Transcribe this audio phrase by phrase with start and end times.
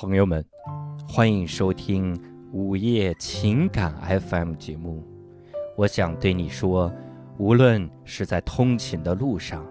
[0.00, 0.42] 朋友们，
[1.06, 2.18] 欢迎收听
[2.54, 3.94] 午夜情感
[4.30, 5.06] FM 节目。
[5.76, 6.90] 我想对你说，
[7.36, 9.62] 无论是在通勤的路上，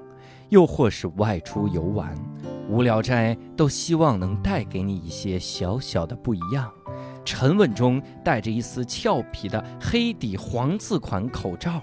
[0.50, 2.16] 又或是外出游玩，
[2.70, 6.72] 无聊斋都希望能带给你一些小小的不一样。
[7.26, 11.82] 沉稳中带着一丝俏皮的黑底黄字款口罩，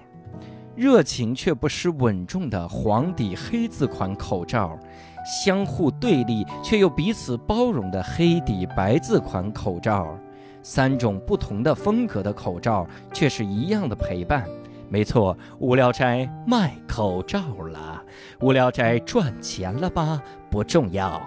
[0.77, 4.79] 热情却不失稳重的黄底黑字款口罩。
[5.27, 10.17] 相互对立却又彼此包容的黑底白字款口罩，
[10.63, 14.47] 三种不同的风格的口罩，却是一样的陪伴。
[14.89, 18.01] 没错，无聊斋卖口罩了，
[18.41, 20.23] 无聊斋赚钱了吧？
[20.49, 21.21] 不重要，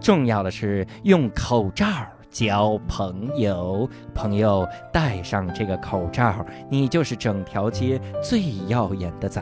[0.00, 1.86] 重要的是用口罩。
[2.32, 9.40] 交朋友，朋友戴上这个口罩，你就是整条街最耀眼的仔。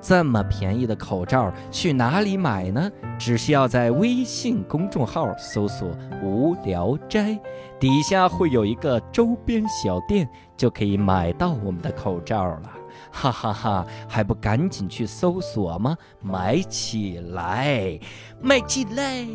[0.00, 2.88] 这么便宜的口罩，去哪里买呢？
[3.18, 5.88] 只需要在微信公众号搜索
[6.22, 7.36] “无聊斋”，
[7.80, 12.70] 底下会有一个周边小店，就可以买到我们的口罩了。
[13.10, 15.96] 哈哈哈，还不赶紧去搜索吗？
[16.20, 17.98] 买起来，
[18.40, 19.26] 买起来！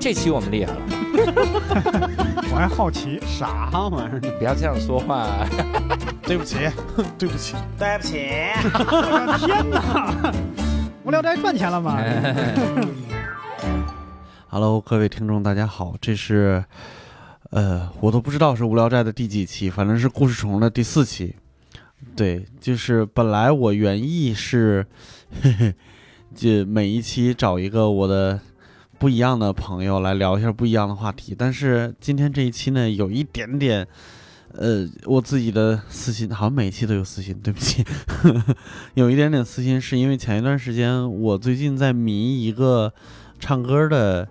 [0.00, 0.80] 这期我们厉害了，
[2.52, 4.20] 我还好奇啥玩意儿？
[4.22, 5.26] 你不要这样说话。
[6.22, 6.56] 对不起，
[7.18, 8.12] 对不起，对不起！
[9.44, 10.32] 天哪！
[11.02, 12.00] 无聊斋赚钱了吗
[14.48, 16.64] ？Hello，各位听众，大家好，这是
[17.50, 21.34] 呃，我都不知道是无聊斋的第几期，反正是故事虫的第四期。
[22.14, 24.86] 对，就是本来我原意是，
[26.34, 28.38] 就每一期找一个我的。
[28.98, 33.86] 不一样的朋友来聊一下不一样的话题，但是今天这一期呢，有一点点，
[34.52, 37.84] 呃，我自己的私心，好像每一期都有私心，对不起，
[38.94, 42.92] 有一点点私心，是因为前一段时间我最近在迷一个
[43.38, 44.26] 唱歌的，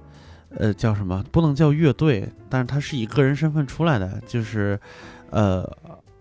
[0.50, 1.24] 呃，叫什么？
[1.32, 4.78] 不能叫乐队，但是他是以个人身份出来的，就是，
[5.30, 5.66] 呃，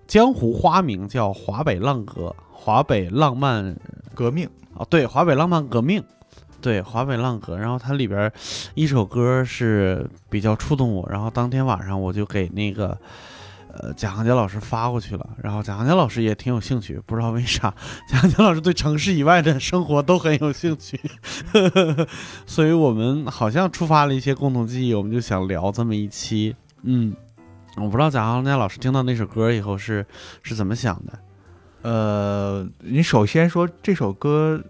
[0.07, 3.77] 江湖花名叫华北浪哥，华北浪漫
[4.15, 6.01] 革命啊，对，华北浪漫革命。
[6.61, 8.33] 对华北浪歌，然后它里边
[8.75, 12.99] 一首歌是比较触动我，然后当天晚上我就给那个
[13.73, 17.73] 呃贾行家老师发过去了，然后贾行家老师也挺有兴趣，不知道为啥
[18.09, 21.01] 贾行家老师对城市以外的生活都很有兴趣，
[22.47, 26.57] 所以我们好像触发了一些共同记忆，我们就想聊这么一期。
[26.83, 27.15] 嗯，
[27.77, 30.05] 我不知道贾行家老师听到那首歌以后是
[30.43, 31.19] 是怎么想的。
[31.83, 34.61] 呃，你首先说这首歌。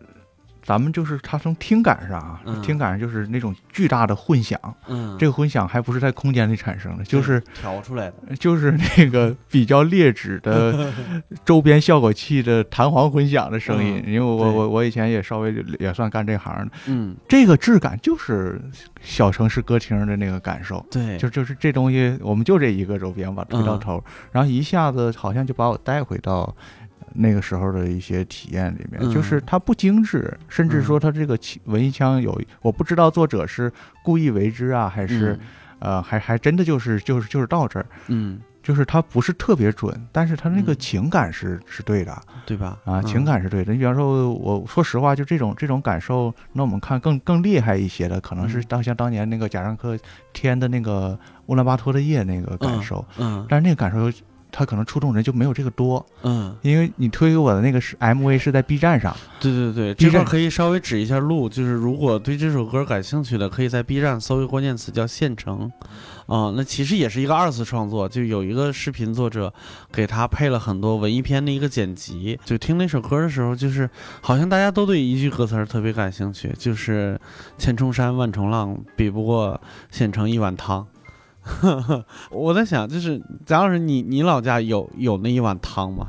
[0.66, 10.92] 咱们就是它从听感上啊，听感上就是那种巨大的混响，嗯，这个混响还不是在空间里产生的，就是调出来的， 就是那个 比较劣质的
[11.46, 14.02] 周边效果器的弹簧混响的声音。
[14.04, 18.60] 因为我我我以前也稍微也算干这行的，嗯，这个质感就是
[19.00, 24.02] 小城市歌厅的那个感受，对，就就是这东西，我们就这一个周边吧推到头，
[24.32, 26.52] 然后一下子好像就把我带回到。
[27.16, 33.72] 那个时候的一些体验里面，就是它不精致，甚至说它这个文艺腔有，我不知道作者是
[34.04, 35.38] 故意为之啊，还是，
[35.78, 42.78] 呃，还还真的就是就是就是到这儿，嗯，就是它不是特别准，但是它那个情感是是对的，对吧？
[42.84, 43.72] 啊，情感是对的。
[43.72, 49.98] 你比方说，我说实话，就这种这种感受，那我们看更更厉害一些的，可能是当像当年那个贾樟柯
[50.32, 54.10] 添的那个乌兰巴托的夜那个感受，嗯，但是那个感受。
[54.58, 65.70] 他可能触动人就没有这个多，嗯，因为你推给我的那个是 MV 是在 B 站上，对对对，这块可以稍微指一下路，就是如果对这首歌感兴趣的，可以在 B 站搜一个关键词叫县城，
[66.24, 69.52] 啊，那其实也是一个二次创作，就有一个视频作者
[69.92, 73.90] 给他配了很多文艺片的一个剪辑，就听那首歌的时候，就是
[74.22, 77.20] 好像大家都对一句歌词特别感兴趣，就是
[77.58, 80.86] 千重山万重浪，比不过县城一碗汤。
[82.30, 86.08] 我在想，就是贾老师，你你老家有有那一碗汤吗？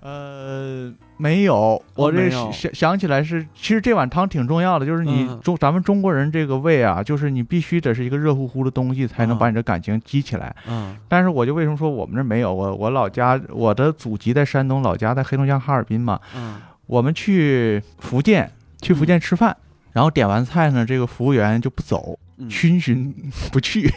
[0.00, 1.80] 呃，没有。
[1.94, 10.54] 我这想想起来是，其实这碗汤挺重要的，就是你中咱们中国人这个胃啊，就是你必须得是一个热乎乎的东西，才能把你的感情激起来。
[10.68, 10.96] 嗯。
[11.06, 12.52] 但是我就为什么说我们这没有？
[12.52, 16.18] 我我老家我的祖籍在山东，老家在黑龙江哈尔滨嘛。
[16.36, 16.56] 嗯。
[16.86, 18.50] 我们去福建，
[18.80, 19.56] 去福建吃饭，
[19.92, 22.18] 然后点完菜呢，这个服务员就不走，
[22.50, 23.14] 逡巡
[23.52, 23.88] 不去。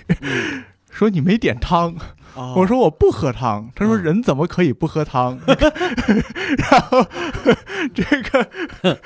[0.96, 1.94] 说你没点汤，
[2.56, 3.70] 我说我不喝汤。
[3.76, 5.38] 他说人怎么可以不喝汤？
[5.46, 7.06] 然后
[7.94, 8.02] 这
[8.32, 8.48] 个，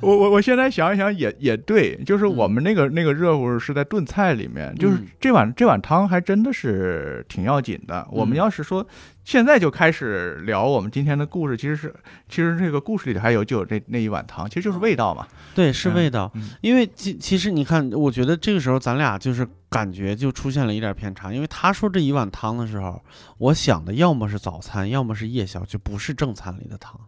[0.00, 8.06] 我我我现在想一想也也对，就是我们那个那个热乎是在炖菜里面，就是这碗这碗汤还真的是挺要紧的。
[8.10, 8.86] 我们要是说
[9.24, 11.94] 现在就开始聊我们今天的故事，其实是
[12.28, 15.26] 其实这个故事里还有就有这那一碗汤，其实就是味道嘛。
[15.54, 16.30] 对，是味道。
[16.34, 21.32] 嗯因为其其实你看，我觉得这个时候咱俩就是感觉就出现了一点偏差。
[21.32, 23.00] 因为他说这一碗汤的时候，
[23.38, 27.00] 我想的要么是早餐，要么是夜宵，就不是正餐里的汤。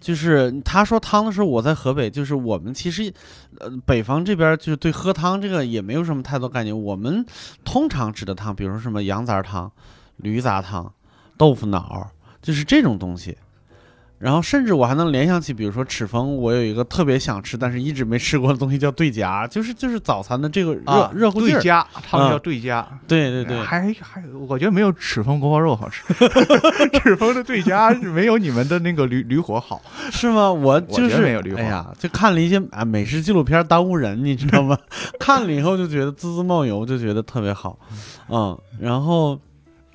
[0.00, 3.10] 就是他说汤的时候，我在河北，就是我们其实，
[3.58, 6.78] 呃，北方这边就是对喝汤这个也没有什么太多概念。
[6.78, 7.24] 我们
[7.64, 9.72] 通常指的汤，比如说什么羊杂汤、
[10.16, 10.92] 驴杂汤、
[11.36, 12.06] 豆腐脑，
[12.42, 13.36] 就是这种东西。
[14.16, 21.58] 然后甚至我还能联想起，比如说赤峰，我有一个特别想吃，但是一直没吃过的东西叫对夹，就是就是早餐的这个热、啊，热乎劲儿。
[21.58, 22.86] 对家，他们啊叫对家。
[23.06, 26.02] 对对对，还还，我觉得没有赤峰锅包肉好吃，
[27.02, 29.82] 赤峰的对家没有你们的那个驴驴火好。
[30.10, 30.50] 是吗？
[30.50, 34.78] 我就是没有驴哎呀，就看了一些啊美食纪录片耽误人，你知道吗？
[35.20, 37.78] 看了以后就觉得滋滋冒油，就觉得特别好，
[38.30, 39.38] 嗯，然后。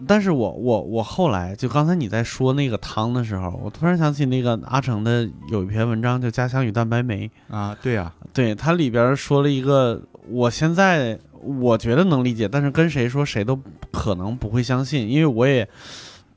[0.08, 13.60] 但是我我我后来就刚才你在说那个汤的时候，我突然想起那个阿成的有一篇文章叫《家乡与蛋白酶》，啊，对呀、对它里边说了一个，我现在我觉得能理解，但是跟谁说谁都
[13.92, 15.68] 可能不会相信，因为我也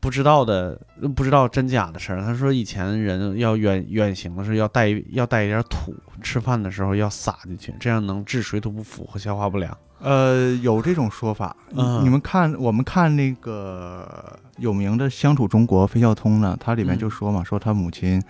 [0.00, 0.78] 不知道的，
[1.14, 2.20] 不知道真假的事儿。
[2.20, 9.76] 他说以前人要远远行的时候要带要带一点土，吃饭的时候要撒进去，这样能治水土不服和消化不良。
[10.02, 11.56] 呃，有这种说法。
[11.76, 18.20] 嗯你们看，我们看那个有名的《相处中国》，费孝通呢，他里面就说嘛，说他母亲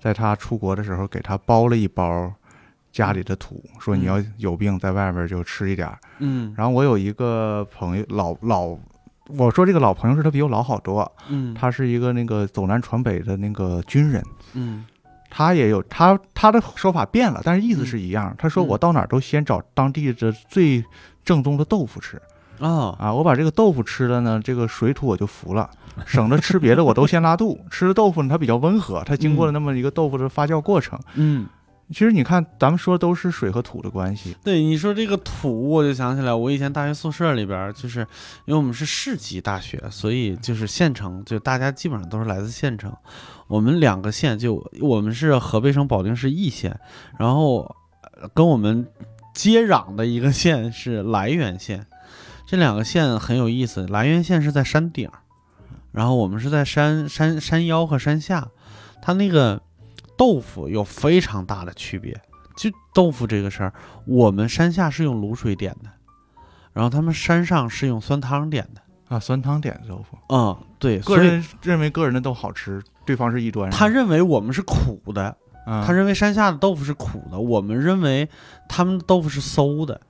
[0.00, 2.32] 在他出国的时候给他包了一包
[2.92, 5.98] 家里的土，说你要有病在外边就吃一点儿。
[6.20, 8.78] 嗯然后我有一个朋友，老老，
[9.26, 14.22] 我说这个老朋友是他比我老好多，嗯他是一个那个走南闯北的那个军人。
[14.54, 14.86] 嗯
[15.28, 18.34] 他也有他他的说法变了，但是意思是一样。
[18.38, 20.82] 他说嗯我到哪儿都先找当地的最
[21.26, 22.18] 正宗的豆腐吃
[22.60, 25.68] 哦啊，我把这个豆腐吃了呢，这个水土我就服了，
[26.06, 27.60] 省得吃别的我都先拉肚。
[27.70, 30.98] 吃了豆腐呢，它比较温和，它经过了那么一个豆腐的发酵过程。
[31.16, 31.46] 嗯。
[31.88, 34.36] 其实你看，咱们说都是水和土的关系。
[34.42, 38.00] 对你说这个土，我就想起来，我以前大学宿舍里边儿，就是
[38.44, 42.92] 因为我们是市级大学，所以就是县城，就大家基本上都是来自县城。
[43.46, 46.76] 我们两个县就我们是河北省保定市易县，
[47.20, 47.72] 然后
[48.20, 48.84] 呃跟我们
[49.36, 51.86] 接壤的一个县是涞源县。
[52.48, 55.10] 这两个县很有意思，涞源县是在山顶，
[55.92, 58.48] 然后我们是在山山山腰和山下，
[59.02, 59.60] 它那个
[60.16, 62.18] 豆腐有非常大的区别。
[62.56, 63.72] 就豆腐这个事儿，
[64.06, 65.90] 我们山下是用卤水点的，
[66.72, 68.80] 然后他们山上是用酸汤点的。
[69.08, 73.70] 啊，酸汤点的豆腐，嗯，对，个人认为个人的都好吃，对方是异端。
[73.70, 78.26] 他认为我们是苦的，啊，他认为山下的豆腐是苦的，我们认为
[78.68, 80.00] 他们的豆腐是馊的，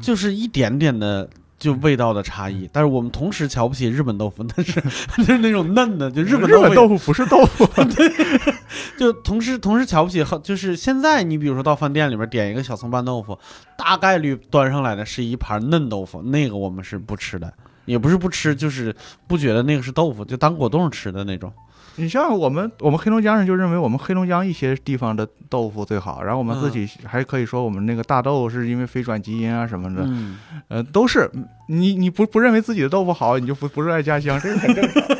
[0.00, 1.28] 就是一点点的
[1.58, 2.70] 就味道的差异。
[2.72, 4.80] 但是我们同时瞧不起日本豆腐， 但是
[5.18, 7.66] 就是那种嫩的，就日本日本豆腐腐不是豆腐，
[7.96, 8.08] 对
[8.96, 13.36] 就同时同时瞧不起，就是现在你比如说到饭店里边点一个小葱拌豆腐，
[13.76, 17.52] 大概率端上来的是一盘嫩豆腐，那个我们是不吃的，
[17.86, 18.94] 也不是不吃，就是
[19.26, 21.52] 不觉得那个是豆腐，就当果冻吃的那种。
[21.96, 30.38] 你像我们，我们黑龙江人就认为我们黑龙江一些地方的豆腐最好，然后我们自己还可以说我们那个大豆是因为非转基因啊什么的，嗯，
[30.68, 31.30] 呃，都是
[31.68, 35.02] 你你不不认为自己的豆腐好，你就不不热爱家乡，这是很正常。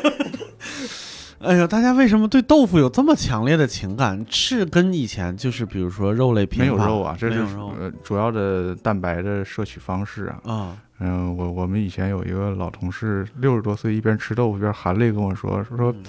[1.39, 4.25] 哎呀，大家为什么对豆腐有这么强烈的情感？
[4.29, 7.39] 是跟以前就是比如说肉类没有肉啊，这是
[7.79, 10.39] 呃主要的蛋白的摄取方式啊。
[10.45, 16.03] 嗯，嗯、我我们以前有一个老同事，六十多岁一边吃豆腐一边含泪跟我说说嗯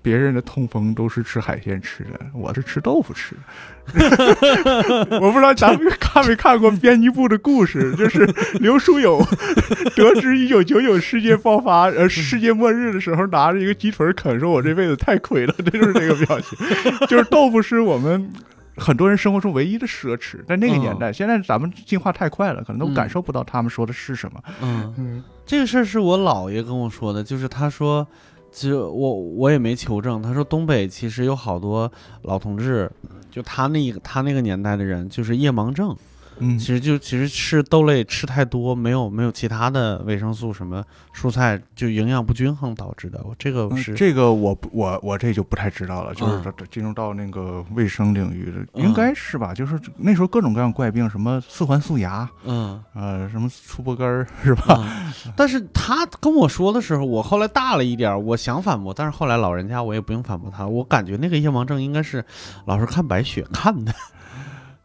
[0.00, 3.40] 别人的痛风都是吃海鲜吃的，我是吃豆腐吃的。
[5.20, 8.26] 我不知道咱们看没看过编辑部的故事， 就是
[8.60, 9.18] 刘书友
[9.96, 16.58] 得知一九九九世界爆发呃世界末日的时候，拿着一个鸡腿啃，说我这辈子太亏了，这就是这个表情。
[17.06, 18.30] 就是豆腐是我们。
[18.80, 24.40] 很多人生活中唯一的奢侈，在那个年代，现在咱们进化太快了，可能都嗯感受不到他们说的是什么。
[24.62, 24.94] 嗯。
[24.96, 28.06] 嗯这个事儿是我姥爷跟我说的，就是他说，
[28.50, 31.90] 其实我我也没求证，他说东北其实有好多
[32.22, 32.90] 老同志，
[33.30, 35.94] 就他那个他那个年代的人，就是夜盲症，
[36.40, 49.52] 嗯其实就其实吃豆类吃太多，没有没有其他的维生素什么蔬菜就营养不均衡导致的，我这个嗯是、这个我不我我这就不太知道了，就是进入到那个卫生领域的，嗯应该是吧？
[49.54, 52.82] 就是那时候各种各样怪病，什么四环素牙，嗯。
[52.94, 54.74] 呃，什么粗脖根儿，是吧？
[54.74, 62.24] 啊， 但是他跟我说的时候，我后来大了一点儿，我想反驳，但是后来老人家我也不用反驳他，我感觉那个夜盲症应该是
[62.64, 63.94] 老是看白雪看的。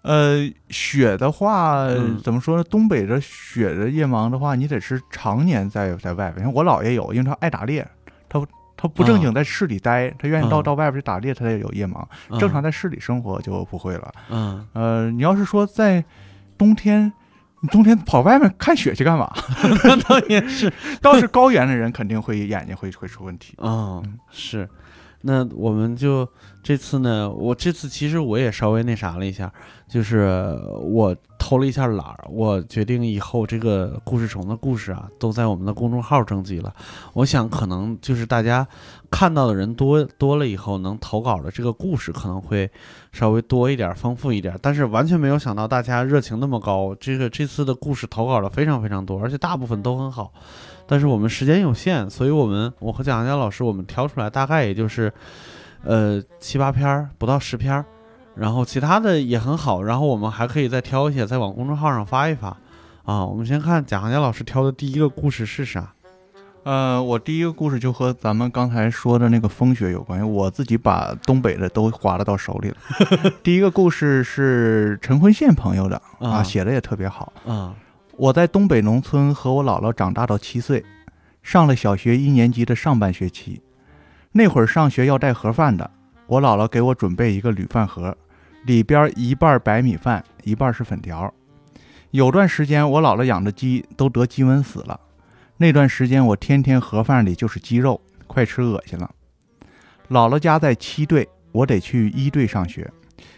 [0.03, 2.63] 呃，雪的话，嗯怎么说呢？
[2.65, 6.45] 东北的雪的夜盲的话，你得是常年在在外边。
[6.45, 7.87] 像我姥爷有，因为他爱打猎，
[8.27, 8.45] 他
[8.75, 12.05] 他不正经在市里待，他愿意到到外边去打猎，他才有夜盲。
[12.37, 14.11] 正常在市里生活就不会了。
[14.29, 16.03] 嗯，呃，你要是说在
[16.57, 17.11] 冬天，
[17.61, 19.31] 你冬天跑外面看雪去干嘛？
[19.85, 20.69] 那倒也是，
[21.01, 23.55] 倒是高原的人肯定会眼睛会会出问题。
[23.57, 24.67] 嗯，是。
[25.25, 26.27] 那我们就
[26.63, 29.51] 这次呢，我这次其实我也稍微那啥了一下，
[29.87, 36.73] 就是我偷了一下懒儿，我决定以后这个故事虫的故事啊，都在我们的公众号征集了。
[37.13, 38.65] 我想可能就是大家
[39.11, 42.71] 看到的人多多了以后，能投稿的这个故事可能会
[43.11, 44.57] 稍微多一点，丰富一点。
[44.61, 50.31] 但是完全没有想到大家热情那么高，这个这次的故事投稿的非常非常多，而且大部分都很好。
[50.87, 55.11] 但是我们时间有限，所以我们我和蒋佳老师我们挑出来大概也就是，
[55.83, 57.85] 呃七八篇儿不到十篇儿，
[58.35, 62.57] 然后其他的也很好，然后我们还可以再挑一些再往公众号上发一发，
[63.03, 65.93] 啊，我们先看贾行家老师挑的第一个故事是啥？
[66.63, 72.77] 呃，我第一个故事就和咱们刚才说的那个风雪有关系，我自己把东北的都划了到手里了。
[73.43, 77.75] 第一个故事是陈坤宪朋友的啊，写的也特别好啊。
[78.15, 80.85] 我在东北农村和我姥姥长大到七岁，
[81.41, 83.61] 上了小学一年级的上半学期。
[84.33, 85.89] 那会儿上学要带盒饭的，
[86.27, 88.17] 我姥姥给我准备一个铝饭盒，
[88.65, 91.33] 里边一半白米饭，一半是粉条。
[92.11, 94.99] 有段时间我姥姥养的鸡都得鸡瘟死了，
[95.57, 99.09] 那段时间我天天盒饭里就是鸡肉，快吃恶心了。
[100.09, 102.91] 姥姥家在七队，我得去一队上学。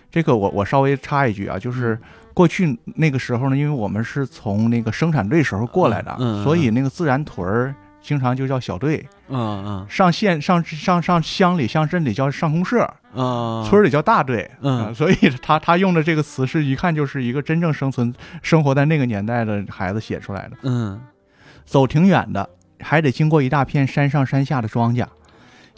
[0.09, 1.99] 这个我我稍微插一句啊，就是。
[2.33, 7.73] 过去那个时候呢，因为我们是从那个生产队时候过来的，所以那个自然屯儿
[8.05, 9.03] 经常就叫小队。
[9.29, 14.49] 嗯嗯，上县上上上乡里乡镇里叫上公社，嗯村里叫大队。
[14.61, 20.57] 嗯，所以他他用的这个词是一看就是一个真正生存生活在那个年代的孩子写出来的。
[20.61, 21.01] 嗯，
[21.65, 22.47] 走挺远的，
[22.79, 25.07] 还得经过一大片山上山下的庄稼。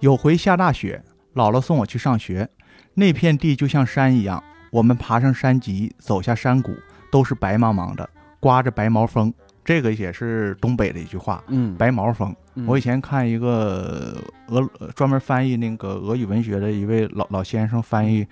[0.02, 1.02] 有回下大雪，
[1.34, 2.50] 姥姥送我去上学，
[2.96, 4.44] 那片地就像山一样。
[4.70, 6.76] 我们爬上山脊，走下山谷，
[7.10, 8.08] 都是白茫茫的，
[8.42, 9.34] 刮着白毛风。
[9.68, 12.34] 这个也是东北的一句话，嗯，白毛风。
[12.66, 14.16] 我以前看一个
[14.48, 18.26] 俄专门翻译那个俄语文学的一位老老先生翻译，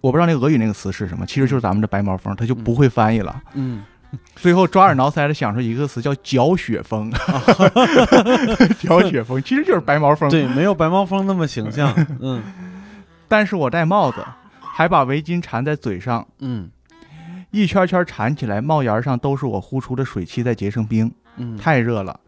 [0.00, 3.42] 我不知道那个俄语那个词是什么，其实就是咱们的白毛风，他就不会翻译了。
[3.52, 3.84] 嗯，
[4.36, 7.12] 最后抓耳挠腮的想出一个词叫搅 雪风，
[8.80, 10.30] 搅雪风其实就是白毛风。
[10.30, 11.94] 对，没有白毛风那么形象。
[12.20, 12.42] 嗯，
[13.28, 14.24] 但是我戴帽子。
[14.60, 16.70] 还把围巾缠在嘴上，嗯，
[17.50, 22.18] 一圈圈缠起来，帽檐上都是我呼出的水汽在结成冰，嗯，太热了。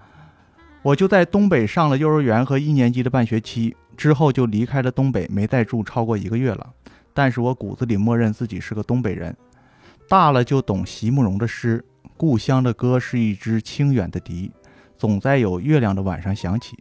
[0.82, 6.72] 我就在东北上了幼儿园和一年级的半学期，之后就离开了东北，没再住超过一个月了。
[7.12, 9.36] 但是我骨子里默认自己是个东北人，
[10.08, 11.84] 大了就懂席慕容的诗
[12.16, 14.50] ：“故乡的歌是一支清远的笛，
[14.96, 16.78] 总在有月亮的晚上响起。”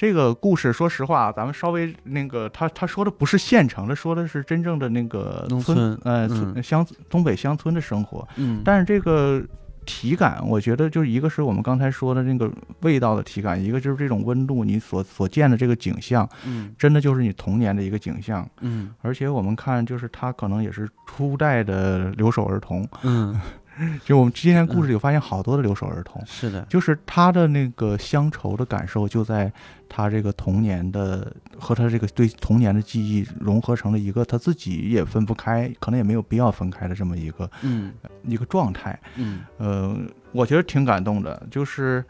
[0.00, 6.26] 这个故事，说实话，咱们稍微那个，他他说的不是县城的，说的是真正的那个村，呃，
[6.62, 8.26] 乡东北乡村的生活。
[8.36, 9.42] 嗯，但是这个
[9.84, 18.48] 体感，我觉得就是一个是我们刚才说的那个味道的体感，一个就是这种温度，你所所见的这个景象，嗯，真的就是你童年的一个景象。
[18.62, 22.88] 嗯，而且我们看，就是他可能也是初代的留守儿童。
[23.02, 23.38] 嗯。
[24.04, 29.52] 就我们今天故事里发现好多的留守儿童，是的，就是他的那个乡愁的感受，就在
[29.88, 37.92] 他这个童年的和他这个对童年的记忆融合成了一个他自己也分不开，可能也没有必要分开的这么一个嗯。
[38.24, 39.40] 一个状态，嗯。
[39.58, 39.96] 呃，
[40.32, 42.04] 我觉得挺感动的，就是。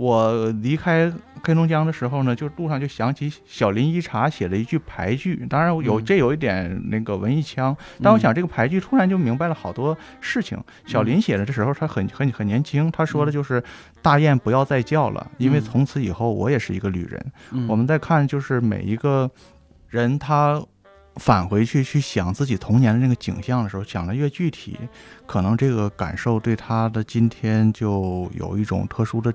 [0.00, 10.58] 我离开黑龙江的时候呢，就路上就想起小林一茶写了一句牌句，当然有这有一点那个文艺腔，但我想这个牌句突然就明白了好多事情。
[10.86, 13.62] 小林写的这时候他很很很年轻，他说的就是
[14.02, 17.32] 大雁不要再叫了，因为从此以后我也是一个旅人。
[17.68, 19.30] 我们再看就是每一个
[19.88, 20.62] 人他
[21.16, 24.78] 返回去去想自己童年的那个景象的时候，想的越具体，
[25.26, 29.32] 可能这个感受对他的今天就有一种特殊的。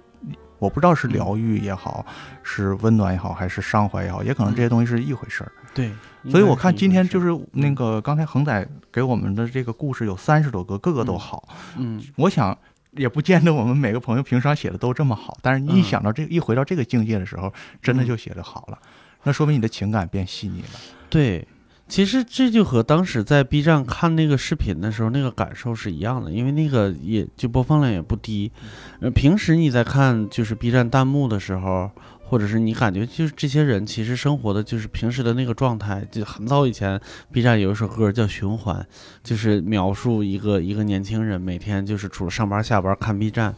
[0.63, 2.05] 我不知道是疗愈也好，
[2.41, 5.51] 是温暖也好，还是伤怀也好，也可能这些东西是一回事儿。
[5.73, 5.91] 对，
[6.29, 11.49] 所以我看今天就是那个刚才恒仔给我们的这个故事有三十多个，个个都好。
[11.77, 12.57] 嗯，我想
[12.91, 18.79] 也不见得我们每个朋友平常写的都这么好，但是你一想到这一回到这个境界的时候，真的就写的好了，
[19.23, 20.79] 那说明你的情感变细腻了。
[21.09, 21.45] 对。
[21.93, 28.51] 其实这就和当时在 B 站看那个视频的时候那个感受是一样的，因为那个也就播放量也不低。
[28.99, 31.91] 呃，平时你在看就是 B 站弹幕的时候，
[32.23, 36.03] 或者是你感觉就是这些人其实生活的就是平时的那个状态。
[36.11, 36.99] 就很早以前
[37.31, 38.75] B 站有一首歌叫《循环》，
[39.23, 43.53] 就是描述一个一个年轻人每天就是除了上班下班看 B 站。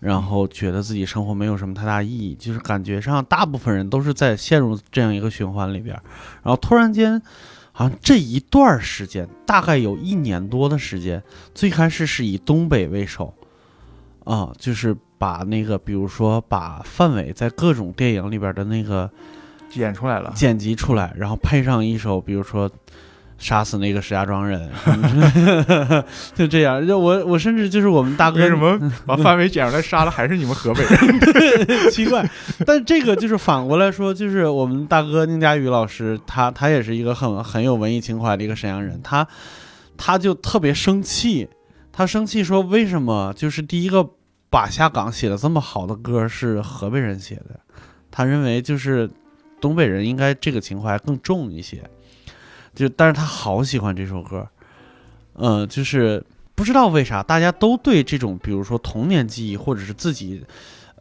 [0.00, 5.94] 然后觉得自己生活没有什么太大意义，就是感觉上大部分人都是在陷入这样一个循环里边，
[6.42, 7.20] 然后突然间，
[7.72, 11.22] 好像这一段时间大概有一年多的时间，
[11.54, 13.34] 最开始是以东北为首，
[14.24, 19.10] 啊，就是把那个比如说把范伟在各种电影里边的那个
[19.68, 22.70] 剪出来了，剪辑出来，然后配上一首比如说。
[23.40, 24.70] 杀死那个石家庄人，
[26.36, 26.86] 就这样。
[26.86, 31.90] 就我，我甚至就是我们大哥，为什么把范伟捡出来杀了还是你们河北人？
[31.90, 32.24] 奇怪。
[32.66, 39.26] 但这个就是反过来说，就是我们大哥宁佳宇老师，他他也是一个很很有文艺情怀的一个沈阳人，他
[39.96, 41.48] 他就特别生气，
[41.90, 44.06] 他生气说为什么就是第一个
[44.50, 47.58] 把下岗写的这么好的歌是河北人写的？
[48.10, 49.08] 他认为就是
[49.62, 51.82] 东北人应该这个情怀更重一些。
[52.74, 54.46] 就，但是他好喜欢这首歌，
[55.34, 56.24] 嗯，就是
[56.54, 60.44] 不知道为啥，大家都对这种，比如说童年记忆，或者是自己，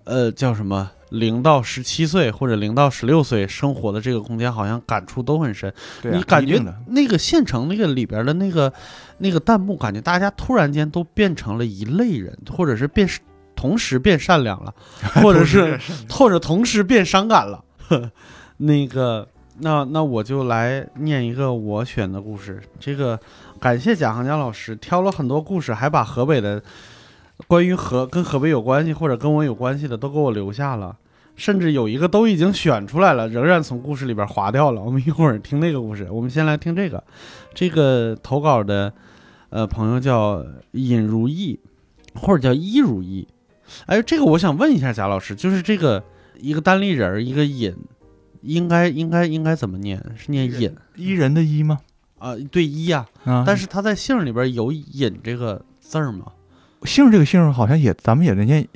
[0.03, 5.71] 呃，叫什么零到十七岁或者零到十六岁生活的这个空间，好像感触都很深。
[6.03, 8.73] 你感觉那个县城那个里边的那个
[9.19, 13.07] 那个弹幕，感觉大家突然间都变成了一类人，或者是变
[13.55, 14.73] 同时变善良了，
[15.21, 17.63] 或者是或者同时变伤感了，
[18.57, 19.27] 那个。
[19.61, 22.61] 那那我就来念一个我选的故事。
[22.79, 23.19] 这个
[23.59, 26.61] 感谢贾行家老师挑了很多故事，还把河北的
[27.47, 30.95] 关于河跟河北有关系或者跟我有关系的都给我留下了，
[31.35, 34.81] 甚至有一个都已经选出来了，仍然从故事里边划掉了。
[34.81, 37.03] 我们一会儿听那个故事，我们先来听这个。
[37.53, 38.93] 这个投稿的
[39.49, 41.59] 呃朋友叫尹如意，
[42.15, 43.27] 或者叫伊如意。
[43.85, 46.03] 哎，这个我想问一下贾老师，就是这个
[46.39, 47.75] 一个单立人一个尹。
[48.41, 50.03] 应该应该应该怎么念？
[50.15, 51.79] 是念“尹”伊人的“伊”吗？
[52.17, 53.05] 啊，对，“伊”呀。
[53.25, 56.25] 啊，但是他在姓里边有“尹”这个字儿吗？
[56.83, 58.67] 姓这个姓好像也，咱们也得念，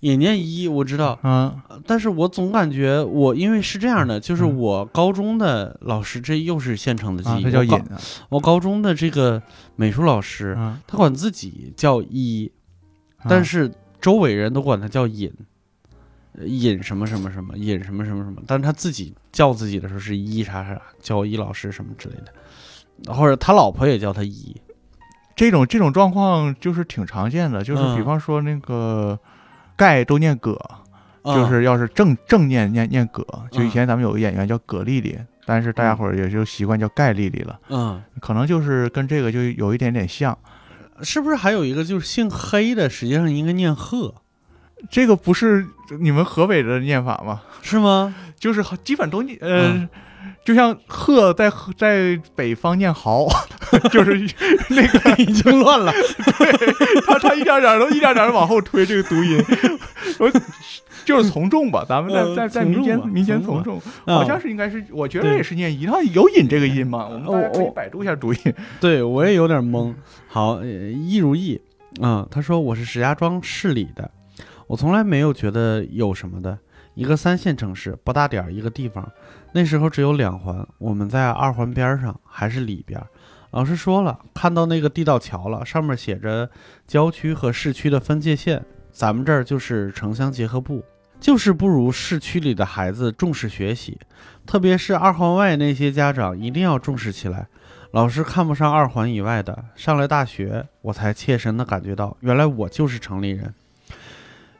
[0.00, 1.18] 也念“一”，我知道。
[1.24, 7.42] 嗯，但是我总感觉我因为是这样的，就是我高中的老师，这又是现成的记忆。
[7.42, 7.84] 他叫尹。
[8.28, 9.42] 我高中的这个
[9.74, 10.56] 美术老师，
[10.86, 12.50] 他管自己叫“一”，
[13.28, 15.32] 但是周围人都管他叫“尹”。
[16.44, 24.56] 尹什么什么什么，尹什么什么什么，但是他自己叫自己的时候是一啥啥，叫一老师什么之类的，或者他老婆也叫他一，
[25.34, 29.18] 这种这种状况就是挺常见的，就是比方说那个
[29.76, 30.58] 盖都念葛，
[31.24, 40.36] 就是要是正正念念念葛，就以前咱们有个演员叫葛丽丽，但是大家伙儿也就习惯叫盖丽丽了，嗯，可能就是跟这个就有一点点像，
[41.02, 44.14] 是不是还有一个就是姓黑的，实际上应该念贺？
[44.90, 45.66] 这个不是
[46.00, 47.42] 你们河北的念法吗？
[47.62, 48.14] 是吗？
[48.38, 49.88] 就是基本都念，呃，
[50.44, 53.26] 就像鹤在在北方念豪，
[53.90, 54.12] 就是
[54.70, 55.92] 那个已经乱了。
[55.92, 59.44] 对， 他他一点点都一点点的往后推这个读音，
[60.20, 60.30] 我
[61.04, 61.84] 就是从众吧。
[61.88, 67.08] 咱们在在在民间民间从众，好像是应该是，我觉得也是念一，它有引这个音吗？
[67.10, 68.40] 我们大家可以百度一下读音。
[68.80, 69.92] 对我也有点懵。
[70.28, 71.60] 好，易如意，
[72.00, 74.08] 嗯，他说我是石家庄市里的。
[74.68, 76.56] 我从来没有觉得有什么的，
[76.94, 79.10] 一个三线城市不大点儿一个地方，
[79.52, 83.02] 那时候只有两环，我们在二环边上还是里边。
[83.50, 86.50] 老师说了，看到那个地道桥了，上面写着
[86.86, 90.84] 郊区和市区的分界线，咱们这儿就是城乡结合部，
[91.18, 93.98] 就是不如市区里的孩子重视学习，
[94.44, 97.48] 特别是二环外那些家长一定要重视起来。
[97.92, 103.54] 老师看不上二环以外的，上了大学我才切身的感觉到，原来我就是城里人。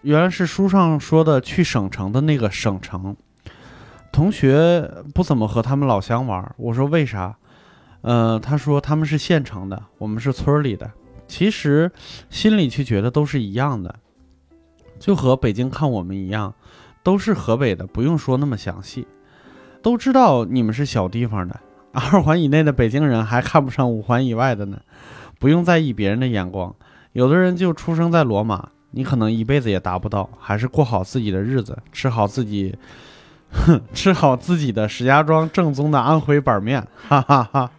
[0.02, 3.16] 原来是书上说的去省城的那个省城，
[4.12, 6.54] 同学不怎么和他们老乡玩。
[6.56, 7.36] 我说为啥？
[8.02, 10.88] 呃，他说他们是县城的，我们是村里的。
[11.26, 11.90] 其实
[12.30, 13.92] 心里却觉得都是一样的，
[15.00, 16.54] 就和北京看我们一样，
[17.02, 19.06] 都是河北的，不用说那么详细，
[19.82, 21.58] 都知道你们是小地方的。
[21.92, 24.80] 二环以内的北京人还看不上五环以外的呢，
[25.40, 26.74] 不用在意别人的眼光。
[27.12, 28.68] 有的人就出生在罗马。
[28.90, 32.74] 你可能一辈子也达不到，还是过好自己的日子，吃好自己，
[33.52, 37.70] 哼，吃好自己的石家庄正宗的安徽板面，哈哈哈。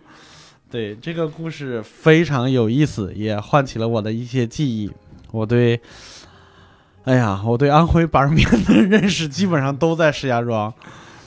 [0.69, 4.91] 对这个故事非常有意思，也唤起了我的一些记忆。
[5.31, 5.81] 我对，
[7.05, 10.71] 哎呀，我对安徽板面的认识基本上都在石家庄。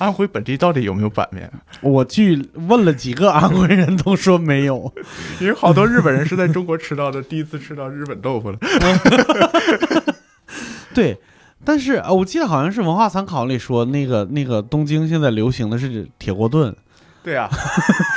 [0.03, 1.51] 安徽本地到底有没有板面？
[1.81, 4.93] 我去问了几个 安徽人都说没有，
[5.41, 8.59] 因为好多日本人是在中国吃到的，第一次吃到日本豆腐了。
[10.93, 11.17] 对，
[11.65, 16.75] 但是啊，我记得好像是文化参考里说，那个那个东京现在流行的是铁锅炖。
[17.25, 17.49] 对啊，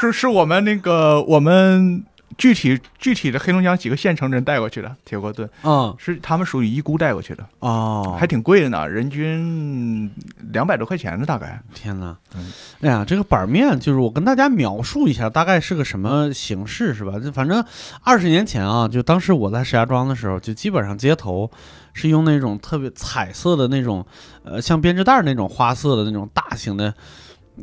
[0.02, 2.04] 是是我们那个我们
[2.38, 10.12] 具体具体的黑龙江几个县城人带过去的铁锅炖，嗯，是他们属于一姑带过去的，哦，还挺贵的呢，人均
[10.52, 11.62] 两百多块钱呢，大概。
[11.74, 12.18] 天哪！
[12.36, 17.18] 嗯哎呀，这个板面就是我跟大家描述一下，大概是个什么形式，是吧？
[17.20, 17.64] 就反正
[18.04, 21.50] 二十年前啊，就当时我在石家庄的时候，就基本上街头
[21.94, 24.06] 是用那种特别彩色的那种，
[24.44, 26.94] 呃，像编织袋那种花色的那种大型的，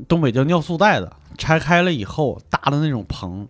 [0.08, 3.46] 东北叫尿素袋子，拆开了以后搭的那种棚，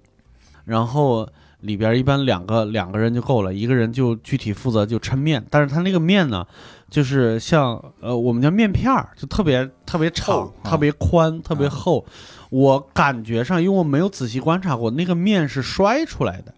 [0.64, 1.28] 然后。
[1.62, 6.44] 里边一般两个两个人就够了，一个人就具体负责就抻面，但是他那个面呢，
[6.90, 12.04] 就是像呃我们叫面片儿，就特别特别长、啊特别宽、特别厚。
[12.50, 16.52] 我感觉上，因为我没有仔细观察过，那个面是摔出来的，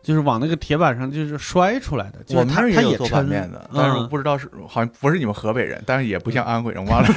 [0.00, 2.22] 就是往那个铁板上就是摔出来的。
[2.22, 7.08] 就是我们它它也那儿也有做板抻面的，但是我嗯不知道是好像不是你们河北人，但是也不像安徽人，忘了。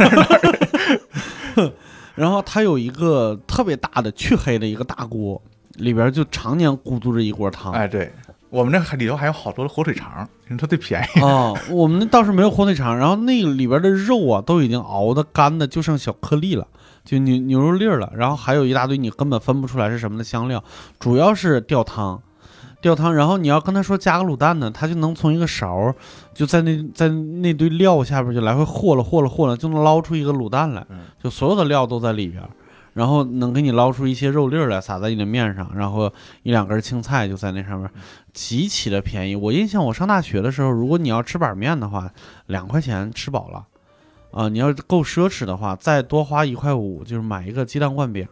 [2.16, 5.40] 然后他有一个特别大的去黑的一个大锅，
[5.78, 7.72] 里边就常年咕嘟着一锅汤。
[7.74, 8.12] 哎，对
[8.50, 11.20] 我们那里头还有好多的火腿肠，因为它最便宜。
[11.22, 16.66] 哦，我们那倒是没有火腿肠，然后那个里边的肉啊都已经熬的干的就剩小颗粒了，
[17.04, 20.64] 就牛牛肉粒儿了，然后还有一大堆你根本分不出来是什么的香料，
[20.98, 22.22] 主要是吊汤，
[22.82, 25.94] 吊汤，然后你要跟他说加个卤蛋呢，他就能从一个勺儿
[26.34, 32.50] 就在那在那堆料下边就来回和了和了和了，就能捞出一个卤蛋来，嗯就所有的料都在里边儿。
[32.98, 37.88] 然后能给你捞出一些肉粒来，撒在你的面上，然后一两根青菜就在那上面，
[38.34, 39.36] 极其的便宜。
[39.36, 42.12] 我印象我上大学的时候，如果你要吃板面的话，
[42.48, 43.68] 两块钱吃饱了，
[44.32, 48.28] 啊、你要够奢侈的话，再多花一块五，就是买一个鸡蛋灌饼。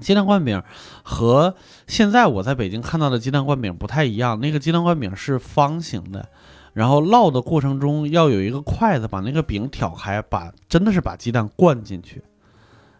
[0.00, 0.60] 鸡蛋灌饼
[1.04, 1.54] 和
[1.86, 6.28] 现在我在北京看到的鸡蛋灌饼不太一样，那个鸡蛋灌饼是方形的，
[6.72, 12.20] 然后烙的过程中要有一个筷子把那个饼挑开，把真的是把鸡蛋灌进去，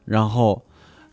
[0.05, 0.65] 然后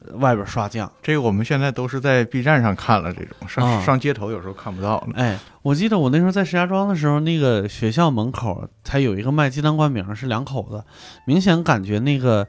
[0.05, 0.91] 呃外边刷酱。
[1.01, 5.07] 这个我们现在都是在 B 站上看了，这种上、啊上街头有时候看不到了。
[5.15, 10.83] 哎，我记得我那时候在石家庄的时候，那个学校门口才有一个卖鸡蛋灌饼，是两口子，
[11.25, 12.47] 明显感觉那个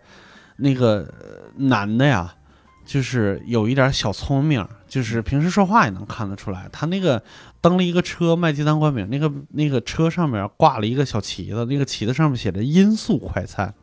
[0.57, 2.35] 那个呃男的呀，
[2.85, 6.69] 就是有一点小聪明，就是平时说话也能看得出来。
[6.73, 7.23] 他那个
[7.61, 13.75] 蹬了一个车卖鸡蛋灌饼，那个那个车上面挂了一个小旗子，那个旗子上面写着“音速快餐”，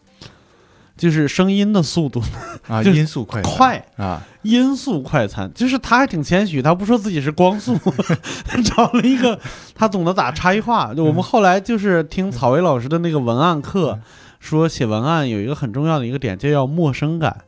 [0.98, 2.22] 就是声音的速度
[2.68, 3.86] 啊， 音速快快。
[3.98, 7.78] 啊，音速快餐，就是他还挺谦虚，他不说自己是光速，
[8.64, 9.40] 找了一个
[9.74, 10.94] 他懂得打差异化。
[10.94, 14.00] 就我们后来就是听草薇老师的那个文案课，
[14.40, 17.42] 说写文案有一个很重要的一个点，就要陌生感，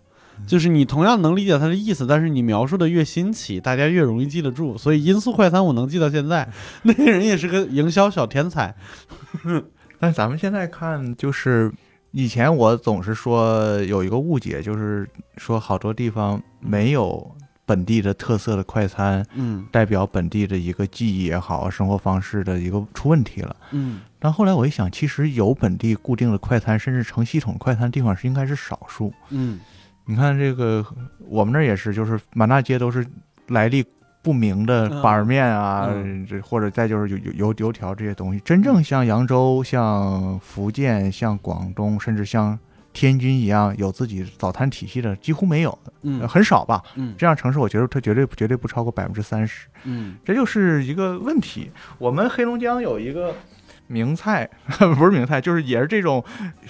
[0.45, 4.77] 就是你同样能理解他的意思，但是你描述的越新奇，大家越容易记得住。
[4.77, 6.49] 所以音速快餐我能记到现在，
[6.83, 8.75] 那个人也是个营销小天才。
[9.99, 11.71] 但咱们现在看，就是
[12.17, 23.55] 以前我总是说有一个误解，就是说好多地方没有本地的特色的快餐，嗯代表本地的一个记忆也好，生活方式的一个出问题了。
[23.69, 29.13] 嗯但后来我一想，其实有本地固定的快餐，甚至成系统快餐地方是应该是少数。
[29.29, 29.59] 嗯
[30.03, 30.83] 你看这个，
[31.29, 33.05] 我们那儿也是，就是满大街都是
[33.49, 33.85] 来历
[34.21, 38.41] 不明的嗯板儿面啊，嗯这或者再就是油油油油条这些东西。
[38.43, 42.57] 真正像扬州、像福建、像广东，甚至像
[42.93, 46.81] 天津一样有自己早餐体系的，几乎没有，嗯很少吧。
[46.95, 51.71] 嗯这样城市，我觉得它绝对绝对不超过百分之三十，嗯这就是一个问题。
[51.97, 53.33] 我们黑龙江有一个。
[53.89, 54.49] 名菜
[54.97, 56.21] 不是名菜，就是也是这种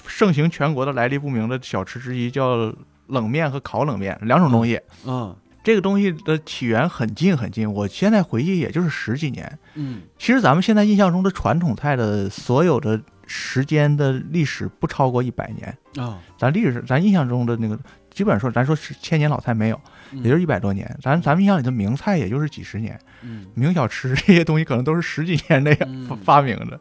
[0.06, 2.72] 盛行全国的来历不明的小吃之一，叫
[3.08, 4.80] 冷面和烤冷面两种东西。
[5.04, 5.36] 嗯
[5.68, 9.60] 这个东西的起源很近很近，我现在回忆也就是十几年。
[9.76, 17.78] 嗯其实咱们现在印象中的传统菜的所有的时间的历史不超过一百年，啊，咱历史咱印象中的那个，
[18.10, 19.82] 基本上说咱说是千年老菜没有，
[20.14, 20.90] 嗯也就是一百多年。
[21.02, 26.80] 咱咱们印象里的名菜也就是几十年，嗯名小吃这些东西可能都是十几年内嗯发发明的。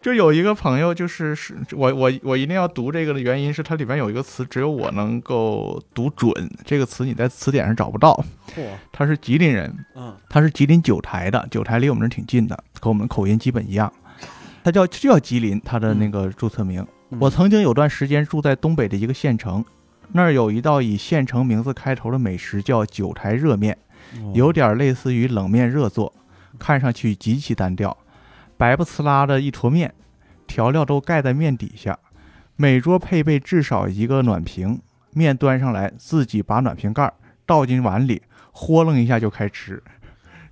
[0.00, 6.32] 就有一个朋友，就是是我我我一定要读这个的原因是它里边有一个词，只有我能够读准。
[6.64, 13.92] 这个词你在词典上找不到，嚯，他是吉林人，嗯他是吉林九台的，九台离我们这挺近的，和我们口音基本一样。
[14.64, 16.80] 他叫就叫吉林，他的那个注册名。
[17.10, 19.64] 嗯我曾经有段时间住在东北的一个县城，
[20.12, 23.76] 那儿有一道以县城名字开头的美食叫九台热面，
[24.14, 26.12] 哦有点类似于冷面热做，
[26.58, 27.96] 看上去极其单调，
[28.60, 29.94] 白不呲啦的一坨面，
[30.46, 31.98] 调料都盖在面底下，
[32.56, 34.78] 每桌配备至少一个暖瓶，
[35.14, 37.14] 面端上来自己把暖瓶盖儿
[37.46, 38.20] 倒进碗里，
[38.52, 39.82] 豁楞一下就开吃。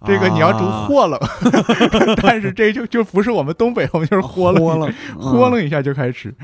[0.07, 1.21] 这个你要读啊豁楞，
[2.23, 6.35] 但是这就就不是我们东北，我们就是豁楞，豁楞豁楞一下就开吃。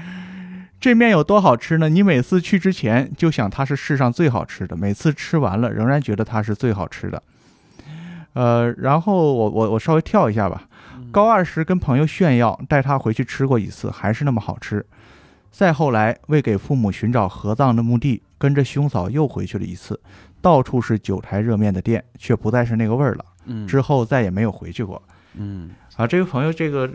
[0.78, 1.88] 这面有多好吃呢？
[1.88, 7.22] 你每次去之前就想它是世上最好吃的，每次吃完了仍然觉得它是最好吃的。
[8.34, 10.64] 呃，然后我我我稍微跳一下吧。
[11.14, 14.84] 高二时跟朋友炫耀，带他回去吃过一次，还是那么好吃。
[15.48, 20.00] 再后来，为给父母寻找合葬的墓地，跟着兄嫂又回去了一次，
[20.42, 23.24] 到处是九台热面的店，却不再是那个味儿了。
[23.44, 25.00] 嗯，之后再也没有回去过。
[25.34, 26.90] 嗯，啊，这位朋友这个，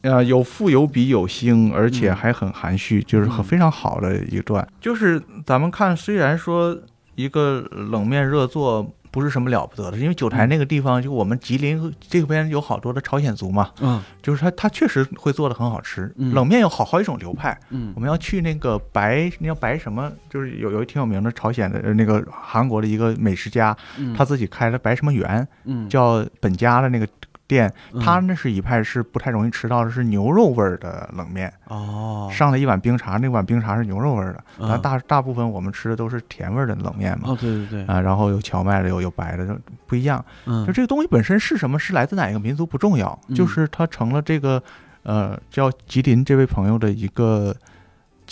[0.00, 4.66] 呃，有富有比有兴，而且还很含蓄，就是很非常好的一段。
[4.80, 6.76] 就是咱们看，虽然说
[7.14, 8.92] 一个冷面热做。
[9.12, 16.12] 不是什么了不得的，因为九台那个地方，就我们吉林这边有好多的朝鲜族嘛，嗯，就是他他确实会做的很好吃。
[16.16, 23.76] 冷面有好好几种流派，嗯，我们要去那个白，那叫白什么，就是有有一挺有名的朝鲜的那个韩国的一个美食家，
[24.16, 27.06] 他自己开的白什么园，嗯，叫本家的那个。
[27.52, 32.30] 店，他那是一派是不太容易吃到的，是牛肉味儿的冷面哦。
[32.32, 34.42] 上了一碗冰茶，那碗冰茶是牛肉味儿的。
[34.58, 37.28] 咱大大部分我们吃的都是甜味儿的冷面嘛。
[37.28, 37.84] 哦，对对对。
[37.84, 39.54] 啊，然后有荞麦的，有有白的，就
[39.86, 40.24] 不一样。
[40.46, 44.62] 嗯，就这个东西本身是什么，是来自哪一个民族不重要，就是它成了这个
[45.02, 47.54] 呃叫吉林这位朋友的一个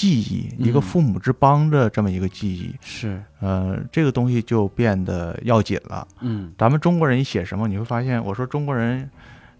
[0.00, 2.74] 记忆，一个父母之邦的这么一个记忆。
[2.80, 6.08] 是，呃，这个东西就变得要紧了。
[6.20, 9.10] 嗯，咱们中国人写什么，你会发现，我说中国人。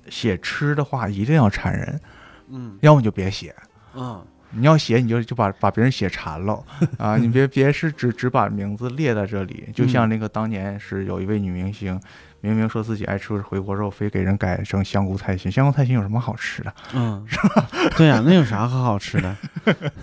[0.09, 2.01] 写吃的话一定要馋人，
[2.49, 3.55] 嗯，要么就别写，
[3.95, 6.61] 嗯，你要写你就就把把别人写馋了。
[6.99, 12.01] 啊，你别别是只只把名字列在这里，就像那个当年是有一位女明星，
[12.41, 16.75] 明明说自己爱吃回锅肉，非给人改成香菇菜心，香菇菜心有什么好吃的？
[16.95, 17.67] 嗯， 是吧？
[17.97, 19.37] 对呀，那有啥可好吃的？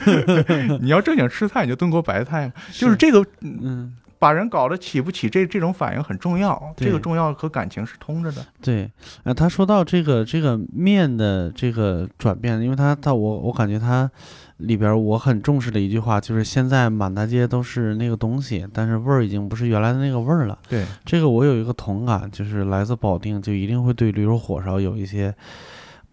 [0.82, 3.93] 你要正经吃菜，你就炖锅白菜，就是这个，嗯。
[4.19, 6.73] 把人搞得起不起，这这种反应很重要。
[6.75, 8.45] 这个重要和感情是通着的。
[8.62, 8.89] 对，
[9.23, 14.10] 呃，他说到这个这个面的这个转变，因为他他我我感觉他
[14.58, 20.58] 里边我很重视的一句话就是现在满大街都是那个东西，但是味儿已经不是原来的那个味儿了。
[20.67, 25.34] 对，这个我有一个同感，就是来自保定，就一定会对驴肉火烧有一些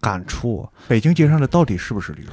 [0.01, 0.69] 感触。
[0.87, 2.33] 北京街上的到底是不是驴肉？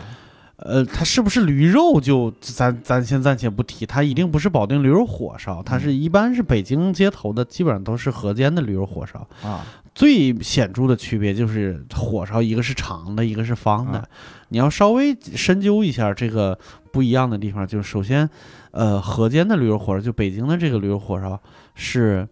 [0.61, 9.65] 呃，它是不是驴肉就 咱咱先暂且不提，它一定不是保定驴肉火烧，它是一般是北京街头的，基本上都是河间的驴肉火烧啊。
[9.93, 14.07] 最显著的区别就是火烧一个是长的，一个是方的。
[14.47, 16.57] 你要稍微深究一下这个
[16.93, 18.29] 不一样的地方，就是首先，
[18.71, 21.37] 呃，河间的驴肉火烧，就北京的这个驴肉火烧
[21.75, 22.25] 是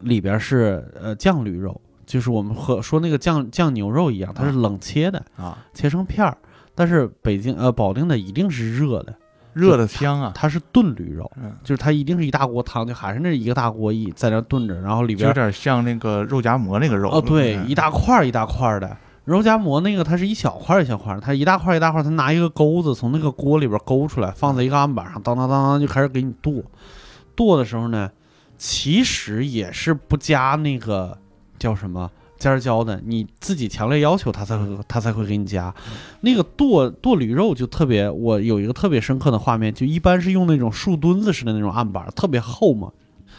[0.00, 6.36] 里边是呃酱驴肉，就是我们和说那个酱酱牛肉一样，它是冷切的啊，切成片儿。
[6.76, 9.12] 但是北京呃保定的一定是热的，
[9.54, 10.32] 热的香啊！
[10.34, 11.28] 它是炖驴肉，
[11.64, 26.62] 就是它一定是一大锅汤，就还是那一个大锅一在那炖着，然后里边有点像那个肉夹馍那个肉哦，对，一大块一大块的肉夹馍那个它是一小块一小块，它一大块一大块，它拿一个钩子从那个锅里边勾出来，放在一个案板上，当当当当就开始给你剁。
[27.34, 28.10] 剁的时候呢，
[28.58, 31.16] 其实也是不加那个
[31.58, 32.10] 叫什么。
[32.38, 35.74] 尖椒的，你自己强烈要求他才会，他才会给你加。
[36.20, 42.90] 那个剁剁驴肉就特别，我有一个特别深刻的画面，就一般是用那种树墩子似的那种案板，特别厚嘛。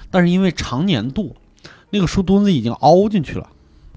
[0.10, 1.36] 但是因为常年剁，
[1.91, 3.47] 那个树墩子已经凹进去了，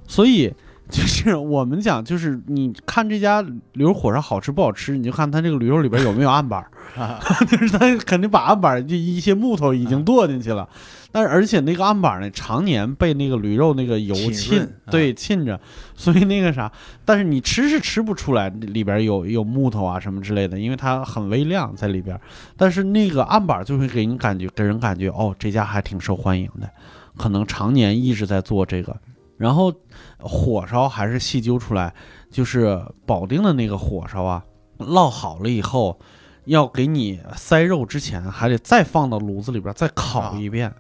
[0.07, 0.53] 所以
[0.91, 6.65] 就是我们讲，就是你看这家驴肉火烧好吃不好吃，你就看它这个驴肉里边有没有案板，
[7.49, 10.69] 就是他肯定把案板就一些木头已经剁进去了。
[11.13, 15.61] 但是而且那个案板呢，常年被那个驴肉那个油浸，对浸着，
[15.95, 16.71] 所以那个啥，
[17.05, 22.19] 但是你吃是吃不出来里边有有木头啊什么之类的，因为它很微量在里边。
[22.57, 26.71] 但是那个案板就会给你感觉，给人感觉哦，这家还挺受欢迎的，
[27.17, 28.97] 可能常年一直在做这个。
[29.37, 29.75] 然后
[30.19, 31.93] 火烧还是细究出来，
[32.31, 34.45] 就是保定的那个火烧啊，
[34.79, 35.99] 烙好了以后，
[36.45, 40.71] 要给你塞肉之前，还得再放到炉子里边再烤一遍。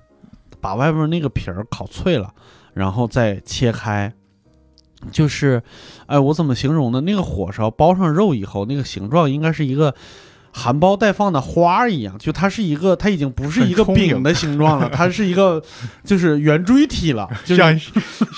[0.61, 2.33] 把外边那个皮儿烤脆了，
[2.75, 4.12] 然后再切开，
[5.11, 5.62] 就是，
[6.07, 7.01] 哎，我怎么形容呢？
[7.01, 9.94] 那个火烧包上肉以后，那个形状应该是一个
[10.53, 15.62] 含苞待放的花一样，就它是一个，它已经不是一个饼的形状了，它是一个
[16.05, 17.79] 就是圆锥体了，就像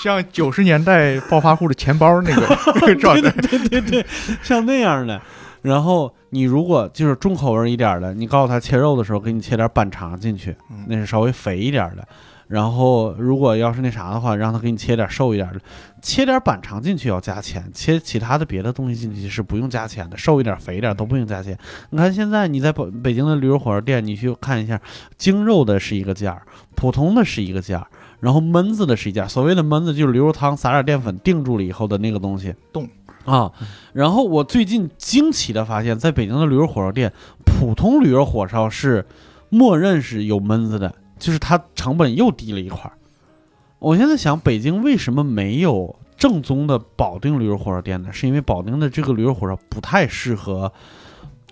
[0.01, 4.05] 像九十年代暴发户的钱包那个 那个状态，对对对，
[4.41, 5.21] 像那样的。
[5.63, 10.55] 然后你如果就是重口味一点的，你告诉他切肉的时候给你切点板肠进去，
[10.87, 12.07] 那是稍微肥一点的。
[12.49, 15.59] 然后如果要是那啥的话，让他给你切点瘦一点的，
[16.01, 21.57] 切点板肠进去要加钱，切其他的别的东西进去是不用加钱的，瘦一点肥一点都不用加钱。
[21.89, 24.79] 你看现在你在北北京的驴肉火烧店，你去看一下，
[25.17, 26.39] 精肉的是一个价，
[26.75, 27.87] 普通的是一个价，
[28.19, 29.25] 然后焖子的是一价。
[29.25, 32.87] 所谓的焖子就是驴肉汤撒点淀粉定住了以后的那个东西冻。
[33.25, 33.51] 啊，
[33.93, 37.11] 然后我最近惊奇的发现，在北京的驴肉火烧店，
[37.45, 39.05] 普通驴肉火烧是
[39.49, 42.93] 默认是有焖子的，就是它成本又低了一块儿。
[43.79, 48.11] 我现在想，北京为什么没有正宗的保定驴肉火烧店呢？
[48.11, 50.71] 是因为保定的这个驴肉火烧不太适合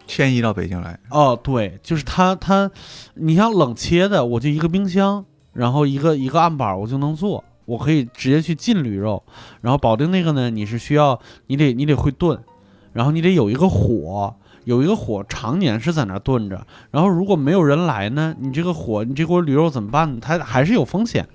[0.07, 0.99] 迁移到北京来。
[1.09, 2.69] 哦，对，就是它它，
[3.15, 9.23] 你像冷切的，我就一个冰箱，然后一个一个案板，我就能做，我可以直接去进驴肉。
[9.61, 12.37] 然后保定那个呢，你是需要你得你得会炖，
[12.93, 14.35] 然后你得有一个火。
[14.63, 20.19] 有一个火常年是在那炖着，然后如果没有人来呢，你这个火，你这锅驴肉怎么办呢？
[20.21, 21.27] 它还是有风险，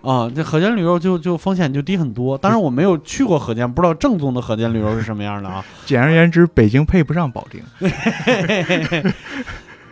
[0.00, 2.38] 啊，这河间驴肉就就风险就低很多。
[2.38, 5.62] 当然我没有去过河间，不知道正宗的河间驴肉是什么样的啊。
[5.84, 7.62] 简而言之，北京配不上保定。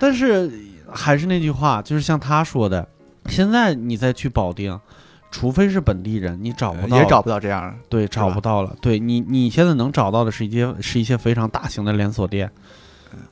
[0.01, 0.51] 但是
[0.91, 2.89] 还是那句话，就是像他说的，
[3.27, 4.81] 现在你再去保定。
[5.31, 7.75] 除非是本地人，你找不到，也找不到这样的。
[7.89, 8.75] 对，找不到了。
[8.81, 12.51] 对你，你现在能找到的是一些是一些非常大型的连锁店。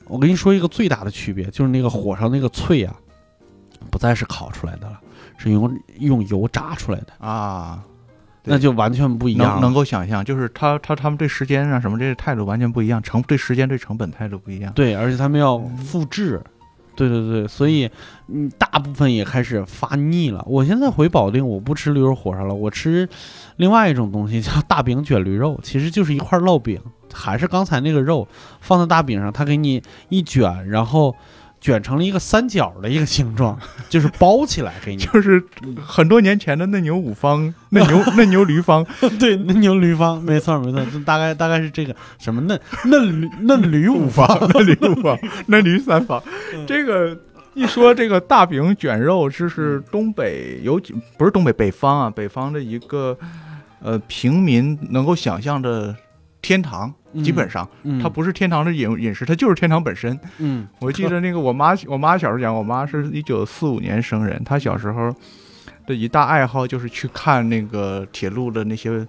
[0.05, 2.95] 我跟你说一个最大的区别，就是那个火上那个脆啊，
[3.89, 4.99] 不再是烤出来的了，
[5.37, 7.83] 是用用油炸出来的啊，
[8.43, 9.53] 那就完全不一样。
[9.53, 14.71] 能能够想象，就是他他他们对时间啊什么这些态度完全不一样，成对时间对成本态度不一样。
[14.73, 16.41] 对，而且他们要复制。
[16.95, 17.89] 对对对，所以
[18.27, 20.43] 嗯，大部分也开始发腻了。
[20.47, 23.07] 我现在回保定，我不吃驴肉火烧了，我吃
[23.57, 26.79] 另外一种东西，叫大饼卷驴肉，其实就是一块烙饼，
[27.13, 28.27] 还是刚才那个肉
[28.61, 31.15] 放在大饼上，它给你一卷，然后。
[31.65, 33.57] 卷成了一个三角的一个形状，
[33.89, 35.43] 就是包起来给你，就是
[35.83, 38.85] 很多年前的嫩牛五方、嫩牛 嫩牛驴方，
[39.19, 46.21] 对，嫩牛驴方，没错没错，大概大概是这个什么嫩嫩驴嫩驴五方、嫩驴五方、 嫩驴三方。
[46.67, 47.17] 这个
[47.55, 53.17] 一说这个大饼卷肉，这是东北有几不是东北北方啊，北方的一个
[53.81, 55.95] 呃平民能够想象的
[56.45, 56.93] 天堂。
[57.23, 57.65] 基本上，
[58.03, 60.19] 它不是天堂的饮饮食，它就是天堂本身。
[60.37, 65.15] 嗯，我记得那个我妈，我妈小时候讲，我妈是一九四五年生人，她小时候
[65.87, 69.07] 的一大爱好就是去看那个铁路的那些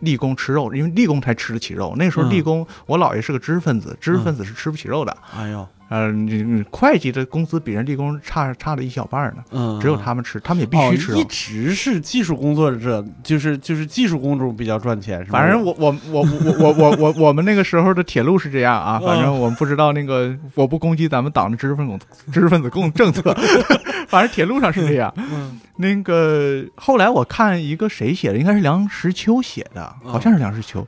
[0.00, 1.94] 立功吃肉，因为立功才吃得起肉。
[1.96, 5.16] 那时候立功，我姥爷是个知识分子，知识分子是吃不起肉的。
[5.34, 5.66] 哎呦。
[5.88, 9.44] 呃，你会计的工资比人力工差差了一小半呢。
[9.52, 11.16] 嗯，只有他们吃，他们也必须吃。
[11.16, 15.38] 一直是技术工作者，就是就是技术工种比较赚钱，是吧？
[15.38, 18.98] 反正我我我我我我我我们那个时候的铁路是这样啊。
[18.98, 23.32] 反正我们不知道那个，我不攻击咱们党的知识分子知识分子共政策。
[24.08, 25.12] 反正铁路上是这样。
[25.16, 30.86] 嗯， 那个后来我看一个谁写的，应该是梁实秋写的，好像是梁实秋。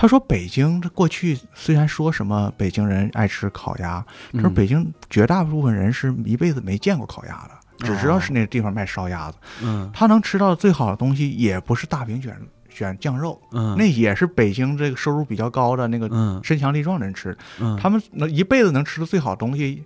[0.00, 9.36] 他说：“北京这过去虽然说什么北京人爱吃烤鸭，他说北京绝大部分人是一辈子没见过烤鸭的，只知道是那个地方卖烧鸭子。
[9.62, 12.34] 嗯，他能吃到最好的东西，也不是大饼卷
[12.70, 16.08] 卷酱肉，嗯，那也是北京这个收入比较高的那个
[16.42, 17.36] 身强力壮的人吃。
[17.60, 19.84] 嗯，他们能一辈子能吃的最好的东西，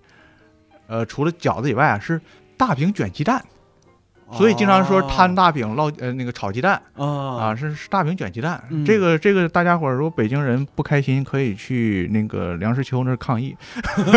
[0.87, 2.21] 呃，除了饺子以外啊，是
[2.57, 3.45] 大饼卷鸡蛋。”
[4.37, 13.57] 所以经常说摊大饼烙呃那个炒鸡蛋啊啊是是大饼卷鸡蛋，这个这个大家伙儿如果北京人不开心可以去那个梁实秋那儿抗议。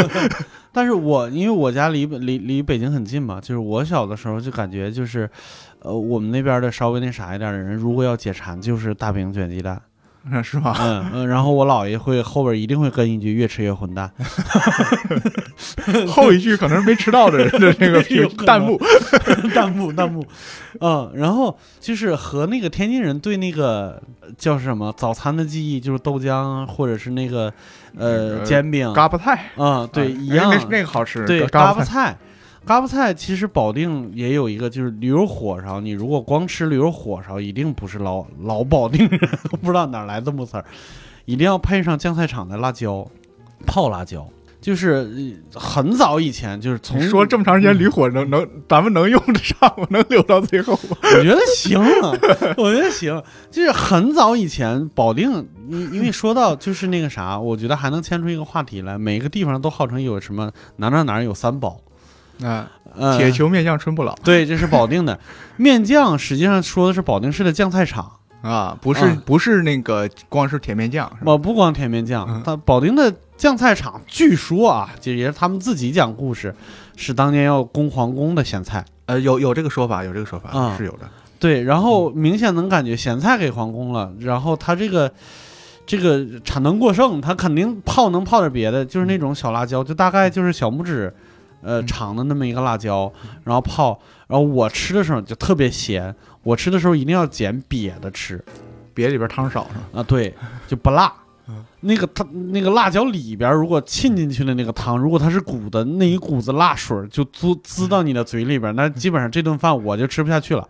[0.73, 5.27] 但是我因为我家离离离北京很近嘛，就是我小的时候就感觉就是，
[5.79, 9.81] 呃我们那边的稍微那啥一点的人，如果要解馋就是大饼卷鸡蛋。
[10.43, 10.75] 是吗？
[10.79, 14.11] 嗯嗯，然后我姥爷会后边一定会跟一句“越吃越混蛋
[16.07, 18.03] ”，后一句可能是没吃到的人的那个
[18.45, 18.79] 弹幕，
[19.53, 20.25] 弹幕弹幕，
[20.79, 24.01] 嗯，然后就是和那个天津人对那个
[24.37, 27.51] 叫什么早餐的记忆，就是豆浆或者是那个
[27.97, 32.17] 呃煎饼、嘎巴菜，嗯，对，一样，那个好吃，对，嘎巴菜。
[32.67, 35.79] 嘎巴菜其实保定也有一个，就是驴肉火烧。
[35.79, 39.19] 你如果光吃驴肉火烧，一定不是老老保定人，
[39.61, 40.65] 不知道哪来这么词儿，
[41.23, 43.07] 一定要配上酱菜厂的辣椒，
[43.65, 44.27] 泡辣椒。
[44.59, 49.87] 就是很早以前，就是从说这么长时间驴火能能咱们能用得上吗？
[49.91, 50.97] 能留到最后吗？
[51.03, 51.79] 我觉得行，
[52.57, 53.23] 我觉得行。
[53.49, 55.31] 就是很早以前，保定，
[55.69, 58.97] 因因为说到就是那个啥，我觉得还能牵出一个话题来。
[58.97, 61.79] 每个地方都号称有什么哪哪哪有三宝。
[62.43, 62.69] 啊，
[63.17, 65.19] 铁球面酱春不老，对，这是保定的。
[65.55, 76.55] 面酱，实际上说的是保定市的酱菜厂啊，不是不是那个光是甜面酱，我不光甜面酱，它保定的酱菜厂，据说啊，就也是他们自己讲故事，
[76.95, 81.09] 是当年要攻皇宫的咸菜，呃，有有这个说法，有这个说法，是有的，
[81.39, 85.11] 对，然后明显能感觉咸菜给皇宫了，然后它这个
[85.87, 91.11] 这个产能过剩，它肯定泡能泡点别的，就是那种小辣椒，就大概就是小拇指。
[91.67, 93.11] 呃，长的那么一个辣椒，
[93.43, 96.15] 然后泡，然后我吃的时候就特别咸。
[96.43, 98.41] 我吃的时候一定要捡瘪的吃，
[98.95, 99.99] 瘪里边汤少是吧？
[99.99, 100.33] 啊，对，
[100.65, 101.13] 就不辣。
[101.81, 110.65] 那个它那个辣椒里边如果沁进去的那个汤，如果它是鼓的，那一股子辣水就滋滋到你的嘴里边，那基本上这顿饭我就吃不下去了。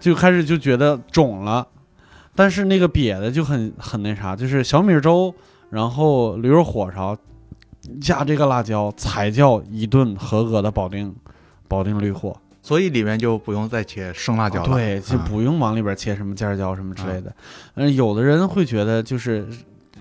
[0.00, 1.66] 就开始就觉得肿了。
[2.34, 5.32] 但是那个瘪的就很很那啥，就是小米粥，
[5.70, 7.16] 然后驴肉火烧
[8.00, 11.14] 加这个辣椒，才叫一顿合格的保定
[11.68, 12.36] 保定绿货。
[12.62, 17.34] 所以里面就不用再切生辣椒了，对，就不用往里边切什么尖椒什么之类的。
[17.74, 19.46] 嗯，有的人会觉得就是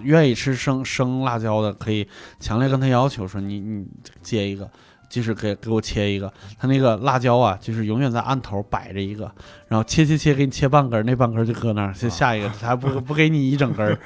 [0.01, 2.07] 愿意吃生生辣椒的，可以
[2.39, 3.85] 强烈跟他要求说你你
[4.21, 4.69] 接一个。
[5.09, 9.31] 就是给给我切一个，他那个辣椒啊，就是永远在案头摆着一个，
[9.67, 13.99] 然后切切切，给你切半根，那半根就搁那儿，就下一个，他还不 不给你一整根儿。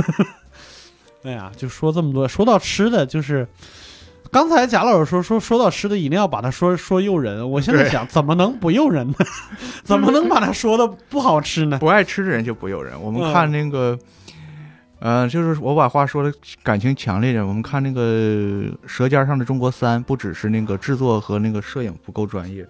[1.26, 3.46] 哎呀，就说这么多，说到吃的，就是
[4.30, 7.50] 刚才贾老师说说说到吃的，一定要把它说说诱人。
[7.50, 9.14] 我现在想，怎么能不诱人呢？
[9.82, 11.78] 怎么能把它说的不好吃呢？
[11.78, 13.00] 不爱吃的人就不诱人。
[13.02, 13.98] 我们看那个。
[14.98, 17.46] 嗯，就是我把话说的感情强烈点。
[17.46, 18.00] 我们看那个
[18.86, 22.66] 《舌尖上的中国三》，不只是那个制作和那个摄影不够专业，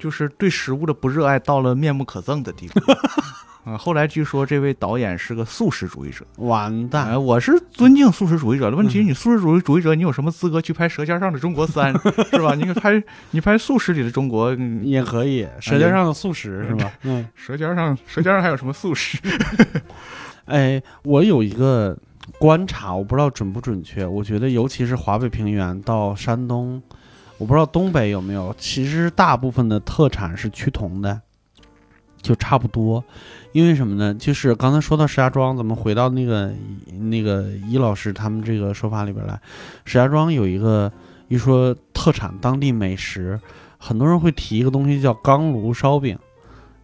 [0.00, 2.80] 就是对食物的不热爱到了面目可憎的地步。
[3.68, 6.24] 啊，后来据说这位导演是个素食主义者。
[6.38, 7.22] 完蛋！
[7.22, 11.92] 我是尊敬素食主义者的问题，你素食主义主义者，你有什么资格去拍《舌尖上的中国三》
[12.34, 12.54] 是吧？
[12.54, 13.02] 你拍
[13.32, 16.90] 你拍素食里的中国也可以，《舌尖上的素食》是吧？
[17.02, 19.18] 嗯，舌尖上舌尖上还有什么素食？
[20.46, 21.94] 哎，我有一个
[22.38, 24.06] 观察，我不知道准不准确。
[24.06, 26.82] 我觉得，尤其是华北平原到山东，
[27.36, 28.54] 我不知道东北有没有。
[28.56, 31.20] 其实大部分的特产是趋同的，
[32.20, 33.02] 就差不多。
[33.52, 34.14] 因为什么呢？
[34.14, 36.52] 就是刚才说到石家庄，咱们回到那个
[36.98, 39.40] 那个伊老师他们这个说法里边来。
[39.84, 40.92] 石家庄有一个
[41.28, 43.40] 一说特产当地美食，
[43.78, 46.18] 很多人会提一个东西叫钢炉烧饼。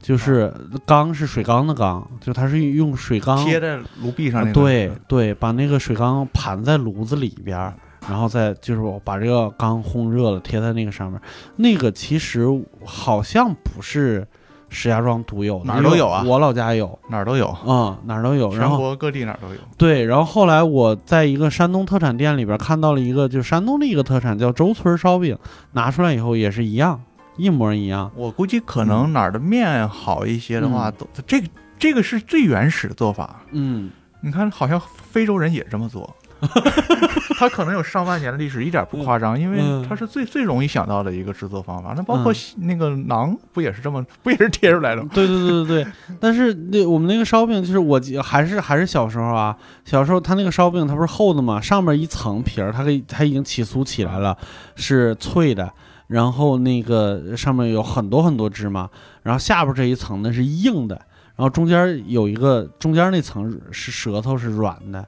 [0.01, 0.53] 就是
[0.85, 4.53] 缸是水缸的缸，就它是用水缸贴在炉壁上。
[4.53, 7.59] 对对，把那个水缸盘在炉子里边，
[8.07, 11.19] 然后再就是把这个缸烘热了，贴在那个上面。
[11.57, 12.47] 那个其实
[12.85, 14.29] 好像不是
[14.75, 16.25] 石家庄独有的，哪儿都有啊。
[16.27, 18.51] 我老家有，哪儿都有嗯，哪儿都有。
[18.51, 19.61] 全国各地哪儿都有。
[19.79, 25.39] 对，然后后来我在一个山东特产店里边看到了一个，就是山东的一个特产，叫周村烧饼，
[25.73, 27.01] 拿出来以后也是一样。
[27.37, 33.43] 一模一样，我估计可能哪儿的面好一些的话，都这个这个是最原始的做法。
[33.51, 36.15] 嗯，你看，好像非洲人也这么做，
[37.39, 39.59] 他可能有上万年的历史，一点不夸张，因为
[39.89, 41.95] 它是最最容易想到的一个制作方法。
[41.97, 45.09] 那包括那个馕，不也是这么， 不也是贴出来的吗？
[45.13, 45.93] 对对对对对。
[46.21, 54.37] 但是那我们那个烧饼，就是我还是还是小时候啊，小时候它那个烧饼它不是厚的嘛，上面一层皮儿，它给它已经起酥起来了，
[54.77, 55.73] 是脆的。
[56.07, 58.89] 然后那个上面有很多很多芝麻，
[59.23, 60.95] 然后下边这一层呢是硬的，
[61.35, 65.05] 然后中间有一个中间那层是舌头是软的，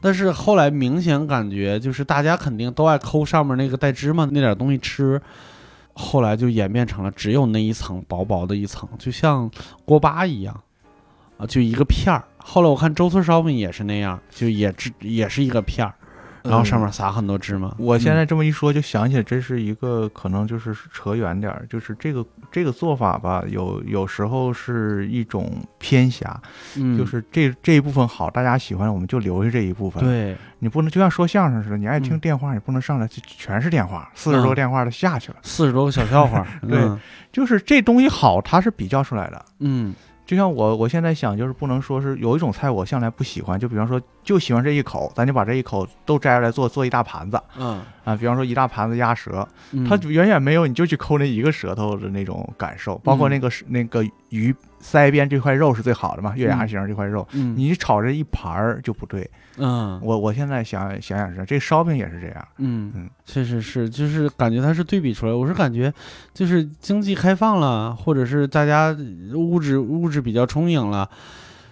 [0.00, 5.20] 但是后来明显感觉就是大家肯定都爱抠上面那个带芝麻那点东西吃，
[5.92, 9.50] 后来就演变成了只有那一层薄薄的一层，就像
[9.84, 10.60] 锅巴一样，
[11.36, 12.24] 啊，就一个片儿。
[12.38, 15.94] 后来我看周村烧饼也是那样，就也只也是一个片儿。
[16.42, 17.74] 然后上面撒很多芝麻。
[17.78, 26.40] 我现在这么一说，就想起来，这是一个可能就是扯远点儿，就是这个这个做法吧，有有时候是一种偏狭，
[26.96, 30.02] 就是这这一部分好，大家喜欢，我们就留下这一部分。
[30.02, 36.46] 对，你不能就像说相声似的，你爱听电话，你不能上来就全是电话，四十多个电话都下去了，四十多个小笑话。
[36.68, 36.88] 对，
[37.32, 39.44] 就是这东西好，它是比较出来的。
[39.60, 39.94] 嗯。
[40.28, 47.80] 就像我，我现在想，就是不能说是有一种菜我向来不喜欢，就比方说就喜欢这一口，咱就把这一口都摘出来做做一大盘子，嗯。
[48.08, 49.46] 啊，比方说一大盘子鸭舌，
[49.88, 54.54] 它远远没有你就去抠那一个舌头的那种感受，包括那个那个鱼。
[54.80, 56.36] 腮边这块肉是最好的嘛？
[56.36, 59.28] 月牙形这块肉，你炒这一盘儿就不对。
[59.56, 62.48] 嗯，我我现在想想想是，这烧饼也是这样。
[62.58, 65.32] 嗯嗯，确实是，就是感觉它是对比出来。
[65.32, 65.92] 我是感觉，
[66.32, 68.96] 就是经济开放了，或者是大家
[69.34, 71.10] 物质物质比较充盈了，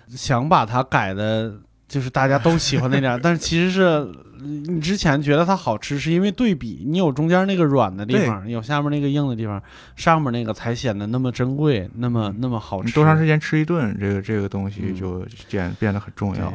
[0.08, 1.54] 想把它改的，
[1.88, 4.10] 就是大家都喜欢那点， 但是其实是。
[4.38, 9.60] 你之前觉得它好吃，是因为对比，你有中间那个软的地方，有下面那个硬的地方，
[9.96, 12.92] 上面那个才显得那么珍贵，那么那么好吃。
[12.92, 16.52] 多长时间吃一顿，这个这个东西就变变得很重要。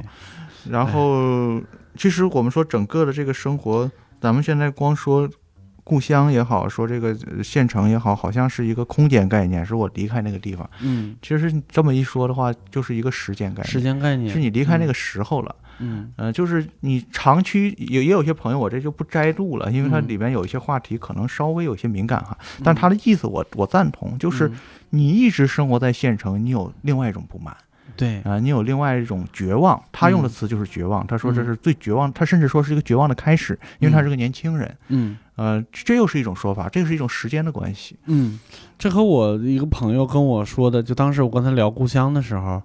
[0.70, 1.60] 然后，
[1.98, 5.28] 其实我们说整个的这个生活，咱们现在光说
[5.84, 10.70] 故乡也好，说这个县城也好，好像是一个空间概念，是我离开那个地方。
[10.82, 13.68] 嗯，其实这么一说的话，就是一个时间概念。
[13.68, 15.56] 时间概念是你离开那个时候了。
[15.84, 22.38] 嗯呃，就是你长期也也有些朋友，我这就不摘录了，因为它里边有一些话题可能稍微有些敏感哈。
[22.64, 24.52] 但他的意思我我赞同，就是
[24.92, 27.56] 你一直生活在县城，你有另外一种不满，
[27.98, 29.82] 对啊，你有另外一种绝望。
[29.92, 34.78] 他用的词就是绝望，他说这是最绝望，他甚至说是一个绝望的开始，因为他是个年轻人。
[34.90, 37.98] 嗯，呃，这又是一种说法，这是一种时间的关系。
[38.06, 38.40] 嗯，
[38.78, 42.62] 这和我一个朋友跟我说的，就当时我跟他聊故乡的时候，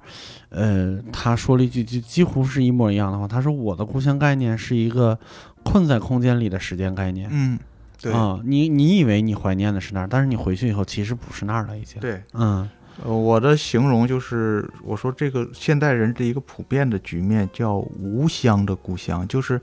[0.50, 5.18] 呃，他说了一句就几乎是一模一样的话，他说我的故乡概念是一个
[5.62, 7.28] 困在空间里的时间概念。
[7.32, 7.58] 嗯。
[7.98, 11.98] 对啊，你你以为你怀念的是那儿，但是你回去以后其实不是那儿了，已经。
[11.98, 12.68] 对，嗯，
[13.02, 19.58] 我的形容就是，我说这个现代人的一个普遍的局面叫无乡的故乡，就是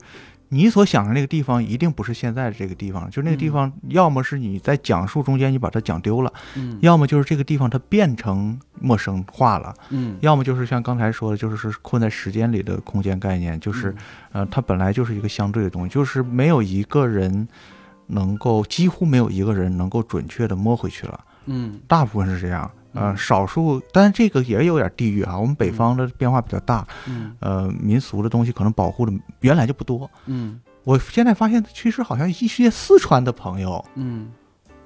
[0.48, 13.94] 你所想的那个地方一定不是现在的这个地方，就那个地方要么是你在讲述中间你把它讲丢了，嗯，要么就是这个地方它变成陌生化了，嗯，要么就是像刚才说的，就是是困在时间里的空间概念，就是
[14.32, 17.48] 呃，它本来就是一个相对的东西，就是没有一个人。
[18.06, 25.36] 能够几乎没有一个人能够准确的摸回去了，嗯，大部分是这样，呃，少数，但是这个也有点地域啊。
[25.38, 34.30] 我们北方的变化比较大，嗯，呃，民俗的东西可能保护的原来就不多，嗯，我现在发现其实好像一些四川的朋友，嗯，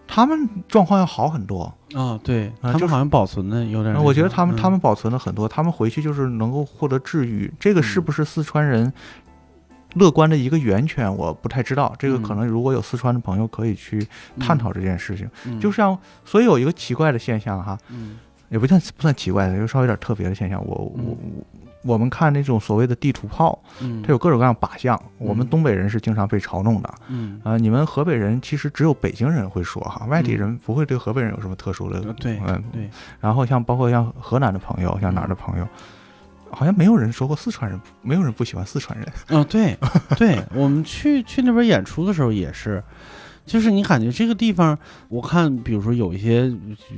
[0.07, 8.93] 他们状况要好很多啊，对他们好像保存的有点，我觉得他们他们保存了很多，他们回去就是能够获得治愈，这个是不是四川人？
[9.95, 11.95] 乐观的一个源泉，我不太知道。
[11.99, 14.07] 这个可能如果有四川的朋友可以去
[14.39, 15.29] 探讨这件事情。
[15.59, 17.79] 就像，所以有一个奇怪的现象哈，
[18.51, 20.63] 也不算不算奇怪的，就稍微有点特别的现象。
[20.65, 20.93] 我我
[21.83, 23.59] 我，我们看那种所谓的地图炮，
[24.03, 25.01] 它有各种各样靶向。
[25.17, 26.95] 我们东北人是经常被嘲弄的。
[27.09, 32.01] 嗯啊，你们河北人其实只有北京人会说哈，外地人不会对河北人有什么特殊的。
[32.15, 32.91] 对，嗯对。
[33.21, 35.67] 然后像包括像河南的朋友，像哪儿的朋友。
[36.51, 39.07] 好像没有人说过四川人，没有人不喜欢四川人。
[39.29, 39.77] 嗯， 对，
[40.17, 42.83] 对我们去去那边演出的时候也是，
[43.47, 44.79] 就是你感觉这个地方，
[45.09, 46.53] 我看比如说有一些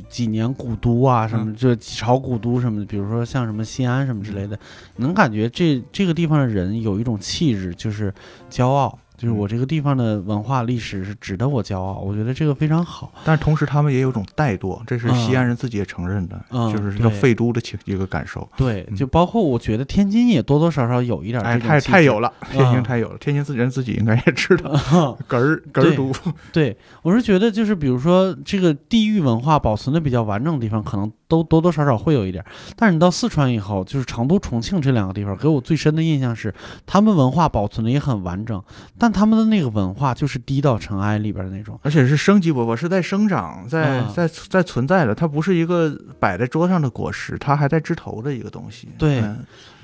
[0.08, 4.58] 几年古都啊，什么这几朝古都什么的，比如说像什么西安什么之类的，
[4.96, 8.12] 能感觉这这个地方的人有一种气质，就是
[8.50, 8.98] 骄傲。
[9.20, 13.12] 就是我这个地方的文化历史是值得我骄傲，我觉得这个非常好。
[13.22, 18.48] 但是同时他们也有种怠惰，这是西安人自己也承认的，就是叫废都的情一个感受。
[18.56, 21.68] 对，就包括我觉得天津也多多少少有一点这种。
[21.68, 24.72] 哎，太太有了， 天津太有了，天津自己人自己应该也知道，
[25.28, 26.10] 哏儿哏儿都。
[26.50, 31.12] 对，我是觉得就是比如说这个地域文化保存的比较完整的地方，可能。
[31.30, 32.44] 都多多少少会有一点，
[32.76, 36.52] 但是你到四川以后，就是成都、重庆这两个地方，给我最深的印象是，
[36.84, 38.60] 他们文化保存的也很完整，
[38.98, 48.88] 但他们的那个文化就是低到尘埃里边的那种，而且是生机勃勃，是在生长，在在在存在的，它不是一个摆在桌上的果实，它还在枝头的一个东西。
[48.98, 49.22] 对，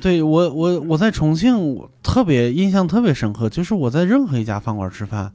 [0.00, 5.32] 对我我我在重庆特别印象特别深刻，就是我在任何一家饭馆吃饭，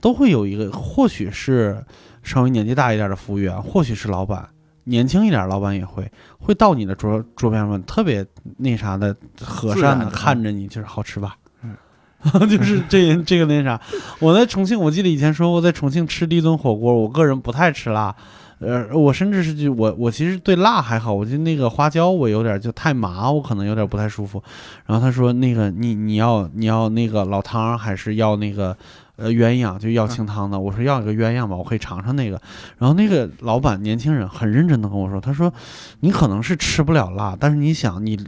[0.00, 1.84] 都会有一个，或许是
[2.22, 4.48] 稍微年纪大一点的服务员，或许是老板。
[4.88, 8.24] 年轻一点，老板也会会到你的桌桌边上，特别
[8.56, 11.36] 那啥的，和善的看着你，就是好吃吧？
[11.62, 11.76] 嗯，
[12.48, 13.80] 就是这这个那啥。
[14.18, 18.14] 我在重庆，我记得以前说过，在重庆吃第一顿火锅，我个人不太吃辣，
[18.60, 24.42] 呃，我甚至是就我我其实对辣还好，我就那个花椒我有点就太麻，我可能有点不太舒服。
[24.86, 28.76] 然后他说那个你你要你要那个老汤还是要那个？
[29.18, 32.40] 呃，鸳鸯就要清汤的，我说要一个鸳鸯吧，我可以尝尝那个。
[32.78, 35.52] 然后那个老板年轻人很认真的跟我说，他说
[36.00, 38.18] 你可能是吃不了辣，但是你想你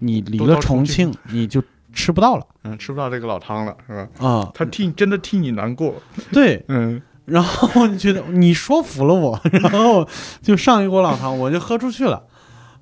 [0.00, 1.62] 你离了重庆，你就
[1.92, 4.26] 吃不到了， 嗯，吃不到这个老汤了，是吧？
[4.26, 5.94] 啊，他替真的替你难过，
[6.32, 7.00] 对，嗯。
[7.24, 10.06] 然后你觉得你说服了我， 然后
[10.42, 12.20] 就上一锅老汤，我就喝出去了，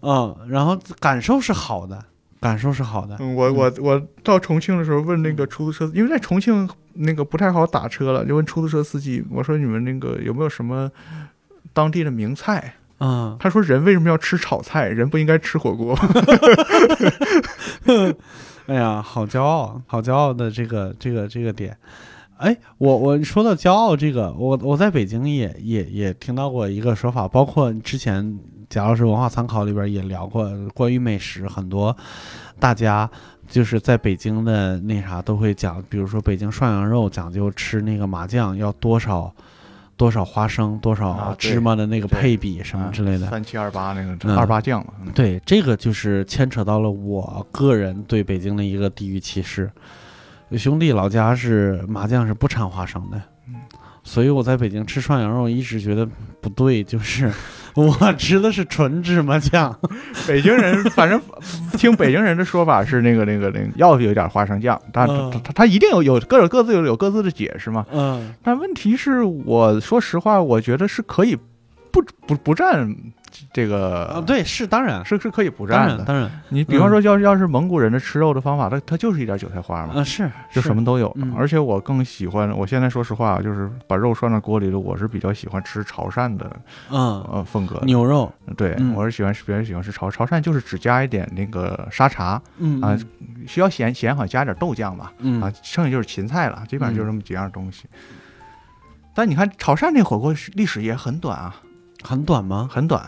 [0.01, 2.03] 嗯，然后感受是好的。
[2.41, 3.17] 感受是好的。
[3.21, 10.91] 嗯，我我我到重庆的时候问那个出租车，因为在重庆那个不太好打车了，就问出租车司机，我说你们那个有没有什么
[11.75, 12.77] 当地的名菜？
[12.99, 14.89] 嗯，他说人为什么要吃炒菜？
[14.89, 15.95] 人不应该吃火锅。
[18.67, 21.77] 哎呀，好骄傲，好骄傲的这个这个这个点。
[22.39, 28.39] 哎，我我说到骄傲这个，我我在北京也也也听到过一个说法，包括之前。
[28.71, 31.95] 贾老师文化参考里边也聊过关于美食，很多
[32.61, 33.11] 大家
[33.49, 39.35] 就是在北京的那啥都会讲，比如说北京涮羊肉讲究吃那个麻酱要多少
[39.97, 49.69] 多少花生多少芝麻的那个配比什么之类的，三七二八那个二八酱对，这个就是牵扯到了我个人对北京的一个地域歧视。
[50.57, 53.21] 兄弟老家是麻酱是不掺花生的，
[54.05, 56.09] 所以我在北京吃涮羊肉一直觉得
[56.41, 57.31] 不对，就是。
[57.77, 59.79] 我吃的是纯芝麻酱，
[60.27, 61.21] 北京人反正
[61.79, 67.87] 听北京人的说法是那个那个那个要有点花生酱，但他他他一定有有各有各自有有各自的解释嘛。
[67.93, 71.37] 嗯，但问题是，我说实话，我觉得是可以
[71.93, 72.93] 不不不占。
[73.53, 75.05] 这个啊，对，是当然。
[75.05, 76.31] 是是可以不蘸的，当然。
[76.49, 81.15] 你比方说，要要是蒙古人的吃肉的方法，它它就是一点韭菜花嘛，啊是，就什么都有。
[81.37, 86.51] 而且我更喜欢，我现在说实话，就是把肉涮到锅里的，我是比较喜欢吃潮汕的，
[86.91, 87.21] 嗯。
[87.31, 88.33] 呃风格牛肉。
[88.57, 92.99] 对，我是喜欢别人喜欢吃潮潮汕，就是只加一点那个沙茶，嗯啊，
[93.47, 95.41] 需要咸咸好加点豆酱吧，嗯。
[95.41, 97.85] 啊，剩下就是芹菜了，基本上就这么几样东西。
[99.15, 101.57] 但你看潮汕那火锅历史也很短啊，
[102.03, 102.69] 很短吗？
[102.71, 103.03] 很短。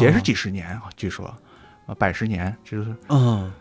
[0.00, 1.26] 也是几十年啊，据说，
[1.86, 3.52] 啊，百十年就是，嗯，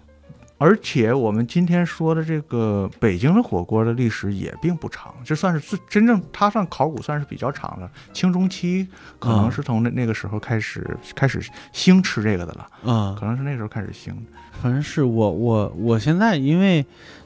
[0.57, 8.87] 而且我们今天说的这个北京的火锅的历史也并不长，这算是最真正它算考古算是比较长的，清中期
[9.19, 14.15] 可能是从那那个时候开始开始兴吃这个的了，嗯，可能是那时候开始兴。
[14.61, 16.85] 反正是我我我现在因为。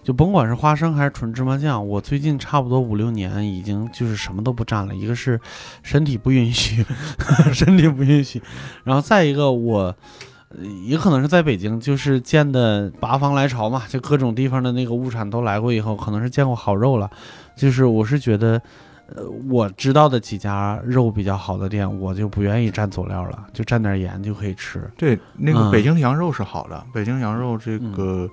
[0.10, 4.96] 就甭管是花生还是纯芝麻酱，我最近差不多五六年已经就是什么都不蘸了。
[4.96, 5.40] 一个是
[5.84, 6.84] 身体不允许，
[7.54, 8.42] 身体不允许，
[8.84, 9.96] 然后再一个我
[10.84, 17.08] 也可能是在北京，就是见的八方来朝嘛，就各种地方的那个物产都来过以后，可能是见过好肉了。
[17.56, 18.60] 就是我是觉得，
[19.16, 24.90] 呃，我知道的几家肉比较好的店，我就不愿意蘸佐料了，就蘸点盐就可以吃。
[24.98, 28.28] 对，那个北京羊肉是好的，北京羊肉这个。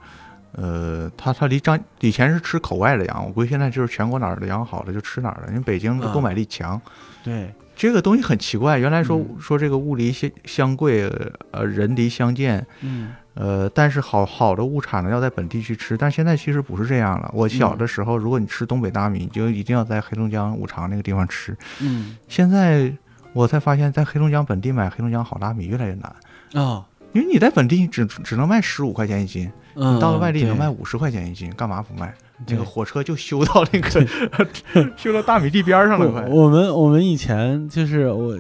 [0.57, 6.81] 呃，他他离张以前是吃口外的羊，我估计现在就是全国哪儿的羊好了就吃哪儿的，因为北京的购买力强。
[7.23, 11.07] 对，这个东西很奇怪，原来说说这个物离相相贵，
[11.51, 12.67] 呃，人离相见。
[12.81, 13.13] 嗯。
[13.35, 17.31] 呃，但是好好的物产呢要在本地去吃，但现在其实不是这样了。
[17.35, 21.55] 我小的时候，如果你吃东北大米，你就一定要在黑龙江五常那个地方吃。
[21.83, 22.17] 嗯。
[22.29, 22.91] 现在
[23.35, 29.53] 我才发现，在黑龙江本地买黑龙江好大米越来越难啊，因为你在本地只只能卖十五块钱一斤。
[29.77, 32.15] 你到了外地能卖五十块钱一斤，干嘛不卖？
[32.49, 34.07] 那个火车就修到那个
[34.97, 36.11] 修到大米地边上了。
[36.11, 38.37] 快，我们我们以前就是我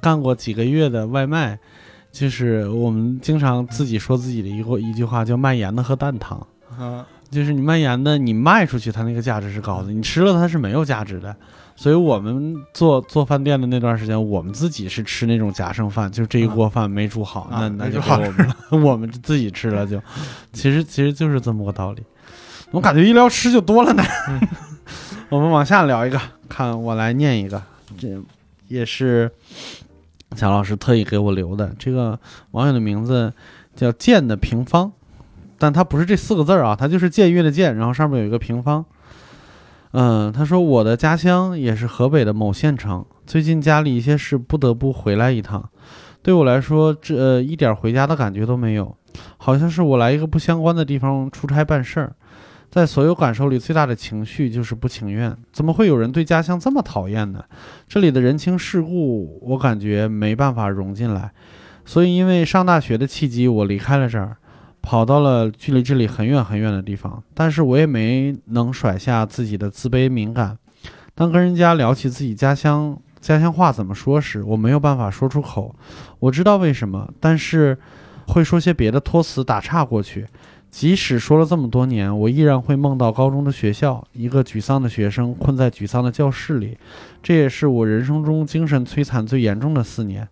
[0.00, 1.58] 干过几个月的外卖，
[2.10, 6.38] 就是我们经常自己说自己的一个一句话，叫卖盐的喝蛋汤。
[6.78, 11.34] 啊，就是你卖盐的，你卖出去它那个价值是高的，你吃了它是没有价值的。
[11.80, 20.02] 所以我们做做饭店的那段时间，我们自己是吃那种夹剩饭，就是这一锅饭没煮好，那那就给我们了， 我们自己吃了就。
[20.52, 22.02] 其实其实就是这么个道理。
[22.72, 24.02] 我感觉一聊吃就多了呢。
[25.30, 27.62] 我们往下聊一个，看我来念一个，
[27.96, 28.08] 这
[28.66, 29.30] 也是
[30.34, 31.72] 贾老师特意给我留的。
[31.78, 32.18] 这个
[32.50, 33.32] 网友的名字
[33.76, 34.90] 叫“剑的平方”，
[35.56, 38.84] 但它不是这四个字啊，它就是“僭越”的“僭”，然后上面有一个平方。
[39.92, 45.68] 嗯，他说我的家乡也是河北的某县城，最近家里一些事不得不回来一趟。
[46.22, 48.96] 对我来说，这一点回家的感觉都没有，
[49.38, 52.12] 好像是我来一个不相关的地方出差办事儿。
[52.70, 55.34] 在所有感受里，最大的情绪就是不情愿。
[55.52, 57.42] 怎么会有人对家乡这么讨厌呢？
[57.88, 61.32] 这里的人情世故，我感觉没办法融进来。
[61.86, 64.36] 所以，因为上大学的契机，我离开了这儿。
[64.88, 70.56] 跑到了距离这里很远很远的地方，但是我也没能甩下自己的自卑敏感。
[71.14, 75.76] 当跟人家聊起自己家乡家乡话怎么说时，我没有办法说出口。
[76.20, 77.76] 我知道为什么，但是
[78.28, 80.26] 会说些别的托词打岔过去。
[80.70, 86.78] 即使说了这么多年，我依然会梦到高中的学校，一个沮丧的学生困在沮丧的教室里。
[87.22, 90.26] 这也是我人生中精神摧残最严重的四年，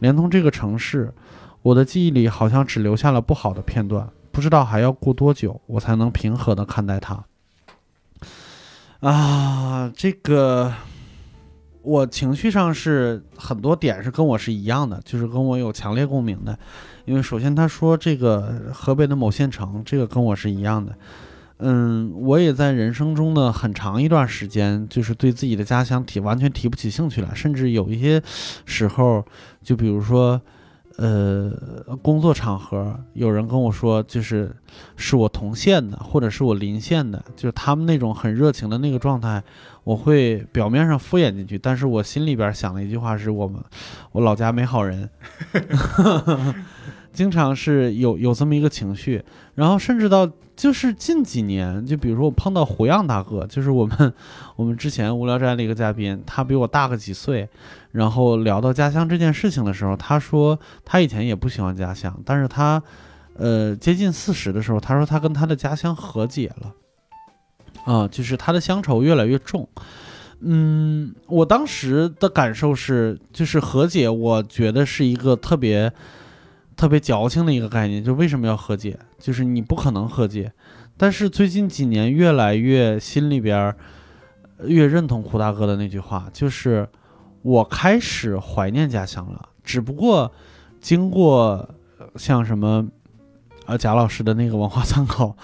[0.00, 1.14] 连同这个城市。
[1.62, 7.22] 我的记忆里好像只留下了不好的片段，不知道还要过多久我才能平和地看待它。
[9.00, 10.72] 啊，这个
[11.82, 16.58] 我情绪上是很多点是跟我是一样的，就是跟我有强烈共鸣的。
[17.04, 20.96] 因为首先他说这个河北的某县城，这个跟我是一样的。
[21.58, 28.22] 嗯，我也在人生中的很长一段时间，就是对自己的家乡提完全提不起兴趣来，甚至有一些
[28.64, 29.22] 时候，
[29.62, 30.40] 就比如说。
[31.00, 31.50] 呃，
[32.02, 34.54] 工作场合有人跟我说，就是
[34.96, 39.42] 是我同县的，或者是我邻县的，就是他们那种很热情的那个状态，
[39.82, 43.58] 我会表面上敷衍进去，但是我心里边想的一句话是我们，
[44.12, 45.08] 我老家没好人，
[47.14, 49.24] 经常是有有这么一个情绪，
[49.54, 50.30] 然后甚至到。
[50.56, 54.12] 就是近几年，就比如说我碰到胡杨大哥，就是我们
[54.56, 57.48] 我们之前无聊斋的一个嘉宾，他比我大个几岁，
[57.92, 62.82] 然后聊到家乡这件事情的时候，他说他以前也不喜欢家乡，但是他
[63.34, 66.74] 呃接近四十的时候，他说他跟他的家乡和解了，
[67.84, 69.68] 啊，就是他的乡愁越来越重。
[70.40, 75.92] 嗯，我当时的感受是，就是和解，我觉得是一个特别。
[76.76, 78.98] 特别矫情的一个概念，就为什么要和解？
[79.18, 80.50] 就是你不可能和解。
[80.96, 83.76] 但是最近几年，越来越心里边
[84.64, 86.88] 越认同胡大哥的那句话，就是
[87.42, 89.48] 我开始怀念家乡了。
[89.62, 90.32] 只不过
[90.80, 91.68] 经过
[92.16, 92.86] 像什么
[93.66, 95.36] 呃贾老师的那个文化参考，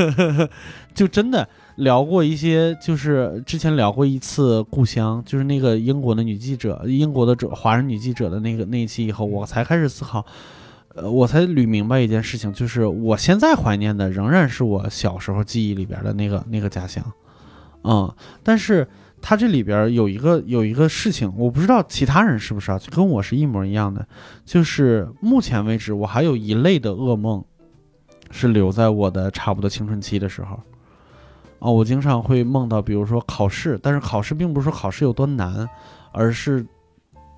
[0.94, 10.24] 就真的聊过一些，就是之前聊过一次故乡，就是那个英国的女记者，英国的华人女记者的那个那一期以后，我才开始思考。
[10.94, 17.04] 呃，我才捋明白一件事情，就是我现在怀念的仍然是我小时候记忆里边的那个那个家乡，
[17.84, 18.10] 嗯，
[18.42, 18.88] 但是
[19.28, 24.06] 它这里边有一个有一个事情，我不知道其他人是不是啊，就跟我是一模一样的，
[24.44, 27.44] 就是目前为止我还有一类的噩梦，
[28.30, 30.60] 是留在我的差不多青春期的时候，
[31.58, 35.68] 哦，我经常会梦到，比如说考试，但是考试并不是说考试有多难，
[36.12, 36.64] 而是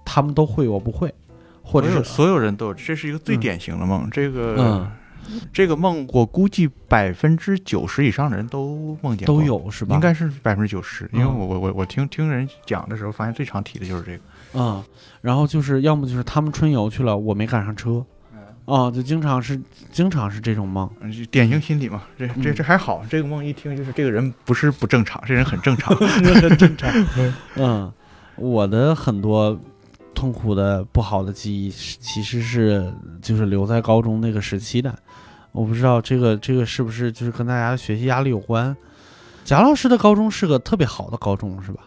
[0.05, 1.11] 他们都会，我不会。
[1.63, 4.07] 或者是所有人都有，这是一个最典型的梦。
[4.11, 4.87] 这个，
[5.53, 9.95] 这个梦我估计百分之九十以上的人都梦见都有是吧？
[9.95, 14.21] 应该是百分之九十，因为我我我我听听人讲的时候，发现最常提的就是这个。
[14.55, 14.83] 嗯，
[15.21, 18.05] 然后就是要么就是他们春游去了，我没赶上车。
[18.65, 19.59] 哦，就经常是
[19.91, 20.91] 经常是这种梦，
[21.31, 22.03] 典型心理嘛。
[22.19, 26.91] 这这这还好，这个梦一听就是这个人不是不正常，这人很正常 很正常。
[27.57, 27.93] 嗯，
[28.37, 29.59] 我的很多。
[30.19, 32.93] 痛苦的不好的记忆，其实是
[33.23, 34.93] 就是留在高中那个时期的。
[35.53, 38.77] 我不知道这个这个是不是就是跟大家学习压力有关。
[39.45, 41.85] 贾老师的高中是个特别好的高中，是吧？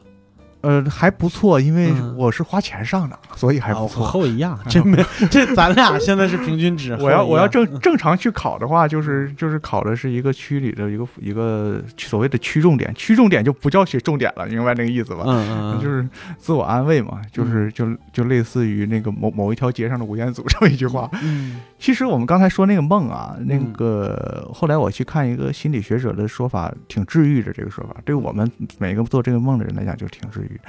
[0.62, 4.06] 呃，还不错，因为我是花钱上的，所以还不错。
[4.06, 6.96] 和我一样， 真没 这咱俩现在是平均值。
[7.02, 15.24] 我要我要正正常去考的话，就是就是考的是一个区里的一个一个所谓的区重点，区重点就不叫学重点了，明白那个意思吧？
[15.28, 16.08] 嗯嗯，就是
[16.38, 21.10] 自我安慰嘛，就是就就类似于那个某某一条街上的吴彦祖这么一句话。
[21.24, 27.52] 嗯，其实我们刚才说那个梦啊，那个后来我去看一个心理学者的说法，挺治愈的。
[27.52, 30.62] 这个说法对我们每个做这个梦的人来讲，就挺治愈。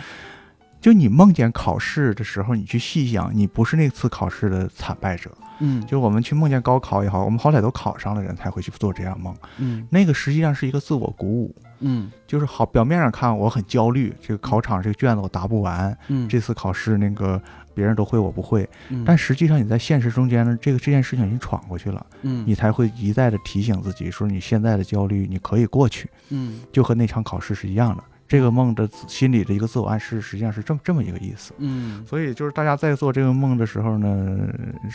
[0.80, 5.30] 就你梦见考试的时候，你去细想，你不是那次考试的惨败者。
[5.60, 9.36] 嗯，就我们去梦见高考也好，我们好歹都考上了，人才会去做这样梦。
[9.58, 11.54] 嗯，那个实际上是一个自我鼓舞。
[11.84, 15.96] 嗯，就是好，表面上看我很焦虑，这个考场这个卷子我答不完。
[16.08, 17.40] 嗯，这次考试那个
[17.74, 18.68] 别人都会，我不会。
[19.04, 22.04] 但实际上你在现实中间呢，这个这件事情已经闯过去了。
[22.22, 26.08] 嗯，你才会一再的提醒自己说，你现在的焦虑你可以过去。
[26.30, 28.04] 嗯，就和那场考试是一样的。
[28.28, 31.52] 这个梦的心理的一个自我暗示，实际上是这么这么一个意思。
[31.58, 34.38] 嗯，所以就是大家在做这个梦的时候呢，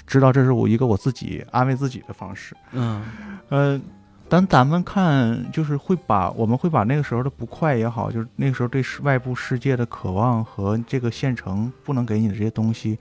[0.08, 2.56] 知道这是我一个我自己安慰自己的方式。
[2.72, 3.04] 嗯，
[3.50, 3.80] 呃，
[4.30, 12.98] 但咱们看，就是会把我们会把那个时候的不快也好，就是那个时候对外部世界的渴望和这个县城不能给你的这些东西，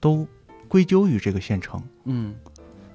[0.00, 0.26] 都
[0.68, 1.82] 归咎于这个县城。
[2.04, 2.34] 嗯。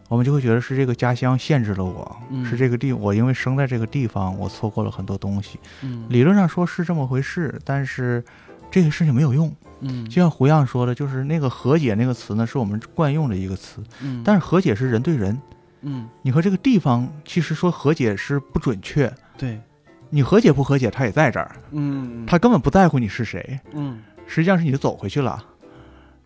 [0.10, 5.58] 我们就会觉得是这个家乡限制了我，是这个地我因为生在这个地方，我错过了很多东西。
[5.84, 8.22] 嗯理论上说是这么回事，但是
[8.70, 9.50] 这个事情没有用。
[9.80, 13.82] 嗯，就像胡杨说的，就是那个和解那个词呢，是我们惯用的一个词。
[14.02, 15.42] 嗯，但是和解是人对人。
[15.82, 19.12] 嗯，你和这个地方其实说和解是不准确。
[19.38, 19.60] 对，
[20.10, 21.56] 你和解不和解，他也在这儿。
[21.72, 23.60] 嗯，他根本不在乎你是谁。
[23.74, 25.44] 嗯，实际上是你走回去了。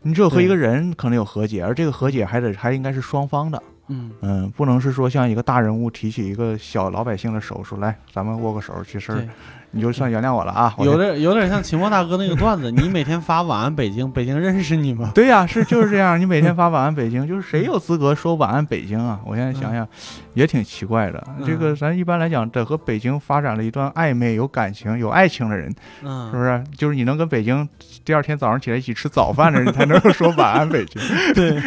[0.02, 3.62] 你只有和一个人可能有和解，而这个和解还得还应该是双方的。
[3.88, 9.28] 嗯嗯，不能是说像一个大人物提起一个小老百姓的手说来，咱们握个手，这事儿
[9.76, 10.74] 你就算原谅我了啊。
[10.80, 15.12] 有点有点像秦墨大哥那个段子， 你每天发晚安北京，北京认识你吗？
[15.14, 16.18] 对呀，是就是这样。
[16.20, 19.20] 你每天发晚安北京，就是谁有资格说晚安北京啊？
[19.24, 19.88] 我现在想想，
[20.34, 21.24] 也挺奇怪的。
[21.46, 25.72] 这个咱一般来讲，得和北京发展了一段暧昧、有感情、有爱情的人，
[26.02, 26.64] 嗯，是不是？
[26.76, 27.70] 就是你能跟北京
[28.04, 31.00] 第二天早上起来一起吃早饭的人，才能说晚安北京。
[31.36, 31.62] 对，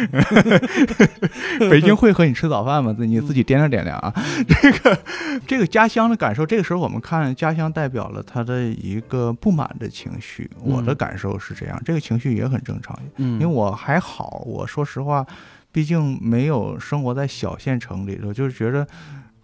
[1.69, 2.09] 北京会。
[2.09, 2.95] 会和你吃早饭吗？
[2.97, 4.11] 你自己掂量掂量啊。
[4.47, 4.97] 这个
[5.45, 10.49] 这个家乡的感受，这个时候我们看家乡代表了他的一个不满的情绪。
[10.63, 12.97] 我的感受是这样，这个情绪也很正常。
[13.17, 15.27] 嗯，因为我还好，我说实话，
[15.71, 18.87] 毕竟没有生活在小县城里头，就是觉得，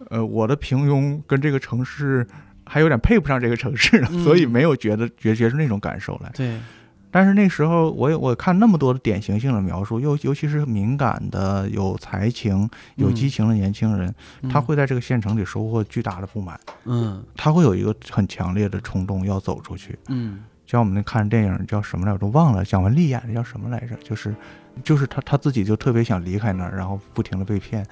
[0.08, 2.26] 呃，我的平庸跟这个城市
[2.64, 6.30] 还有点配不上这个城市了，所以没有觉得觉觉出那种感受来。
[6.34, 6.58] 对。
[7.16, 14.14] 但是那时候，我我看那么多的典型性的描述，尤尤其是敏感的、有才情、有激情的年轻人，
[14.50, 16.60] 他会在这个县城里收获巨大的不满。
[16.84, 19.98] 嗯，他会有一个很强烈的冲动要走出去。
[20.08, 22.16] 嗯，像我们那看电影叫什么来着？
[22.16, 22.62] 我都忘了。
[22.62, 23.96] 蒋雯丽演的叫什么来着？
[24.04, 24.34] 就是，
[24.84, 27.82] 就是他他自己就特别想离开那儿，然后不停的被骗。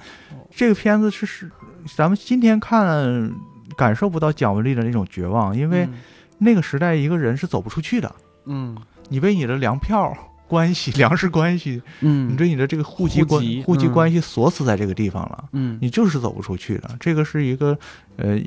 [0.51, 1.49] 这个片子是是，
[1.95, 3.33] 咱们今天看
[3.75, 5.89] 感受不到蒋雯丽的那种绝望，因为
[6.37, 8.15] 那个时代一个人是走不出去的。
[8.45, 8.77] 嗯。
[9.09, 10.15] 你为你的粮票
[10.47, 16.89] 关系、 粮食关系，嗯，你对你的这个户籍关户籍关系锁死在这个地方了，嗯，你就是走不出去的。
[16.99, 17.77] 这个是一个
[18.17, 18.39] 呃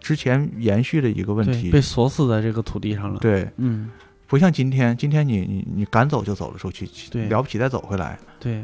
[0.00, 3.20] 之前延续的一个问题，被锁死在这个土地上了。
[3.20, 3.90] 对，嗯，
[4.26, 8.62] 不像今天，今天你你你赶走就走了出去，对，了不起再走回来，对。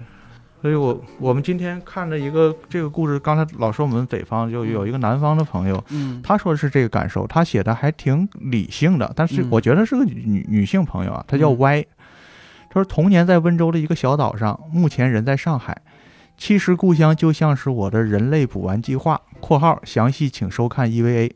[0.64, 11.86] 所以我我们今天看了一个这个故事，刚才老说我们北方就有一个南方的朋友，嗯，他说的是这个感受，他写的还挺理性的，但是我觉得是个女女性朋友啊，她叫 Y，
[12.70, 15.76] 她说童年在温州的一个小岛上，目前人在上海，
[16.38, 21.30] 其实故乡就像是我的人类补完计划（括号详细请收看 EVA），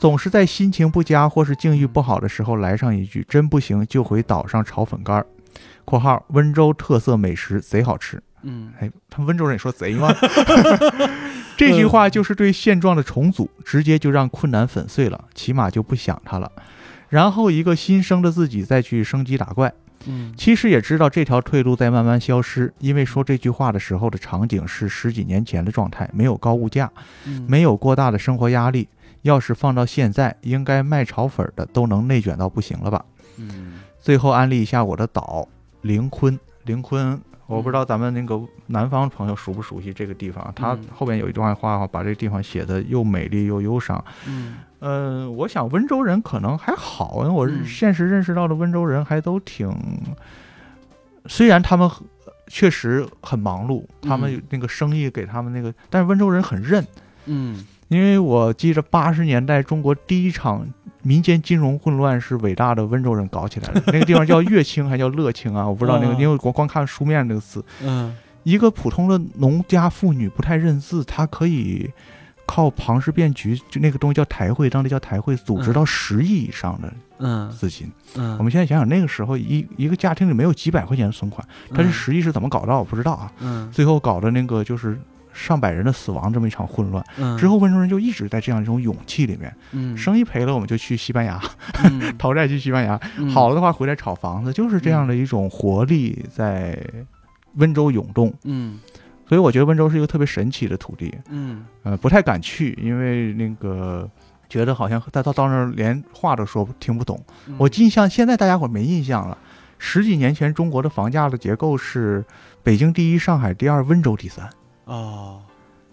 [0.00, 5.24] 总是在心情不佳或是境遇不好的时候来上一句，真不行就回岛上炒粉干儿。
[5.86, 10.14] 括号温州特色美食贼好吃，嗯，哎，他们温州人也说贼吗？
[11.56, 16.52] 这句话就是对现状的重组，直接就让困难粉碎了，起码就不想它了。
[17.08, 19.72] 然后一个新生的自己再去升级打怪，
[20.06, 26.90] 嗯，其实也知道这条退路在慢慢消失，因为说这句话的时候的场景是十几年前的状态，没有高物价，
[27.46, 28.88] 没有过大的生活压力。
[29.22, 33.04] 要是放到现在，应该卖炒粉的都能内卷到不行了吧？
[33.38, 35.48] 嗯，最后安利一下我的岛。
[35.86, 40.52] 灵坤，灵坤，我不知道咱们那个南方朋友熟不熟悉这个地方。
[40.56, 44.04] 他后边有一段话，把这个地方写的又美丽又忧伤。
[44.26, 49.72] 嗯，呃，我想温州人可能还好，因为我现实认识到的温州人还都挺，
[51.26, 51.88] 虽然他们
[52.48, 56.84] 确实很忙碌，他们那个生意给他们那个，但是温州人很认。
[57.26, 60.66] 嗯，因为我记着八十年代中国第一场。
[61.06, 65.66] 民间金融混乱是伟大的温州人搞起来的， 那个地方叫乐清还叫乐清啊？
[65.68, 67.64] 我不知道那个，因为光光看书面那个字。
[67.82, 71.88] 嗯，一个普通的农家妇女不太认字，她可以
[72.44, 77.88] 靠庞氏骗局，就那个东西叫台会，当地叫台会，组织到十亿以上的嗯资金。
[78.16, 82.80] 嗯，我们现在想想，那个时候一一个家庭里没有几百块钱的存款，他这十亿是怎么搞到？
[82.80, 83.30] 我不知道啊。
[83.40, 84.98] 嗯，最后搞的那个就是。
[85.36, 87.04] 上百人的死亡，这么一场混乱
[87.36, 89.54] 之后，温州人就一直在这样一种勇气里面。
[89.72, 91.38] 嗯，生意赔了，我们就去西班牙，
[92.16, 92.98] 讨债去西班牙。
[93.32, 96.76] 好了的话，回来炒房子，就是这样的一种活力在
[97.56, 98.32] 温州涌动。
[98.44, 98.78] 嗯，
[99.28, 101.14] 所以我觉得温州是一个特别神奇的土地。
[101.28, 104.08] 嗯，呃，不太敢去，因为那个
[104.48, 107.22] 觉得好像到到到那儿连话都说听不懂。
[107.58, 109.36] 我印象现在大家伙没印象了，
[109.78, 112.24] 十几年前中国的房价的结构是
[112.62, 114.48] 北京第一，上海第二，温州第三。
[114.86, 115.42] 哦，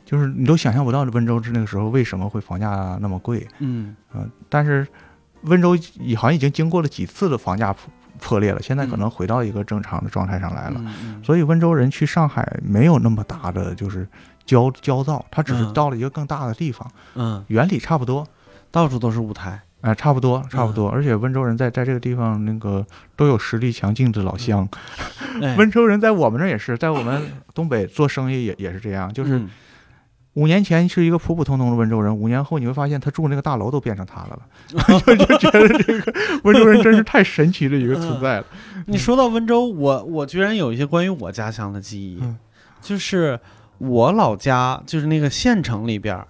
[0.06, 3.48] 就是你都想象不到，温州是那个时候为什么会房价那么贵？
[3.60, 4.88] 嗯嗯，但是
[5.41, 10.82] 温州已好像已经经过了几次的房价破破裂了，现在可能回到一个正常的状态上来了。
[11.24, 14.08] 所以温州人去上海没有那么大的就是
[14.46, 16.89] 焦焦躁，他只是到了一个更大的地方。
[17.16, 18.28] 嗯，原理差不多，
[18.72, 19.60] 到处都是舞台。
[19.84, 20.90] 啊，差不多，差不多。
[20.90, 22.86] 而且温州人在在这个地方那个
[23.18, 24.66] 都有实力强劲的老乡。
[25.58, 27.22] 温州人在我们这也是，在我们
[27.54, 29.12] 东北做生意也也是这样。
[29.14, 29.42] 就是
[30.36, 34.40] 五年前是一个普普通通的温州人，五年后你会发现他住那个大楼都变成他的了。
[35.06, 36.14] 就就觉得这个
[36.46, 38.46] 温州人真是太神奇的一个存在了。
[38.88, 42.24] 你说到温州，我我居然有一些关于我家乡的记忆，
[42.82, 43.38] 就是
[43.80, 46.26] 我老家就是那个县城里边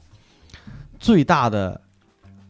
[0.99, 1.80] 最大的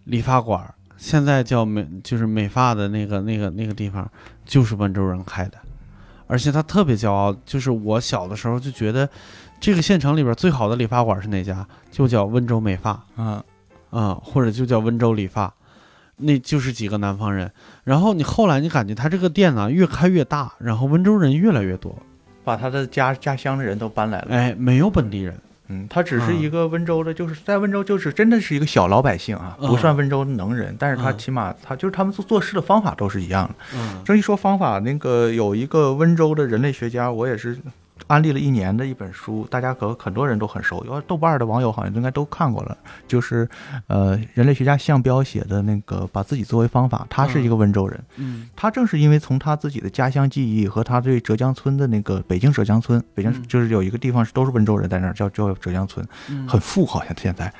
[0.05, 0.73] 理发馆。
[1.03, 4.09] 现在叫美，就是美发的那个、那个、那个地方，
[4.45, 5.57] 就是温州人开的，
[6.27, 7.35] 而且他特别骄傲。
[7.43, 9.09] 就是我小的时候就觉得，
[9.59, 11.67] 这个县城里边最好的理发馆是哪家？
[11.91, 13.43] 就叫温州美发，啊
[13.89, 15.53] 啊，或者就叫温州理发，
[16.15, 17.51] 那就是几个南方人。
[17.83, 21.93] 然后你后来你感觉他这个店呢越开越大，然后温州人越来越多，
[22.45, 24.27] 把他的家家乡的人都搬来了。
[24.29, 25.35] 哎，没有本地人。
[25.35, 25.41] 嗯，
[25.89, 33.55] 他只是一个温州的，就是在温州，就是真的是一个小老百姓啊，不算温州的能人，但是他起码他就是他们做做事的方法都是一样的。
[33.75, 37.57] 嗯，这一说方法，那个有一个温州的人类学家，我也是。
[38.07, 42.77] 安利了一年的一本书，大家可很多人都很熟，因为豆瓣的网友好像应该都看过了。
[43.07, 43.47] 就是，
[43.87, 48.03] 呃，人类学家向彪写的那个《把自己作为方法》，他是一个温州人。
[48.17, 56.05] 嗯，他正是因为从他自己的家乡记忆和他对浙江村的那个北京浙江村，北京就是有一个地方是都是温州人在那儿，叫叫浙江村，
[56.47, 57.53] 很富，好像现在。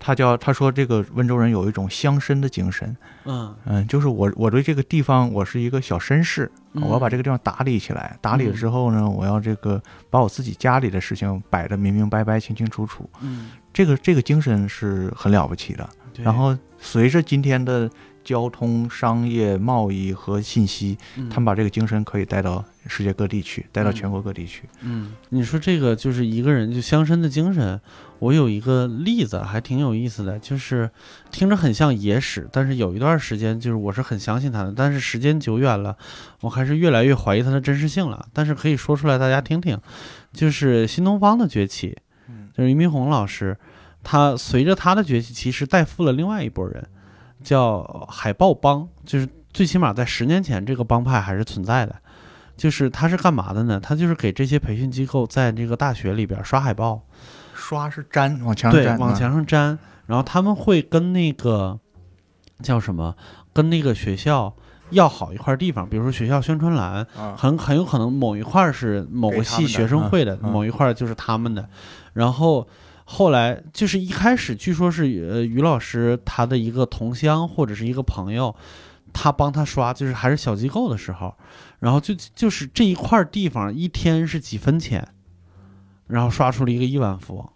[0.00, 3.54] 他叫他说这个温州人有一种乡绅的精神，嗯。
[3.66, 15.88] 嗯，就是我我对这个地方我是一个小绅士，我要把这个地方打理起来，打理了之后呢，我要这个把我自己家里的事情摆得明明白白、清清楚楚，嗯，这个这个精神是很了不起的。
[16.16, 17.88] 然后随着今天的。
[18.24, 20.96] 交通、商业、贸易和信息，
[21.30, 24.64] 他们把这个精神可以带到世界各地去，带到全国各地去。
[24.82, 27.80] 嗯，你说这个就是一个人就乡绅的精神。
[28.18, 30.90] 我有一个例子还挺有意思的，就是
[31.30, 35.96] 听着很像野史，但是有一段时间就是我是很相信他的，但是时间久远了，
[36.42, 38.28] 我还是越来越怀疑他的真实性了。
[38.34, 39.78] 但是可以说出来，大家听听，
[40.34, 41.96] 就是新东方的崛起，
[42.54, 43.56] 就是俞敏洪老师，
[44.02, 46.86] 他随着他的崛起，其实带富了另外一拨人。
[47.42, 51.94] 叫海豹帮，就是最起码在十年前，这个帮派还是存在的。
[52.56, 53.80] 就是他是干嘛的呢？
[53.80, 57.00] 他就是给这些培训机构在这个大学里边刷海报，
[57.54, 59.78] 刷是粘往墙上粘，往墙上粘。
[60.04, 61.78] 然后他们会跟那个
[62.62, 63.16] 叫什么，
[63.54, 64.54] 跟那个学校
[64.90, 71.66] 要好一块地方，比如说学校宣传栏，很很有可能某一块是某个系学生会的，某一块就是他们的。
[72.12, 72.68] 然后
[73.12, 78.54] 后来就是一开始，据说是呃于老师他的一个同乡或者是一个朋友，
[79.12, 81.34] 他帮他刷，就是还是小机构的时候。
[81.80, 85.08] 然后就就是这一块地方一天是几分钱，
[86.06, 87.48] 然后刷出了一个亿万富翁，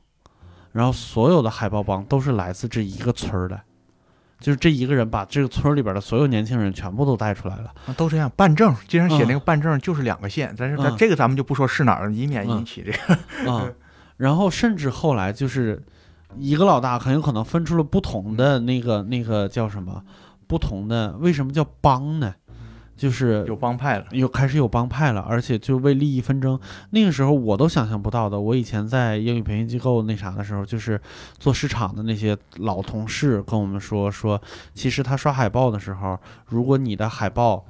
[0.72, 3.60] 然后所有的海豹帮都是来自这一个村儿的，
[4.40, 7.72] 就是这一个人把这个村里边的所有年轻人全部都带出来了。
[7.96, 13.52] 都这样办证，经常写那个办证就是两个县，但是咱这个咱们就不说是哪儿了，以免引起这个。
[13.52, 13.70] 啊，
[14.16, 15.82] 然后甚至后来就是
[16.38, 20.02] 一个老大很有可能分出了不同的那个那个叫什么
[20.46, 22.34] 不同的，为什么叫帮呢？
[22.96, 26.56] 就是有帮派了，又开始有帮派了，而且就为利益纷争。
[26.90, 28.38] 那个时候我都想象不到的。
[28.38, 31.00] 我以前在英语培训机构那啥的时候，就是
[31.36, 34.40] 做市场的那些老同事跟我们说说，
[34.74, 37.64] 其实他刷海报的时候，如果你的海报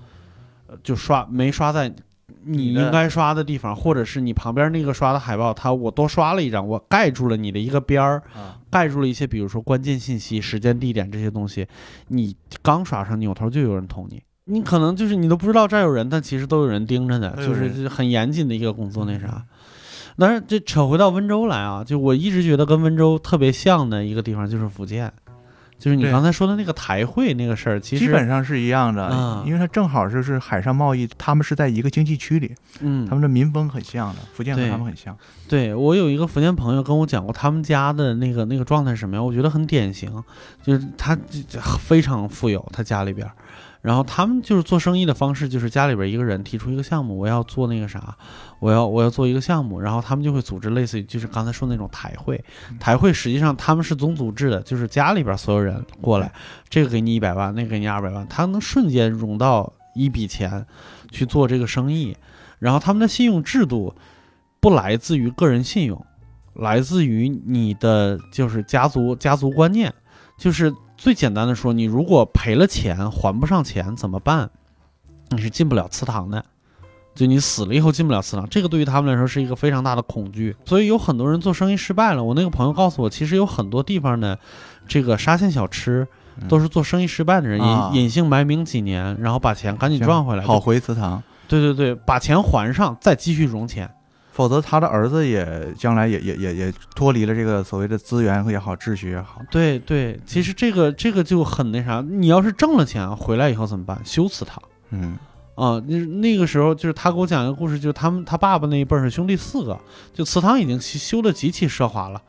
[0.82, 1.90] 就刷没刷在
[2.46, 8.22] 你应该刷的地方，或者是你旁边那个刷的海报，它我多刷了一张，我盖住了你的一个边儿，
[8.70, 11.66] 盖住了一些，比如说关键信息、时间、地点这些东西，
[12.08, 14.22] 你刚刷上，扭头就有人捅你。
[14.46, 19.06] 你可能就是你都不知道这儿有人，但其实都有人盯着的，就是很严谨的一个工作。
[19.06, 19.42] 那啥，
[20.18, 25.10] 但是这扯回到温州来啊，就我一直觉得跟温州特别像的一个地方就是福建，
[25.84, 35.14] 就是你刚才说的那个台会那个事儿，其实基本上是一样的，因为它正好就是海上贸易，他们是在一个经济区里，嗯，他们的民风很像的，福建和他们很像。
[35.46, 40.10] 对我有一个福建朋友跟我讲过，他们家的那个那个状态是什么样，我觉得很典型，
[40.62, 41.14] 就是他
[41.78, 43.30] 非常富有，他家里边。
[43.84, 48.16] 然后他们就是做生意的方式，就是家里边一个人提出一个项目，我要做那个啥，
[48.58, 52.42] 我要我要做一个项目，然后他们就会组织类似于就是刚才说那种台会，
[52.80, 56.32] 台会实际上他们是总组织的，就是家里边所有人过来，
[56.70, 60.64] 这个给你一百万，那个给你二百万，他能瞬间融到一笔钱
[61.10, 62.16] 去做这个生意，
[62.60, 63.94] 然后他们的信用制度
[64.60, 66.02] 不来自于个人信用，
[66.54, 69.92] 来自于你的就是家族家族观念，
[70.38, 70.74] 就是。
[71.04, 74.48] 最简单的说，你如果赔了钱还不上钱怎么办？
[75.28, 76.42] 你是进不了祠堂的，
[77.14, 78.48] 就你死了以后进不了祠堂。
[78.48, 80.56] 这个对于他们来说是一个非常大的恐惧。
[80.64, 82.24] 所以有很多人做生意失败了。
[82.24, 84.38] 我那个朋友告诉我，其实有很多地方呢，
[84.88, 86.08] 这个沙县小吃
[86.48, 91.22] 都是做生意失败的人隐隐姓埋名几年，然后把钱赶紧赚回来，跑回祠堂。
[91.46, 93.94] 对对对，把钱还上，再继续融钱。
[94.34, 99.40] 否则，他的儿子也将来也也也也脱离了这个所谓的资源也好，秩序也好。
[99.48, 102.04] 对对，其实这个这个就很那啥。
[102.04, 103.96] 你要是挣了钱回来以后怎么办？
[104.04, 104.60] 修祠堂。
[104.90, 105.16] 嗯
[105.54, 109.78] 啊，那那个时候就是他给我讲一个故事，就是他们他爸爸那一辈是兄弟四个，
[110.12, 112.20] 就祠堂已经修的极其奢华了。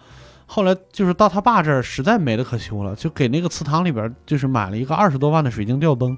[0.46, 6.16] 后来就是到他爸这儿实在没得可修了，就给那个祠堂里边就是买了一个二十多万的水晶吊灯，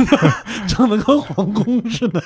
[0.68, 2.22] 整的跟皇宫似的。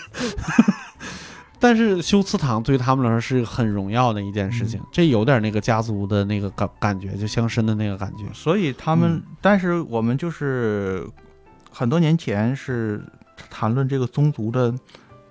[1.60, 8.24] 但是修祠堂对于他们来说是很荣耀的一件事情，这有点那个家族的那个感感觉，就乡绅的那个感觉。
[8.32, 11.06] 所以他们，但是我们就是
[11.70, 13.02] 很多年前是
[13.50, 14.72] 谈论这个宗族的，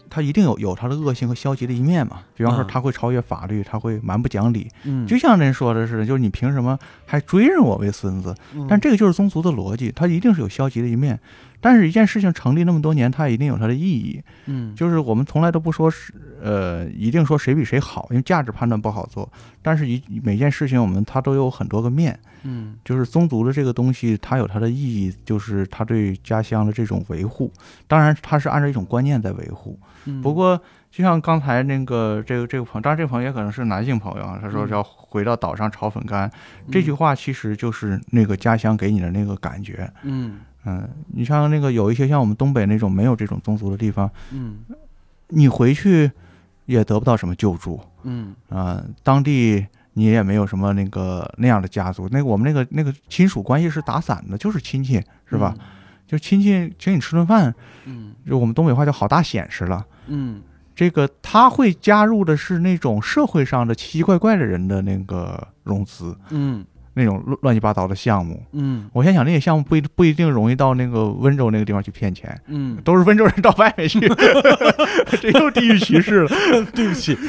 [0.10, 2.20] 他一定有有他的恶性和消极的一面嘛。
[2.36, 4.70] 比方说他会超越法律，他会蛮不讲理。
[4.84, 8.36] 嗯，就像人说的是，就是你凭什么还追认我为孙子？
[8.68, 11.20] 但这个就是宗族的逻辑，他一定是有消极的一面。
[11.60, 14.22] 但是，一件事情成立那么多年，它一定有它的意义。
[14.46, 19.28] 嗯，就是我们从来都不说是，呃，一定说谁比谁好，因为价值判断不好做。
[19.62, 22.18] 但是，一每件事情我们它都有很多个面。
[22.44, 27.52] 嗯，就是宗族的这个东西，它有它的意义，就是它对家乡的这种维护。
[27.88, 29.78] 当然，它是按照一种观念在维护。
[30.22, 30.56] 不过，
[30.92, 36.32] 就像刚才那个这个这个朋友，当然这个朋友也可能是男性朋友啊，他说要回到岛上炒粉干，
[36.72, 39.92] 这句话其实就是那个家乡给你的那个感觉。
[40.04, 40.40] 嗯。
[40.68, 44.58] 嗯，你像那个有一些像我们东北那种没有这种宗族的地方，嗯，
[45.30, 46.12] 你回去
[46.66, 55.56] 也得不到什么救助，嗯啊，当地你也没有什么那个那样的家族，那个我们那个那个亲属关系是打散的，就是亲戚是吧？
[56.06, 57.56] 就亲戚请你吃顿饭，
[57.86, 60.42] 嗯，就我们东北话叫好大显示了，嗯，
[60.76, 66.66] 这个他会加入的是那种社会上的奇奇怪怪的人的那个融资，嗯。
[66.98, 74.00] 那种乱乱七八糟的项目，嗯，我先想那些项目不一不一定容易到那个温州那个地方去骗钱，嗯，都是温州人到外面去，
[75.22, 76.30] 这又地域歧视了，
[76.74, 77.16] 对不起。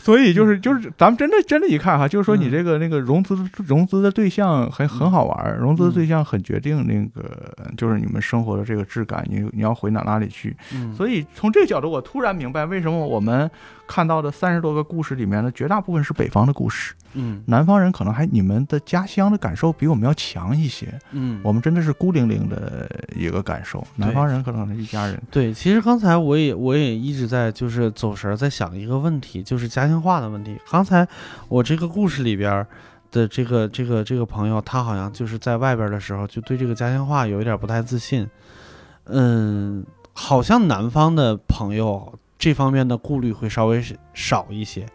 [0.00, 10.56] 所以就是就是咱们真的真的一看哈，就是说你这个那个融资融资的对象很很好玩，融资的对象很决定那个就是你们生活的这个质感，你你要回哪哪里去。
[10.96, 13.48] 所以从这个角度，我突然明白为什么我们
[13.86, 16.94] 看到的三十多个故事里面的绝大部分是北方的故事。
[17.14, 20.92] 嗯，南方人可能还你们的家乡的感受比我们要强一些。
[21.10, 23.84] 嗯，我们真的是孤零零的一个感受。
[23.96, 25.20] 南方人可能是一家人。
[25.30, 30.56] 对，其实刚才我也我也一直在就是走神，在想一个问题，就是家乡话的问题。
[30.70, 31.06] 刚才
[31.48, 32.66] 我这个故事里边
[33.10, 38.28] 的这个这个这个朋友，他好像就是在外边的时候，就对这个家乡话有一点不太自信。
[39.06, 43.82] 嗯，好像南方的朋友这方面的顾虑会稍微
[44.14, 44.86] 少一些。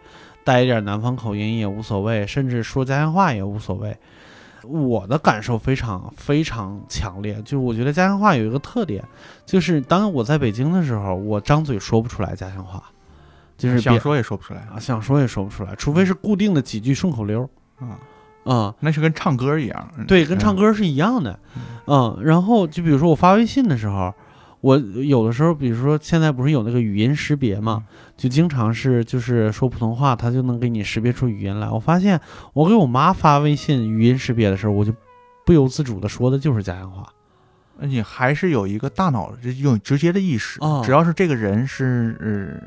[0.46, 3.96] 带一点南方口音也无所谓，甚至说家乡话也无所谓。
[4.62, 9.02] 我的感受非常非常强烈，就是我觉得家乡话有一个特点，
[9.44, 12.80] 就是当我在北京的时候，我张嘴说不出来家乡话，
[13.58, 17.98] 就是想说也说不出来啊，想说也说不出来，除非是固定的几句顺口溜啊
[18.44, 21.36] 啊，那是跟唱歌一样，对，跟唱歌是一样的，
[21.86, 24.14] 嗯，然后就比如说我发微信的时候。
[24.60, 27.84] 我有的时候，比如说现在不是有那个语音识别嘛，
[28.16, 31.68] 就经常是就是说普通话，它就能给你识别出语音来。
[31.70, 32.20] 我发现
[32.52, 34.92] 我给我妈发微信语音识别的时候，我就
[35.44, 37.06] 不由自主的说的就是家乡话。
[37.80, 42.58] 你还是有一个大脑有直接的意识，只要是这个人是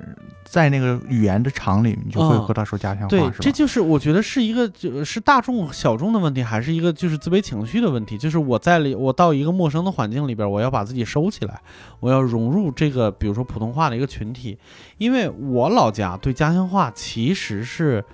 [0.43, 3.07] 在那个语言的场里，你就会和他说家乡话。
[3.07, 8.19] 对，这就是我觉得是一个就是大众小众的问题，还是一个就是自卑情绪的问题。
[8.19, 11.59] 就是我在里，我到一个陌生的环境里边，我要把自己收起来，
[12.01, 14.59] 我要融入这个比如说普通话的一个群体，
[14.99, 18.05] 因为我老家对家乡话其实是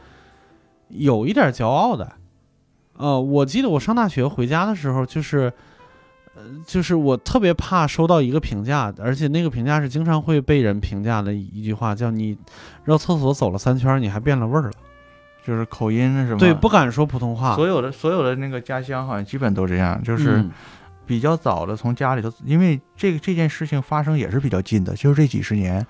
[0.87, 2.13] 有一点骄傲的。
[2.95, 5.51] 呃，我记得我上大学回家的时候，就是。
[6.36, 12.38] 呃，就是我特别怕收到一个评价，而且那个评价是经常会被人评价的一句话，叫你
[12.83, 14.71] 绕厕所走了三圈，你还变了味儿了，
[15.45, 16.38] 就是口音是吗？
[16.38, 17.55] 对，不敢说普通话。
[17.55, 20.43] 所有的所有的那个家乡好像基本都这样，就是
[21.05, 25.86] 比较早的从家里头，因为这个这件事情发生也是比较近的，就是这几十年。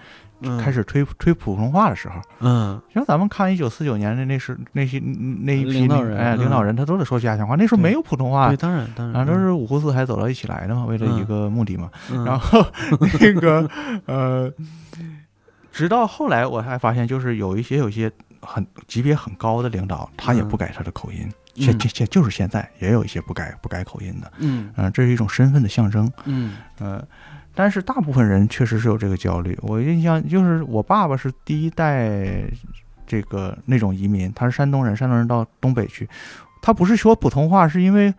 [0.60, 7.56] 开始吹吹普通话的时候，嗯，像咱们看一九四九年的那是那些那一批领导人，哎，领导人他都得说家乡话。
[7.56, 11.90] 那时候没有普通话，对，当然当然，都是五湖四海走到一起来的嘛，为了一个目的嘛。
[12.26, 12.66] 然后
[13.20, 13.70] 那个
[14.06, 14.52] 呃，
[15.72, 18.12] 直到后来我还发现，就是有一些有些
[18.42, 21.32] 很级别很高的领导，他也不改他的口音。
[21.56, 24.70] 现现现就是现在也有一些不改不改口音的，嗯。
[24.76, 26.58] 嗯，这是一种身份的象征，嗯。
[26.80, 27.02] 呃。
[27.56, 29.58] 但是大部分人确实是有这个焦虑。
[29.62, 32.44] 我印象就是我爸爸是第一代
[33.08, 36.08] 这个那种移民，他是山东人，山东人到东北去，
[36.62, 38.14] 他不是说普通话，是因为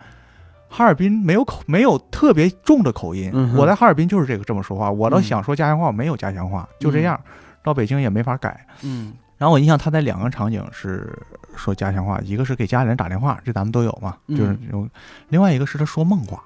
[0.68, 3.30] 哈尔滨没有口没有特别重的口音。
[3.54, 7.20] 我在哈尔滨就是这个这么说话，我倒想说家乡话，没有家乡话，就这样。
[7.62, 8.66] 到北京也没法改。
[8.82, 9.12] 嗯。
[9.36, 11.12] 然后我印象他在两个场景是
[11.56, 14.86] 说家乡话，一个是给家里人打电话，这咱们都有嘛，就是有；
[15.28, 16.42] 另外一个是他说梦话。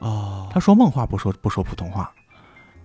[0.00, 0.48] 哦。
[0.50, 2.10] 他说梦话，不说不说普通话。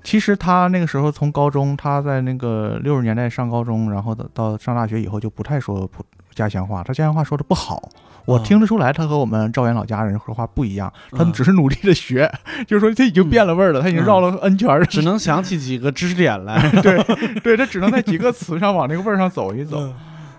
[0.07, 6.01] 其实他那个时候从高中，他在那个六十年代上高中，然后到到上大学以后就不太说普
[6.33, 7.89] 家乡话，他家乡话说的不好，
[8.23, 12.31] 我听得出来，他和我们赵源老家人说话不一样，他只是努力的学，
[12.65, 17.03] 就是说他已经变了味儿了，他已经绕了 N 圈儿，只能想起几个知识点来，对
[17.43, 19.93] 对，他只能在几个词上往那个味儿上走一走，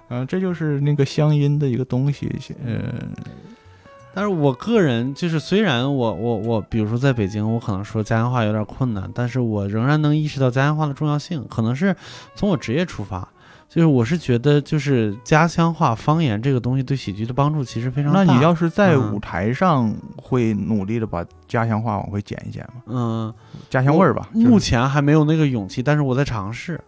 [0.08, 2.32] 嗯，这就是那个乡音的一个东西，
[2.64, 2.80] 嗯。
[4.18, 11.46] 但是我个人就是，虽然我我我，比如说在北京，我可能说家乡话有点困难，但是我仍然能意识到家乡话的重要性。
[11.48, 11.94] 可能是
[12.34, 13.28] 从我职业出发，
[13.68, 18.24] 就是我是觉得，就是家乡话方言这个东西对喜剧的帮助其实非常大。
[18.24, 22.82] 那你要是在舞台上会努力的把家乡话往回捡一捡吗？
[22.86, 23.34] 嗯，
[23.70, 24.28] 家乡味儿吧。
[24.32, 26.80] 目前还没有那个勇气，但是我在尝试。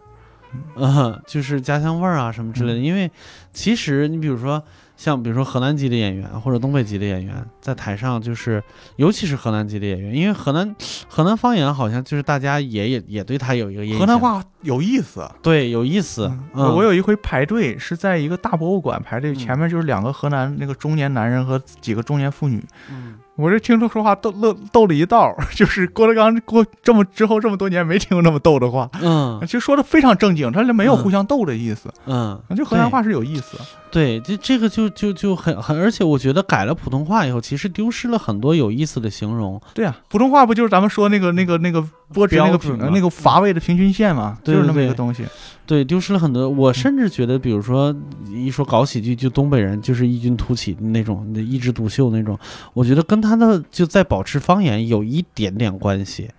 [0.75, 2.79] 嗯， 就是家乡味儿啊什么之类的。
[2.79, 3.09] 因为
[3.53, 4.63] 其实你比如说。
[4.97, 8.63] 像比如说河南籍的演员或者东北籍的演员，在台上就是，
[8.97, 10.75] 尤其是河南籍的演员，因为河南
[11.07, 13.99] 河南方言好像就是大家也也也对他有一个印象。
[13.99, 16.31] 河南话有意思，对，有意思。
[16.53, 22.63] 我有一回排队是在一个大博物馆排队，前面就是两个河南那个中年男人和几个中年妇女。
[22.91, 23.17] 嗯。
[23.41, 33.57] 我这听他说话逗乐逗了一道， 就是郭德纲过这么之后这么多年没听过那么逗的话，嗯，就说的非常正经，他就没有互相逗的意思，嗯，就河南话是有意思，
[33.89, 45.23] 对，这这个就就就很很，而且我觉得改了普通话以后，其实丢失了很多有意思的形容，对啊，普通话不就是咱们说那个那个那个波折那个平那个乏味的平均线嘛，就是那么一个东西。
[45.60, 46.49] 对，丢失了很多。
[46.49, 47.95] 我甚至觉得，比如说
[48.29, 52.37] 一说搞喜剧，就东北人就是异军突起的那种，一枝独秀那种。
[52.73, 56.29] 我觉得跟他的就在保持方言有一点点关系。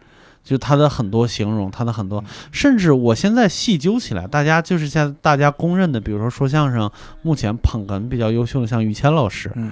[0.44, 6.90] 就他的很多形容，他的很多，甚至我现在细究起来，大家就是现在大家公认的，比如说说相声，
[7.22, 9.70] 目前捧哏比较优秀的，像于谦老师，嗯，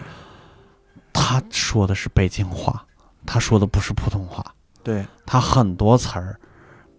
[1.12, 2.87] 他说的是北京话，
[3.27, 4.55] 他说的不是普通话，
[4.85, 6.39] 对他很多词儿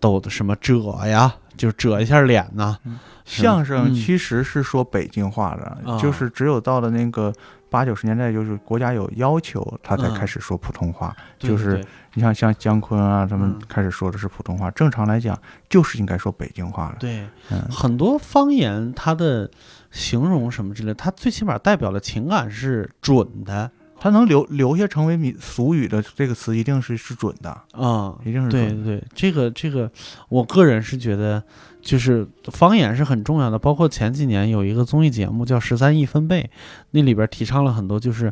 [0.02, 0.76] 都什么这
[1.08, 2.76] 呀，就遮一下脸呐。
[3.24, 7.32] 相声其实是说北京话的，就是只有到了那个
[7.70, 11.16] 八九十年代，就是国家有要求，他才开始说普通话。
[11.38, 11.86] 就是
[12.16, 14.72] 你像像姜昆啊，他们开始说的是普通话。
[14.72, 15.40] 正常来讲，
[15.70, 16.96] 就是应该说北京话了。
[17.00, 17.28] 对，
[17.70, 19.50] 很多方言它的
[19.92, 23.70] 形容什么之类，它最起码代表的情感是准的。
[24.04, 29.04] 它能留留下成为民俗语的这个词，一定是是准的啊，一定是对对。
[29.14, 29.92] 这个这个，
[30.28, 31.44] 我个人是觉得。
[31.84, 36.44] 就是方言是很重要的，包括前几年有一个综艺节目叫《十三亿分贝》，
[36.92, 38.32] 那里边提倡了很多，就是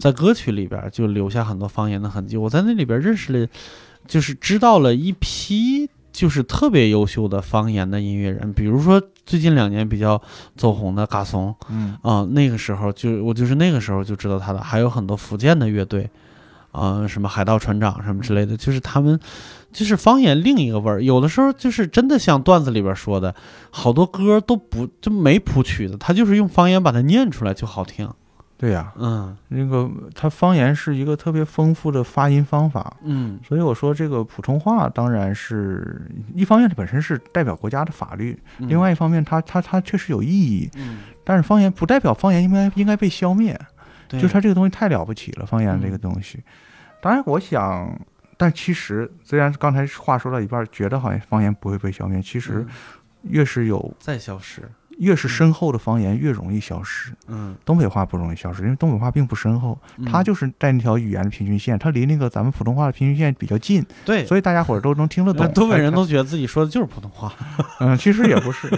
[0.00, 2.36] 在歌曲里边就留下很多方言的痕迹。
[2.36, 3.46] 我在那里边认识了，
[4.08, 5.88] 就是知道了一批
[6.18, 10.20] 就是特别优秀的方言的音乐人，比如说最近两年比较
[10.56, 16.10] 走红的嘎怂，嗯啊，那个时候就我就是那个时候就知道他的，还有很多福建的乐队。
[16.72, 19.18] 啊，什么海盗船长什么之类的，就是他们，
[19.72, 21.02] 就是方言另一个味儿。
[21.02, 23.34] 有的时候就是真的像段子里边说的，
[23.70, 28.10] 好多歌都不就没谱曲的，他就是用方言把它念出来就好听。
[28.58, 32.96] 对呀，嗯，那个它方言是一个特别丰富的发音方法。
[33.04, 40.68] 嗯，所以我说这个普通话当然是一方面，它本身是代表国家的法律；另外一方面，它它它确实有意义。
[40.76, 43.58] 嗯，但是方言不代表方言应该应该被消灭。
[44.08, 46.42] 就它这个东西太了不起了，方言这个东西。
[47.00, 47.94] 当然，我想，
[48.38, 52.66] 但其实虽然刚才话说到一半，觉得好像方言不会被消灭，其实
[53.22, 54.62] 越是有再消失，
[54.98, 57.12] 越是深厚的方言越容易消失。
[57.26, 63.84] 嗯，东北话不容易消失，因为东北话并不深厚，它就是在那条语言的平均线，它离那个咱们普通话的平均线比较近。
[64.04, 65.50] 对，所以大家伙儿都能听得懂。
[65.52, 67.32] 东北人 都觉得自己说的就是普通话。
[67.80, 68.68] 嗯，其实也不是。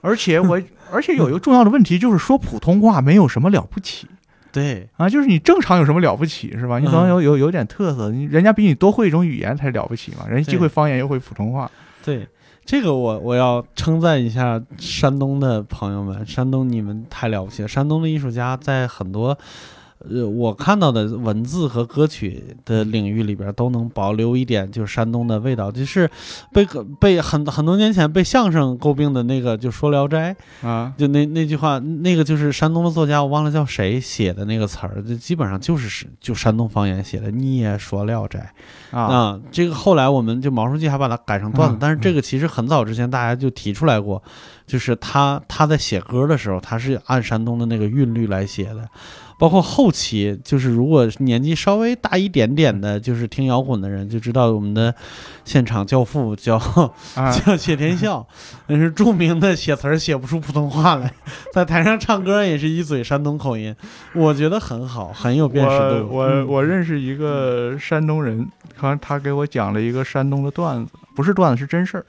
[0.00, 0.60] 而且我，
[0.92, 4.06] 而且有一个重要的问题就是说普通话没有什么了不起。
[4.52, 6.78] 对啊，就是你正常有什么了不起是吧？
[6.78, 10.28] 你总要有有有点特色，你人家比你多会一种语言才了不起嘛。
[10.28, 11.68] 人家既会方言又会普通话。
[12.04, 12.28] 对，
[12.64, 17.68] 这个我我要称赞一下山东的朋友们，山东你们太了不起了。
[17.68, 19.36] 山东的艺术家在很多。
[20.10, 26.10] 呃，我看到的文字和歌曲的领域里边都能保留一点，就是山东的味道，就是
[26.52, 26.66] 被
[27.00, 30.36] 被很很多年前被相声诟病的那个，就说《聊斋》
[30.66, 37.30] 啊，就那那句话，那个就是山东的作家，我忘了叫谁写的那个词儿，就基本上就是是就山东方言写的。
[37.30, 38.52] 你也说《聊斋》
[38.98, 44.22] 啊，这个后来我们就毛书记还把它改成段子，但是这个其实很早之前大家就提出来过，
[44.66, 48.88] 就是他他在写歌的时候，他是按山东的那个韵律来写的。
[49.36, 54.94] 包括后期，就是如果年纪稍微大一点点的，就是听摇滚的人，就知道我们的
[55.44, 56.56] 现场教父叫
[57.44, 58.24] 叫谢天笑，
[58.68, 61.12] 那是著名的写词儿写不出普通话来，
[61.52, 63.74] 在台上唱歌也是一嘴山东口音，
[64.14, 66.08] 我觉得很好，很有辨识度。
[66.08, 72.06] 我我认识一个山东人，好像他给我讲了一个山东的段子，不是段子，是真事儿，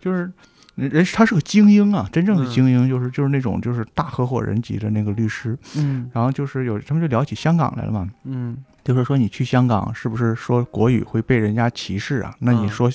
[0.00, 0.32] 就是。
[0.74, 12.34] 人他是个精英啊，真正的精英就是就是那种就是大合伙人级的那个律师，嗯，然后就是有他们就聊起香港来了嘛，嗯，就是说你去香港是不是说国语会被人家歧视啊？
[12.40, 12.90] 那你说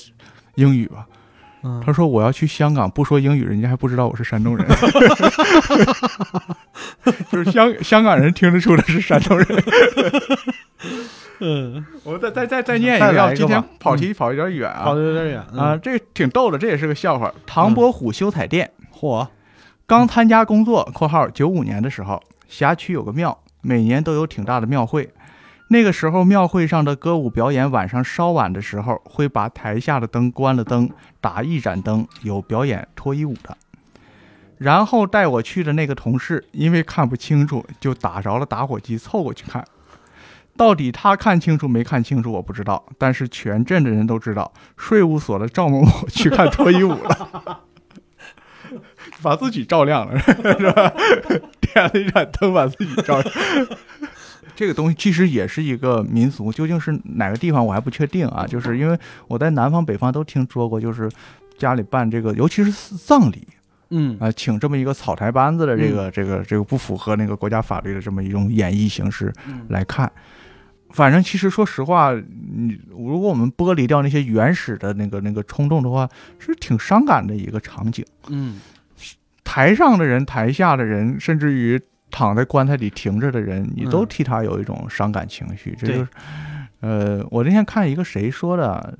[0.56, 1.06] 英语吧，
[1.84, 4.66] 他说我要去香港不说英语，人家还不知道我是山东人
[7.32, 9.46] 就是香香港人听得出来是山东人。
[11.40, 17.32] 嗯， 我再再再再念一个，今天跑题跑有点远啊，跑的有点远啊，这挺逗的，这也是个笑话。
[17.46, 19.26] 唐伯虎修彩电，嚯，
[19.86, 25.10] 刚参加工作（括号九五年的时候），辖区有个庙，每年都有挺大的庙会。
[25.68, 30.90] 那个时候庙会上的歌舞表演，晚上稍晚的时候会把台下的灯关了灯，
[31.20, 33.56] 打一盏灯，有表演脱衣舞的。
[34.58, 39.64] 然后带我去的那个同事，因为看不清楚，就打着了打火机凑过去看。
[40.60, 42.84] 到底他看清楚没看清楚，我不知道。
[42.98, 47.60] 但是全镇的人都知道，税务所的赵某某去看脱衣舞了，
[49.24, 50.92] 把自己照亮了， 是吧？
[51.62, 53.34] 点了一盏灯，把自己照亮。
[54.54, 58.46] 这个东西其实也是一个民俗，究竟是哪个地方我还不确定啊。
[58.46, 61.10] 就是因为我在南方、北方都听说过，就是
[61.56, 63.48] 家里办这个，尤其是葬礼，
[63.88, 69.32] 嗯啊，请这么一个草台班子的这个、这个、这个不符合那个国家法律的这么一种演绎形式
[69.68, 70.12] 来看。
[70.92, 76.08] 反正其实说实话，你如果我们剥离掉那些原始的那个那个冲动的话，
[76.38, 78.04] 是挺伤感的一个场景。
[78.28, 78.60] 嗯，
[79.44, 81.80] 台上的人、台下的人，甚至于
[82.10, 85.76] 躺在棺材里停着的人，你都替他有一种伤感情绪。
[85.78, 86.08] 这就是，
[86.80, 88.98] 呃，我那天看一个谁说的，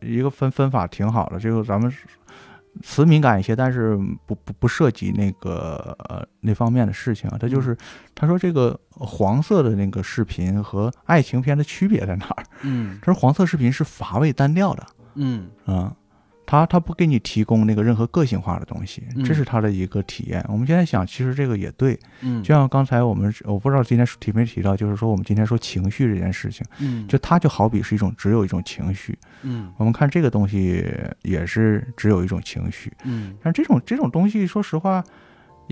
[0.00, 1.92] 一个分分法挺好的，这个咱们
[2.82, 3.96] 词敏感一些，但是
[4.26, 7.36] 不不不涉及那个呃那方面的事情啊。
[7.38, 7.76] 他就是
[8.14, 12.44] 他说这个黄色的那个视频和爱情片的区别在哪儿？
[12.62, 15.94] 嗯，他说黄色视频是乏味单调的，嗯啊。
[16.52, 20.44] 他他不给你提供那个任何个性化的东西，这是他的一个体验。
[20.50, 30.84] 我们现在想，其实这个也对，嗯，就像刚才我们我不知道今天提没提到，就是说我们今天说情绪这件事情，嗯，就它就好比是一种只有一种情绪，嗯，我们看这个东西
[31.22, 35.02] 也是只有一种情绪，嗯，但这种这种东西，说实话。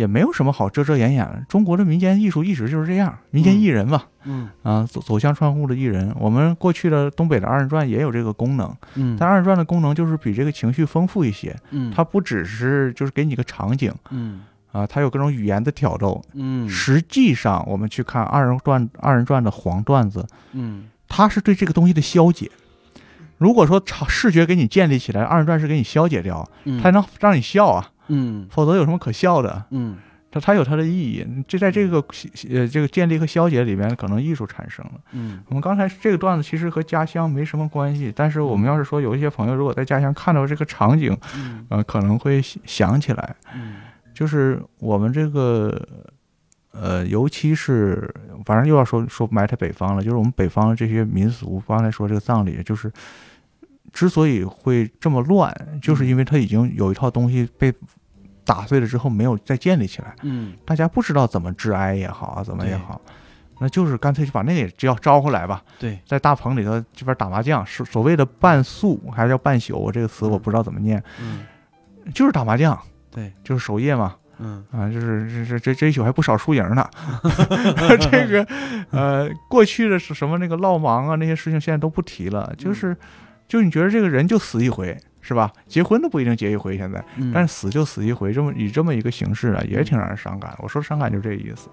[0.01, 1.45] 也没有什么好遮遮掩掩的。
[1.47, 6.11] 中国的民间艺术一直就是这样，民间艺人嘛，嗯啊，走走向窗户的艺人。
[6.19, 14.41] 我们过去的东北的二人转也有这个功能，嗯，但二人转的功能就是比这个情绪丰富一些，嗯，它不只是就是给你个场景，嗯，
[14.73, 22.51] 啊，它有各种语言的挑逗，嗯，实际上我们去看二人转二人转的黄段子，嗯，它是对这个东西的消解。
[23.37, 26.49] 如果说场视觉给你建立起来，二人转是给你消解掉，
[26.83, 27.91] 它能让你笑啊。
[28.11, 29.65] 嗯，否则有什么可笑的？
[29.71, 29.97] 嗯，
[30.31, 31.97] 它它有它的意义，这在这个
[32.51, 34.93] 呃这个建立和消解里面，可能艺术产生了。
[35.13, 41.17] 嗯，我们刚才这个段子其实和家乡没什么关系，但是我们要是说有一些朋友如果在家乡看到这个场景，
[41.69, 43.77] 呃，可能会想起来，嗯，
[44.15, 45.85] 就是我们这个
[46.73, 48.09] 呃，尤其是
[48.45, 52.93] 反正又要说说埋汰北方了，就是我们北方的这些民俗，刚才说这个葬礼，就是
[53.93, 57.75] 之所以会这么乱，就是因为它已经有一套东西被。
[58.51, 63.01] 打碎了之后没有再建立起来，嗯，大家不知道怎么致哀也好啊，怎么也好，
[63.61, 65.63] 那就是干脆就把那个也叫招回来吧。
[65.79, 69.93] 对，在大棚里头这边打麻将，是所谓的半宿还是叫半宿？
[69.93, 71.47] 这个词我不知道怎么念，嗯，
[72.13, 72.77] 就是打麻将，
[73.09, 76.85] 对，就是守夜嘛，嗯啊，就是这这这这一宿还不少输赢呢。
[78.11, 78.47] 这个
[78.91, 82.97] 呃，过去的是什么那个闹忙啊那些事情现在都不提了，就是
[83.47, 84.99] 就你觉得这个人就死一回。
[85.21, 85.53] 是吧？
[85.67, 90.57] 结婚都不一定结一回，现在，但是死就死一回，这么以这么一个形式啊，也挺让人伤感。
[90.61, 91.69] 我说伤感就这意思。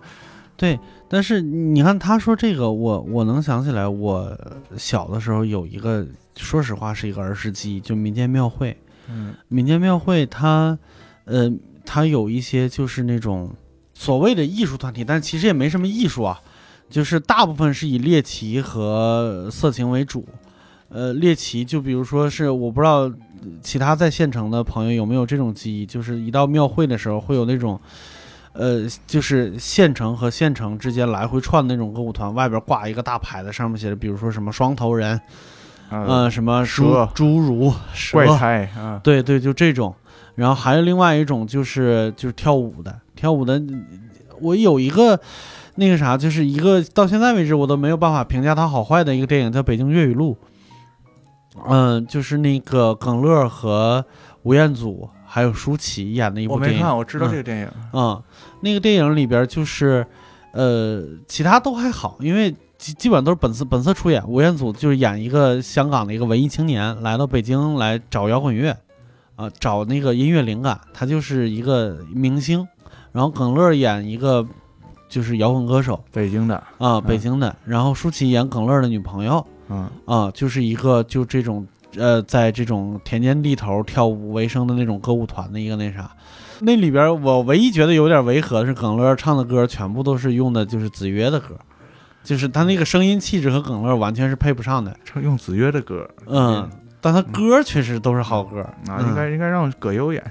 [0.56, 4.36] 对，但是你看他说这个，我我能想起来，我
[4.76, 6.06] 小的时候有一个，
[6.36, 8.76] 说实话是一个儿时记忆，就民间庙会。
[9.08, 10.78] 嗯，民间庙会它，
[11.26, 11.48] 呃，
[11.86, 13.56] 它有一些就是那种
[13.94, 16.42] 所谓的艺术团体，但其实也没什么艺术啊，
[16.90, 20.28] 就是大部分是以猎奇和色情为主。
[20.90, 23.12] 呃，猎奇就比如说是我不知道
[23.62, 27.80] 其他在县城的朋友有没有这种记忆，就是一到庙会的时候会有那种，
[28.54, 35.20] 呃，就是县城和县城之间来回串那种歌舞团，外边挂一个大牌子，上面写着，比如说什么双头人，
[35.90, 37.74] 呃，什么蛇、侏儒、
[38.12, 39.94] 怪胎啊，对对，就这种。
[40.36, 43.62] 然后还有另外一种就是就是跳舞的，跳舞的，
[44.40, 45.20] 我有一个
[45.76, 50.38] 那个啥，就是一个到现在为止我都没有办法评价它好坏的一个电影，叫《北京粤语录》。
[51.68, 54.06] 嗯，就是那个耿乐和
[54.44, 56.78] 吴彦祖还有舒淇演的一部电影。
[56.78, 57.70] 我没看，我知道这个电影。
[57.94, 58.22] 嗯，
[58.62, 60.06] 那个电影里边就是，
[60.54, 64.24] 呃，其他都还好，因为基基本都是本色本色出演。
[64.28, 68.78] 吴彦祖就是演一个香港的一个文艺青年，来到北京来找摇滚乐，
[69.36, 70.80] 啊，找那个音乐灵感。
[70.94, 72.68] 他就是一个明星。
[73.14, 74.46] 然后耿乐演一个
[75.10, 77.56] 就是摇滚歌手，北京的啊，北京的。
[77.66, 79.44] 然后舒淇演耿乐的女朋友。
[79.70, 81.66] 嗯啊，就是一个就这种
[81.96, 86.12] 呃，在这种田间地头跳舞为生的那种歌舞团的一个那啥，
[86.62, 91.56] 那里边我唯一觉得有点违和的是耿乐唱的歌全部都是用的就是子曰的歌，
[92.24, 96.70] 就是他那个声音气质和耿乐完全是配不上的，唱用子曰的歌，嗯。
[97.08, 98.60] 但他歌确实都是好歌
[98.90, 100.22] 啊，应该应该让葛优演，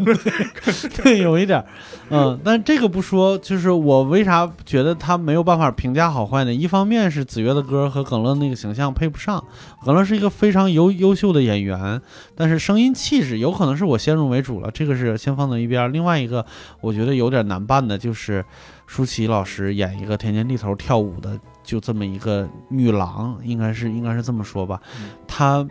[1.02, 1.64] 对，有一点，
[2.10, 6.52] 嗯，但这个不说，就是我为啥觉得他没有办法评价好坏呢？
[6.52, 9.42] 一方面是子越的歌和耿乐那个形象配不上，
[9.82, 11.98] 耿乐是一个非常优优秀的演员，
[12.36, 15.90] 但是声音气质有可能是我先入为主了，这个是先放在一边。
[15.90, 16.44] 另外一个
[16.82, 18.44] 我觉得有点难办的就是
[18.86, 21.40] 舒淇老师演一个田间地头跳舞的。
[21.68, 24.80] 就这么一个女郎，应该是应该是这么说吧，
[25.26, 25.68] 她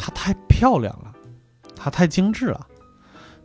[0.00, 1.12] 她太漂亮了，
[1.76, 2.66] 她太精致了，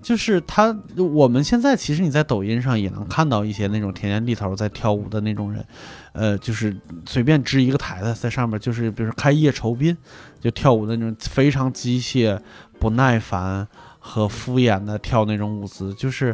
[0.02, 0.74] 就是她。
[0.98, 5.66] 我们现在其实你在抖音上也能看到一些那种田间地头在跳舞的那种人，
[6.14, 6.76] 呃，就是
[7.06, 9.96] 随便支一个台子在上面，就是比如说开业酬宾，
[10.40, 12.40] 就跳舞的那种非常机械、
[12.80, 13.68] 不耐烦
[14.00, 16.34] 和敷衍的跳那种舞姿，就是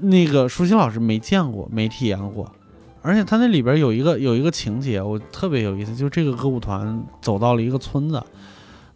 [0.00, 2.52] 那个舒心老师没见过，没体验过。
[3.02, 8.22] 而且他那里边有一个有一个情节，我特别有意思，就是这个歌舞团走到了一个村子，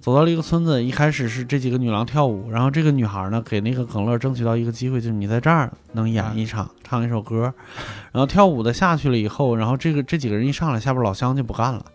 [0.05, 7.51] 走到了一个村子，一开始是这几个女郎跳舞，然后这个女孩呢给那个耿乐争取到一个机会，就是你在这儿能演一场，唱一首歌，
[8.13, 11.87] 然后跳舞的下去了以后，然后这个这几个人一上来，下边老乡就不干了，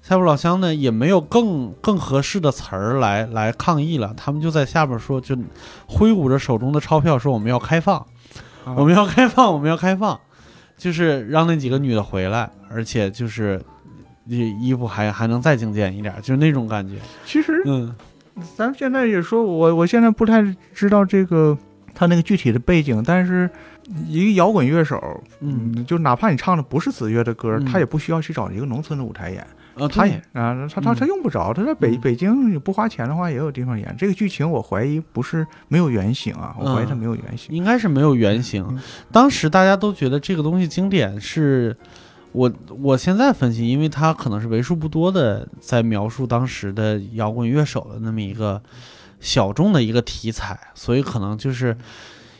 [0.00, 5.36] 下边老乡呢也没有更更合适的词儿来来抗议了，他们就在下边说，就
[5.86, 8.06] 挥舞着手中的钞票说我们要开放，
[8.74, 10.18] 我们要开放，我们要开放，
[10.78, 13.60] 就是让那几个女的回来，而且就是
[14.26, 16.96] 衣衣服还还能再精简一点，就是那种感觉。
[17.24, 17.94] 其实，嗯，
[18.56, 20.42] 咱们现在也说我我现在不太
[20.72, 21.56] 知道这个
[21.94, 23.48] 他那个具体的背景，但是
[24.08, 29.46] 一个摇滚乐手，嗯，就哪怕你唱的不是子越的歌，他也不需要去找一个农村的舞台演。
[29.74, 33.92] 啊，他也啊，他他他用不着，他在北北京不花钱的话，也有地方演。
[33.98, 38.64] 这个剧情我怀疑不是没有原型啊，我怀疑他没有原型，应该是没有原型。
[39.10, 41.76] 当时大家都觉得这个东西经典，是
[42.34, 42.52] 我
[42.82, 48.62] 我现在分析，因为他可能是为数不多的在描述当时的摇滚乐手的那么一个
[49.20, 51.74] 小众的一个题材，所以可能就是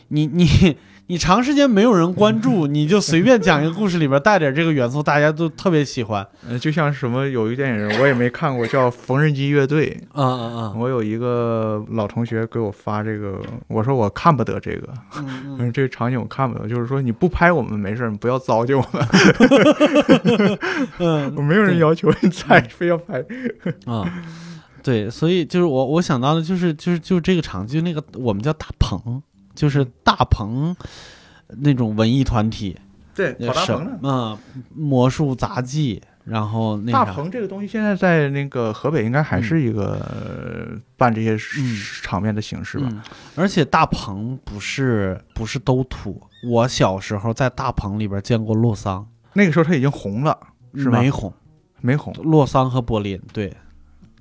[0.09, 0.77] 你你。
[1.07, 6.25] 你长时间没有人关注， 你就随便讲一个故事，里边带点这个元素，大家都特别喜欢。
[6.49, 9.95] 呃，就像什么有一个电影我也没看过，叫《缝纫机乐队》。
[10.19, 10.73] 啊啊啊。
[10.75, 14.89] 我有一个老同学给我发这个，我说我看不得这个。
[15.17, 15.71] 嗯嗯。
[15.73, 19.07] 这个场景我看不得，就是说你不拍我们没事，你不要糟践我们。
[20.97, 21.33] 嗯。
[21.37, 23.23] 我没有人要求你拍，非要拍。
[23.85, 24.11] 啊，
[24.81, 29.21] 对，所以就是我我想到的就是就是就是这个场景，那个我们叫大棚。
[29.55, 30.75] 就是大鹏
[31.47, 32.77] 那种文艺团体，
[33.13, 34.37] 对，跑大鹏的，嗯，
[34.73, 41.37] 魔术杂技，然后那大鹏这个东西现在在那个河北应该还是一个办这些
[42.01, 42.89] 场面的形式吧。
[43.35, 50.37] 而且大鹏不是不是都土，我小时候在大鹏里边见过洛桑，那个时候他已经红了，
[50.73, 51.31] 是没红，
[51.81, 52.13] 没红。
[52.15, 53.55] 洛桑和柏林，对，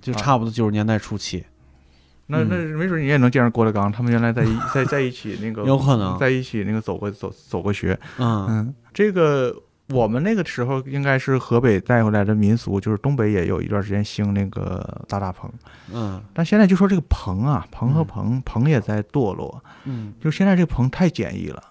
[0.00, 1.44] 就差不多九十年代初期。
[2.26, 8.46] 那那没准你也能见着郭德纲，他们原来在一在在一起那个有可能在一起那个走过走走过学，嗯。
[8.48, 9.54] 嗯，这个
[9.90, 15.50] 我们那个时候应该是河北带回来的民俗，就是东北也有一段时间兴那个搭大棚，
[15.92, 21.62] 嗯，但现在就说这个棚啊，棚和棚棚也在堕落，嗯，就现在这个棚太简易了，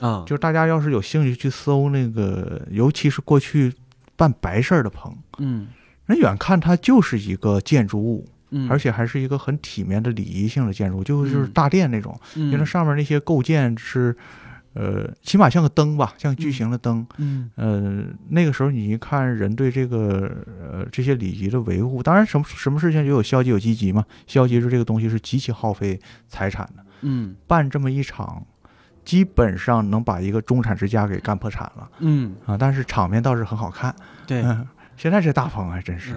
[0.00, 3.74] 啊，就是大家要是有兴趣去搜那个，尤其是过去
[4.16, 5.68] 办白事儿的棚，嗯，
[6.06, 8.26] 人远看它就是一个建筑物。
[8.50, 14.16] 嗯，而且还是一个很体面的礼仪性的建筑，就就是大殿那种，因为它上面那些构件是，
[14.74, 17.06] 呃，起码像个灯吧，像巨型的灯。
[17.18, 20.30] 嗯，呃，那个时候你一看人对这个
[20.60, 24.04] 呃这些礼仪的维护，当然什么什么事情就有消极有积极嘛。
[24.26, 26.84] 消极是这个东西是极其耗费财产的。
[27.02, 28.44] 嗯，办这么一场，
[29.04, 31.88] 基本上能把一个中产之家给干破产了。
[32.00, 33.94] 嗯啊，但是场面倒是很好看。
[34.26, 34.42] 对，
[34.98, 36.14] 现在这大棚还真是。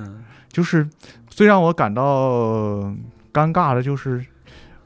[0.49, 0.85] 就是，
[1.27, 2.93] 最让我感到
[3.31, 4.21] 尴尬的就是，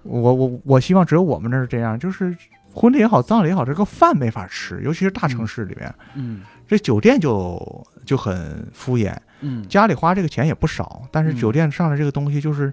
[0.04, 2.38] 我我我希望只有我们那儿这样，就是
[2.72, 12.72] 婚礼也好，葬礼也好，这个饭没法吃，尤其是大城市里面，嗯，这酒店就就很敷衍，嗯，家里花这个钱也不少，但是酒店上的这个东西就是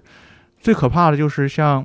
[0.59, 1.83] 最可怕的就是像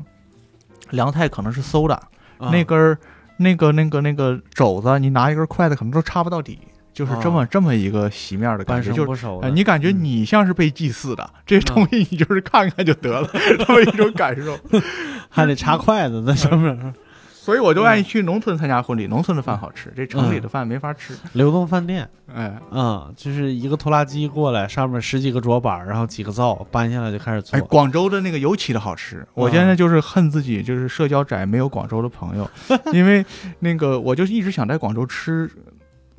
[0.90, 1.98] 凉菜可能是馊的，
[2.38, 2.98] 那根儿
[3.38, 6.58] 那个那个那个肘子，你拿一根筷子可能都插不到底。
[6.92, 13.28] 就是这么这么一个席面的感觉，就是你感觉你像是被祭祀的，这东西你就是看看就得了，
[13.58, 14.58] 这么一种感受，
[15.30, 16.94] 还得插筷子在上面。
[17.30, 21.14] 所以我就愿意去农村参加婚礼，农村的饭好吃，这城里的饭没法吃。
[21.32, 27.58] 流动饭店， 哎，嗯，就是一个拖拉机过来，上面十几个桌板，然后几个灶，搬下来就开始做。
[27.58, 32.50] 哎，广州的那个尤其的好吃，我现在就是恨自己，就是社交窄，没有广州的朋友，
[32.92, 33.24] 因为
[33.60, 35.50] 那个我就一直想在广州吃。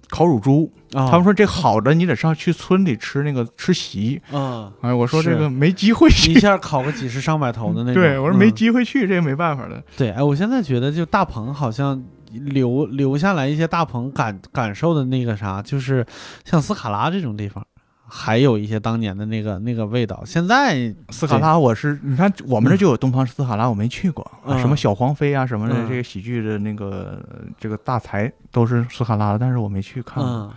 [0.09, 4.21] 烤乳猪，他们说这好的，你得上去村里吃那个吃席。
[4.31, 8.01] 嗯，哎，我说这个没机会去，一下烤个几十上百头的那种。
[8.01, 9.81] 对，我说没机会去，这个没办法的。
[9.95, 16.05] 对，哎，我现在觉得就大棚好像留留下来一些大棚感感受的那个啥，就是
[16.43, 17.65] 像斯卡拉这种地方。
[18.09, 20.23] 还有一些当年的那个那个味道。
[20.25, 24.29] 现在斯卡拉，我是你看我们这就有东方斯卡拉，我没去过。
[24.57, 27.23] 什么小黄飞啊什么的，这个喜剧的那个
[27.59, 30.23] 这个大才都是斯卡拉的，但是我没去看。
[30.23, 30.49] 嗯，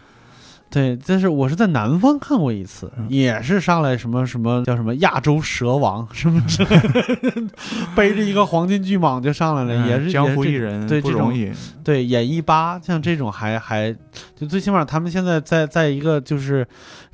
[0.70, 7.48] 对，但是我是在南方看过一次，也是上来什么什么叫什么亚洲蛇王 什么之类的，
[7.94, 11.52] 背着一个黄金巨蟒就上来了，也是江湖艺人，对不容易。
[11.84, 13.94] 对演艺吧，像这种还还
[14.34, 16.66] 就最起码他们现在在在一个就是。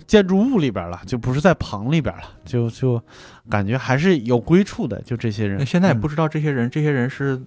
[0.08, 3.00] 建筑物里边了，就不是在棚里边了，就就
[3.48, 5.00] 感觉还是有归处的。
[5.02, 7.38] 就这些人，现在也不知道这些人，这些人是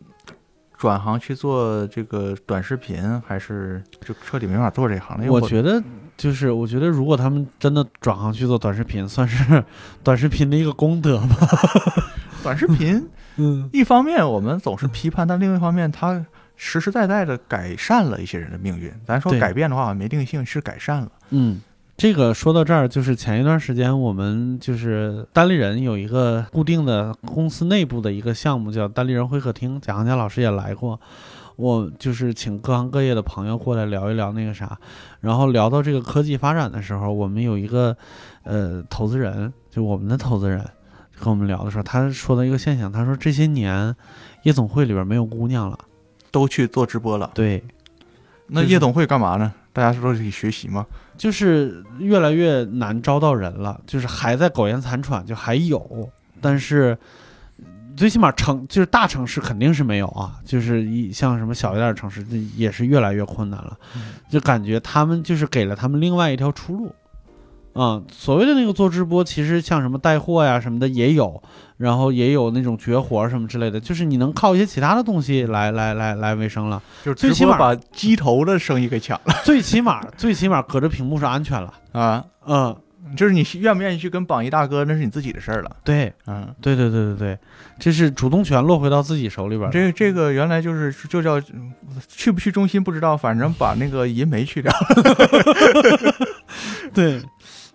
[0.77, 5.31] 转行去做这个短视频，还是就彻底没法做这行了。
[5.31, 5.81] 我觉得，
[6.15, 9.63] 就是我觉得，如果他们真的转行去做短视频，算是
[10.03, 11.35] 短视频的一个功德吧。
[12.43, 16.23] 短视频，嗯，一方面我们总是批判，但另一方面，它
[16.55, 18.91] 实实在在的改善了一些人的命运。
[19.03, 21.11] 咱说改变的话，没定性，是改善了。
[21.31, 21.59] 嗯。
[21.97, 30.99] 这个说到这儿，就是前一段时间我们就是单立人有一个固定的公司内部的一个项目，叫单立人会客厅，贾行家老师也来过。
[31.57, 34.79] 我就是请各行各业的朋友过来聊一聊那个啥，
[35.19, 37.95] 然后聊到这个科技发展的时候，我们有一个
[38.43, 40.65] 呃投资人，就我们的投资人
[41.19, 43.95] 跟我们聊的时候，他说的一个现象，他说这些年
[44.41, 45.77] 夜总会里边没有姑娘了，
[46.31, 47.29] 都去做直播了。
[47.35, 47.63] 对，
[48.47, 49.53] 那夜总会干嘛呢？
[49.71, 50.85] 大家是都去学习吗？
[51.21, 56.09] 就是越来越难招到人了，就是还在苟延残喘，就还有，
[56.41, 56.97] 但是。
[57.93, 62.25] 最起码城就是大城市肯定是没有啊，就是一像什么小一点的城市，
[62.55, 63.77] 也是越来越困难了。
[64.29, 66.95] 就感觉他们就是给了他们另外一条出路，
[67.73, 71.41] 啊，所谓的那个做直播，其实像什么带货呀什么的也有，
[71.77, 76.81] 然后也有那种绝活什么之类的，就是你能靠一些其他的东西来来来来维生了。
[77.03, 79.33] 就是最起码把鸡头的生意给抢了。
[79.43, 82.75] 最起码最起码隔着屏幕是安全了 啊，嗯。
[83.17, 85.75] 就是你愿不愿意去跟榜一大哥，那是你自己的事儿了。
[85.83, 87.37] 对，嗯，对对对对对，
[87.77, 89.69] 这是主动权落回到自己手里边。
[89.69, 91.37] 这这个原来就是就叫
[92.07, 94.71] 去不去中心不知道，反正把那个银梅去掉。
[96.93, 97.21] 对，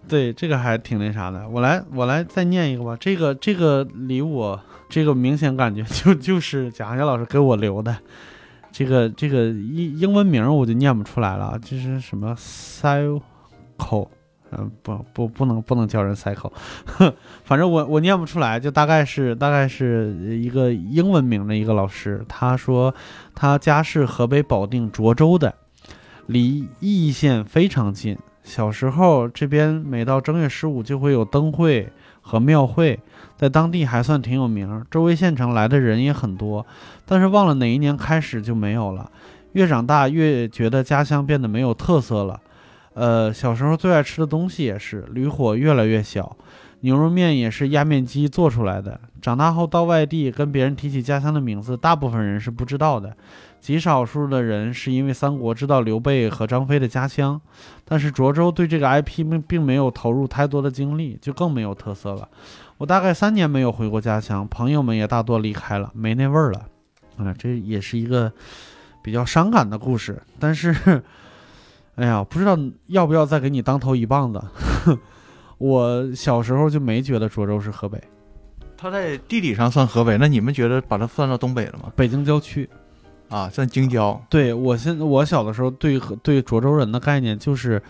[0.09, 1.49] 对，这个还挺那啥的。
[1.49, 2.97] 我来我来再念一个吧。
[2.99, 7.97] 这个这个离我这个明显感觉就 就是贾行家老师给我留的。
[8.71, 14.09] 这个这个英英文名我就念不出来了，就是什么 cycle。
[14.53, 16.53] 嗯，不不不能不能叫人 cycle，
[17.43, 22.25] 反正我我念不出来，就大概是大概是一个英文名的一个老师。
[22.29, 22.95] 他说
[23.35, 25.53] 他家是河北保定涿州的，
[26.27, 28.17] 离易县非常近。
[28.47, 31.91] 小时候这边每到正月十五就会有灯会
[32.23, 32.99] 和庙会，
[33.37, 36.65] 在当地还算挺有名，周围县城来的人也很多。
[37.05, 39.11] 但是忘了哪一年开始就没有了。
[39.55, 42.41] 越长大越觉得家乡变得没有特色了。
[42.95, 46.37] 呃，小时候最爱吃的东西也是驴火越来越小，
[46.81, 49.01] 牛肉面也是压面机做出来的。
[49.21, 53.17] 长大后到外地跟别人提起家乡的名字，大部分人是不知道的，
[53.67, 57.41] 极少数的人是因为三国知道刘备和张飞的家乡。
[57.85, 62.29] 但是涿州对这个 IP 并并没有投入太多的精力，就更没有特色了。
[62.79, 66.69] 我大概三年没有回过家乡，朋友们也大多离开了，没那味儿了。
[67.17, 68.33] 啊，这也是一个
[69.03, 71.03] 比较伤感的故事，但是。
[71.97, 72.57] 哎呀，不知道
[72.87, 74.41] 要不要再给你当头一棒子。
[75.59, 78.01] 我小时候就没觉得涿州是河北，
[78.77, 81.91] 它在地理上算河北，那你们觉得把它算到东北了吗？
[81.97, 82.69] 北京郊区，
[83.29, 84.21] 啊，算京郊。
[84.29, 87.83] 对我现我小的时候对对涿州人的概念就是，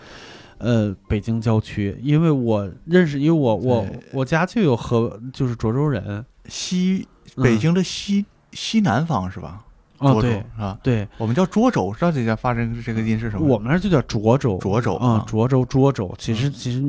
[0.57, 9.63] 呃，北京郊区，因为我认识，因为我我我家就有河，就是涿州人，西北京的西西南方是吧？
[9.99, 13.47] 哦，对啊，对，我们叫涿州，知道这家发生这个音是什么？
[13.47, 16.13] 我们那就叫涿州，涿州啊，涿州，涿州。
[16.19, 16.83] 其实其实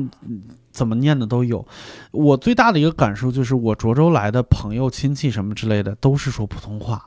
[0.71, 1.65] 怎么念的都有。
[2.11, 7.03] 我最大的一个感受就是，我涿州来的朋友、亲戚什么之类的，都是说普通话，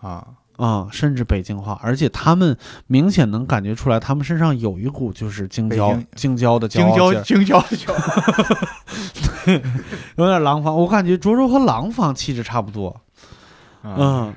[0.00, 0.26] 啊
[0.58, 2.54] 啊，甚至北京话，而且他们
[2.86, 7.94] 明显能感觉出来，他们身上有一股就是京郊、京郊的京郊、京郊的郊，
[9.46, 9.62] 对，
[10.16, 10.76] 有点廊坊。
[10.76, 13.00] 我感觉涿州和廊坊气质差不多，
[13.82, 14.34] 嗯。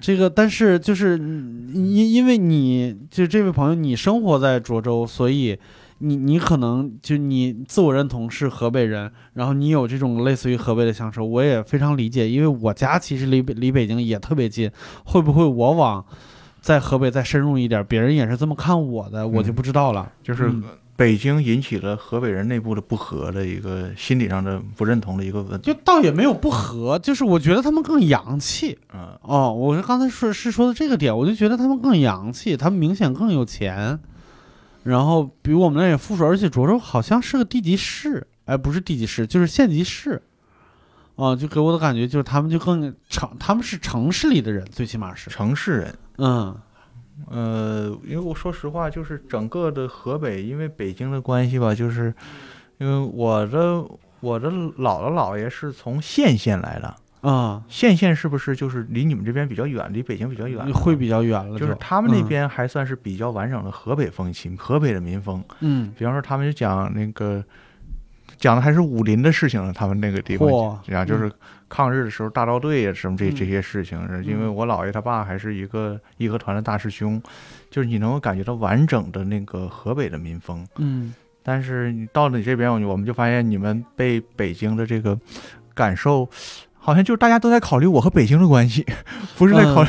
[0.00, 5.58] 这个，但是就是因因为你就这位朋友，你生活在涿州，所以
[5.98, 12.28] 你你可能就你自我认同是河北人，然后你有这种类似于河北的享受，我也非常理解。
[12.28, 14.70] 因为我家其实离离北京也特别近，
[15.04, 16.04] 会不会我往
[16.60, 20.10] 在河北再深入一点，别人也是这么看我的，我就不知道了。
[20.22, 20.52] 就是。
[20.96, 28.78] 北京引起了河北人内部的不和的一个心理上的不认同的一个问题，就倒也没有不和，就是我觉得他们更洋气。
[28.94, 33.98] 嗯，哦，我是刚才说是说的这个点，我就觉得他们更洋气，他们明显更有钱，
[34.84, 40.22] 然后比我们那也富庶，而且涿州好像是个地级市，哎，不是地级市，就是县级市。
[41.16, 45.98] 啊，就给我的感觉就是他们就更城，他们是城市里的人，最起码是城市人。
[46.18, 46.56] 嗯。
[47.30, 52.12] 呃，因为我说实话，就是整个的河北，因为北京的关系吧，就是
[52.78, 53.84] 因为我的
[54.18, 56.92] 我的姥姥姥爷是从县县来的
[57.24, 61.58] 啊，县县是不是就是离你们这边比较远，离北京比较远，会比较远了。
[61.58, 65.42] 就是他们那边还算是比较完整的河北风情，河北的民风。
[65.60, 67.42] 嗯，比方说他们就讲那个
[68.36, 71.30] 讲的还是武林的事情呢，他们那个地方讲就是。
[71.66, 77.20] 抗日的时候，大刀队啊，什么这这些事情，因为我姥爷他爸还是一个义和团的大师兄，
[77.68, 80.64] 就是你能够感觉到完整的那个河北的民风。
[80.76, 85.18] 嗯，但是你到了你这边，我们就发现你们被北京的这个
[85.74, 86.28] 感受，
[86.84, 88.84] 好像就是大家都在考虑我和北京的关系，
[89.38, 89.88] 不是在考虑。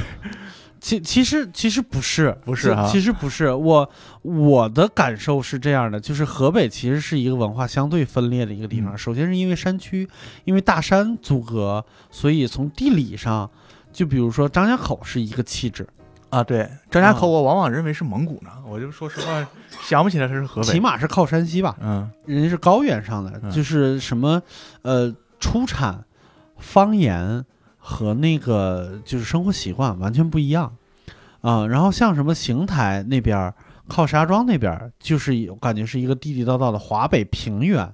[0.80, 3.52] 其其实其实不是，不是啊，其实不是。
[3.52, 3.90] 我
[4.22, 8.98] 我的感受是这样的，就是河北其实是一个文化相对分裂的一个地方。
[8.98, 10.08] 首先是因为山区，
[10.46, 13.50] 因为大山阻隔，所以从地理上，
[13.92, 15.86] 就比如说张家口是一个气质
[16.30, 16.42] 啊。
[16.42, 19.46] 对，张家口我往往认为是蒙古呢，我就说实话
[19.84, 21.76] 想不起来它是河北，起码是靠山西吧？
[21.82, 24.42] 嗯，人家是高原上的，就是什么
[24.84, 26.06] 呃出产
[26.58, 27.46] 方言。
[27.88, 30.76] 和那个就是生活习惯完全不一样，
[31.42, 33.54] 啊，然后像什么邢台那边
[33.88, 37.88] 靠石家庄那边，就是我感觉是一个地地道道的华北平原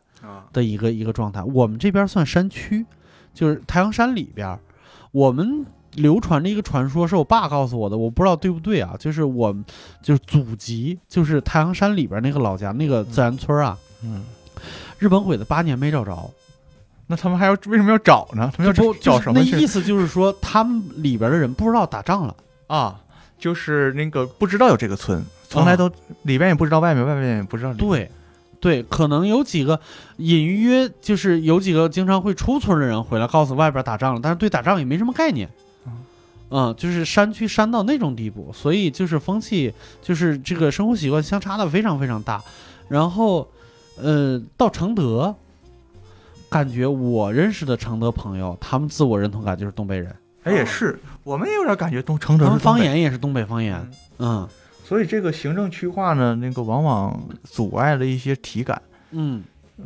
[0.53, 1.43] 的一个一个状态。
[1.43, 2.85] 我们这边算山区，
[3.33, 4.57] 就是太阳山里边。
[5.11, 5.65] 我们
[5.95, 8.95] 流传着一个传说，是我爸告诉我的，我不知道对不对啊。
[8.97, 9.53] 就是我
[10.01, 14.23] 就是祖籍就是太阳山里边那个老家那个自然村啊，嗯，
[14.99, 16.31] 日本鬼子八年没找着。
[17.11, 18.49] 那他们还要为什么要找呢？
[18.55, 19.37] 他们要找找什么？
[19.37, 22.33] 那意思就是说，他们里边的人不知道打仗了
[22.67, 22.97] 啊，
[23.37, 27.73] 就是那个不知道有这个村，从来都里边也不知道外面，外面也不知道。
[27.73, 28.09] 对，
[28.61, 29.77] 对，可能有几个
[30.15, 35.49] 隐约就是有几个经常会出村的人回来告诉外边打仗了，但是对打仗也没什么概念。
[36.49, 42.41] 嗯，就是山区山到那种地步，所以就是风气，就是这个生活习惯相差的非常非常大。
[42.87, 43.45] 然后，
[43.97, 45.35] 呃，到承德。
[46.51, 50.13] 感觉我认识的承德朋友，他们自我认同感就是东北人。
[50.43, 53.89] 哎，也是，我们也有点感觉东承德方言也是东北方言。
[54.19, 54.45] 嗯，
[54.83, 58.81] 所以这个行政区划呢，那个往往阻碍了一些体感。
[59.11, 59.41] 嗯，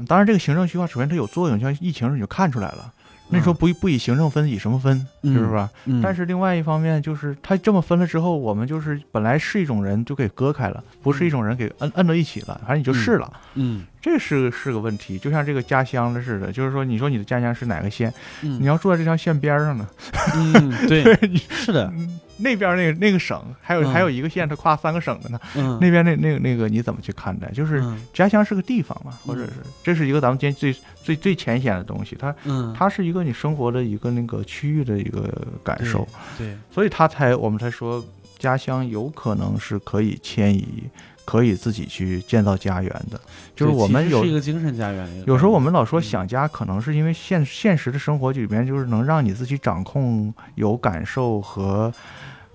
[0.07, 2.91] 当然，这个行政区划首先它有作用，像疫情你就看出来了。
[3.27, 5.69] 那时候不不以行政分，以什么分，是吧？
[6.01, 13.33] 但是另外一方面，就是他这么分了之后，我们就是本来是一种人就给割开了，不是一种人给摁摁到一起了，反正你就是了。
[13.55, 18.13] 嗯，这是是个问题，就像这个家乡的似的，就是说，你说你的家乡是哪个县？
[18.41, 19.87] 你要住在这条线边上呢？
[20.35, 21.03] 嗯，对，
[21.49, 21.91] 是的。
[22.37, 25.39] 那边那个那个省还有还有一个县，它跨三个省的呢。
[25.81, 27.49] 那边那那个那个你怎么去看待？
[27.49, 27.83] 就是
[28.13, 30.71] 家乡是个地方嘛，或者是这是一个咱们今天最
[31.01, 32.15] 最最浅显的东西。
[32.15, 32.35] 它
[32.75, 35.33] 它是一个你生活的一个那个区域的一个
[35.63, 36.07] 感受。
[36.37, 38.05] 对，所以它才我们才说
[38.37, 40.83] 家乡有可能是可以迁移，
[41.25, 43.19] 可以自己去建造家园的。
[43.55, 45.23] 就是我们有一个精神家园。
[45.27, 51.91] 有时候我们老说想家，可能是因为现现实的生活里面就是能让你自己掌控、有感受和。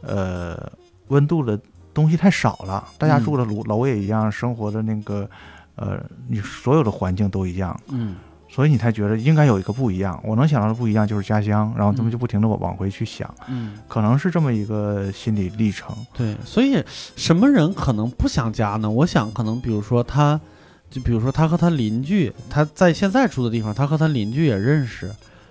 [0.03, 0.57] 呃，
[1.09, 1.61] 温度的
[1.93, 5.29] 东西太少了，大家住的楼楼也一样，生活的那个，
[5.75, 8.17] 呃，你所有的环境都一样，嗯，
[8.51, 10.21] 所以你才觉得应该有一个不一样。
[10.25, 15.95] 我能想到的不一样就是家乡，然后他们就不停的往往回去想，嗯，可能是这么一个心理历程。
[16.13, 16.83] 对，所以
[17.17, 18.91] 什么人可能不想家呢？
[18.91, 20.41] 我想可能比如说他，
[20.91, 25.11] 就比如说他和他邻居，他在现在住的地方，他和他邻居也认识，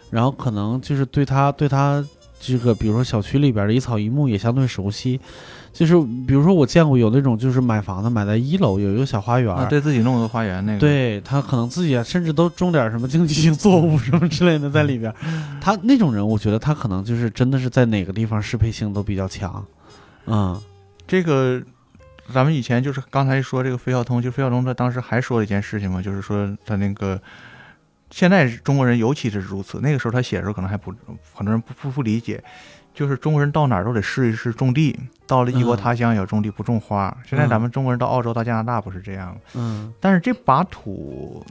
[0.10, 2.06] 然后可能就是对他对他。
[2.40, 5.20] 这个，比如说小区里边的一草一木也相对熟悉，
[5.74, 5.94] 就是
[6.26, 15.14] 比如说我见过有那种就是买房子买在一楼有一个小花园，对自己弄个花园那个，对他可能自己甚至都种点什么经济性作物什么之类的在里边，
[15.60, 19.64] 他那种人我觉得他可能就是真的是在哪个地方适配性都比较强，
[20.26, 20.60] 嗯，
[21.06, 21.62] 这个
[22.34, 27.20] 咱们以前就是刚才说这个费孝通，就费孝通他当时还说了一件事情嘛，就是说他那个。
[28.10, 29.80] 现在中国人尤其是如此。
[29.82, 30.94] 那个时候他写的时候可能还不
[31.34, 32.44] 很多人不不不理解，
[32.94, 37.16] 就是中国人到哪儿都得试一试种地，到了异国他乡也要种地不种花。
[37.26, 39.94] 现在咱们中国人到澳洲到加拿大不是这样嗯。
[40.00, 41.46] 但是这把土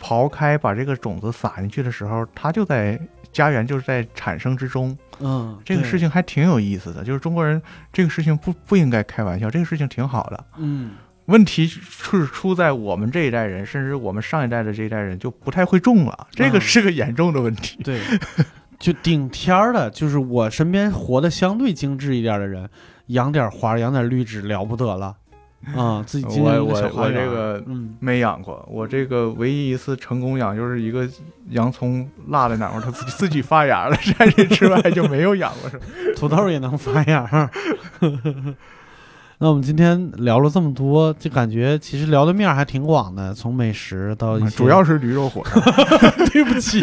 [0.00, 3.00] 刨开，把这个种子撒进去的时候，它就在
[3.32, 4.96] 家园就是在产生之中。
[5.20, 5.58] 嗯。
[5.64, 7.60] 这个事情还挺有意思的，就是中国人
[7.92, 10.44] 这个事情不不应该开玩笑，这个事情挺好的。
[10.58, 10.92] 嗯。
[11.26, 17.82] 问题是出在我们这一代人，甚至我们上一代的这一代人就不太会种了，这个是个严重的问题。
[17.82, 18.00] 对，
[18.78, 22.68] 就顶天儿的，就是我身边活得相对精致一点的人，
[23.06, 25.16] 养点花，养点绿植了不得了
[25.74, 26.04] 啊！
[26.06, 27.64] 自己我我我这个
[28.00, 31.08] 没养过，我这个唯一一次成功养就是一个
[31.48, 33.96] 洋葱落在哪儿，它自己自己发芽了，
[34.36, 35.82] 这之外就没有养过什么。
[36.14, 37.50] 土豆也能发芽。
[39.44, 45.60] 那我们今天聊了这么多，就感觉其实聊的面还挺广的，从美食到，主要是驴肉火烧。
[46.32, 46.80] 对不起，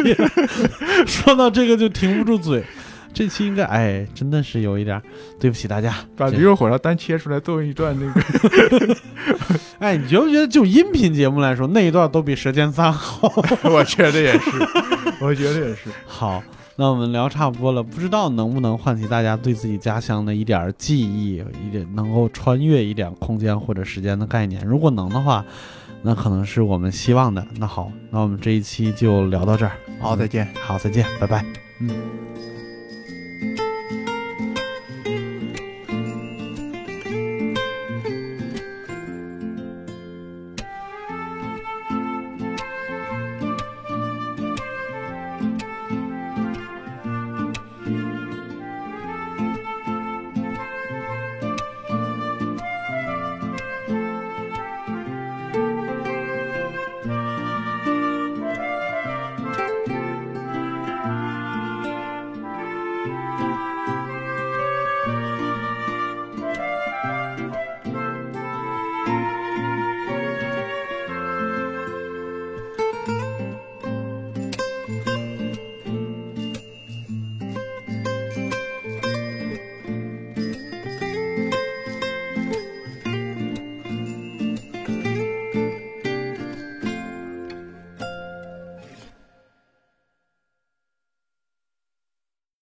[1.07, 2.63] 说到这个就停不住嘴。
[3.11, 5.01] 这期应该哎，真的是有一点
[5.39, 5.91] 对不起大家。
[6.15, 8.95] 把驴肉火烧单切出来作为一段那个，
[9.79, 13.27] 哎，你觉不觉得就音频节目来说，那一段都比《舌尖三》好？
[13.63, 14.51] 我觉得也是，
[15.19, 15.89] 我觉得也是。
[16.05, 16.43] 好。
[16.75, 24.63] 那我们聊差不多了，不知道能不能唤起大家对自己家乡的一点记忆，一点能够穿越一点空间或者时间的概念。
[24.65, 25.45] 如果能的话，
[26.01, 27.45] 那可能是我们希望的。
[27.57, 29.73] 那好，那我们这一期就聊到这儿。
[29.99, 30.47] 好，再见。
[30.61, 31.45] 好，再见，拜拜。
[31.79, 32.50] 嗯。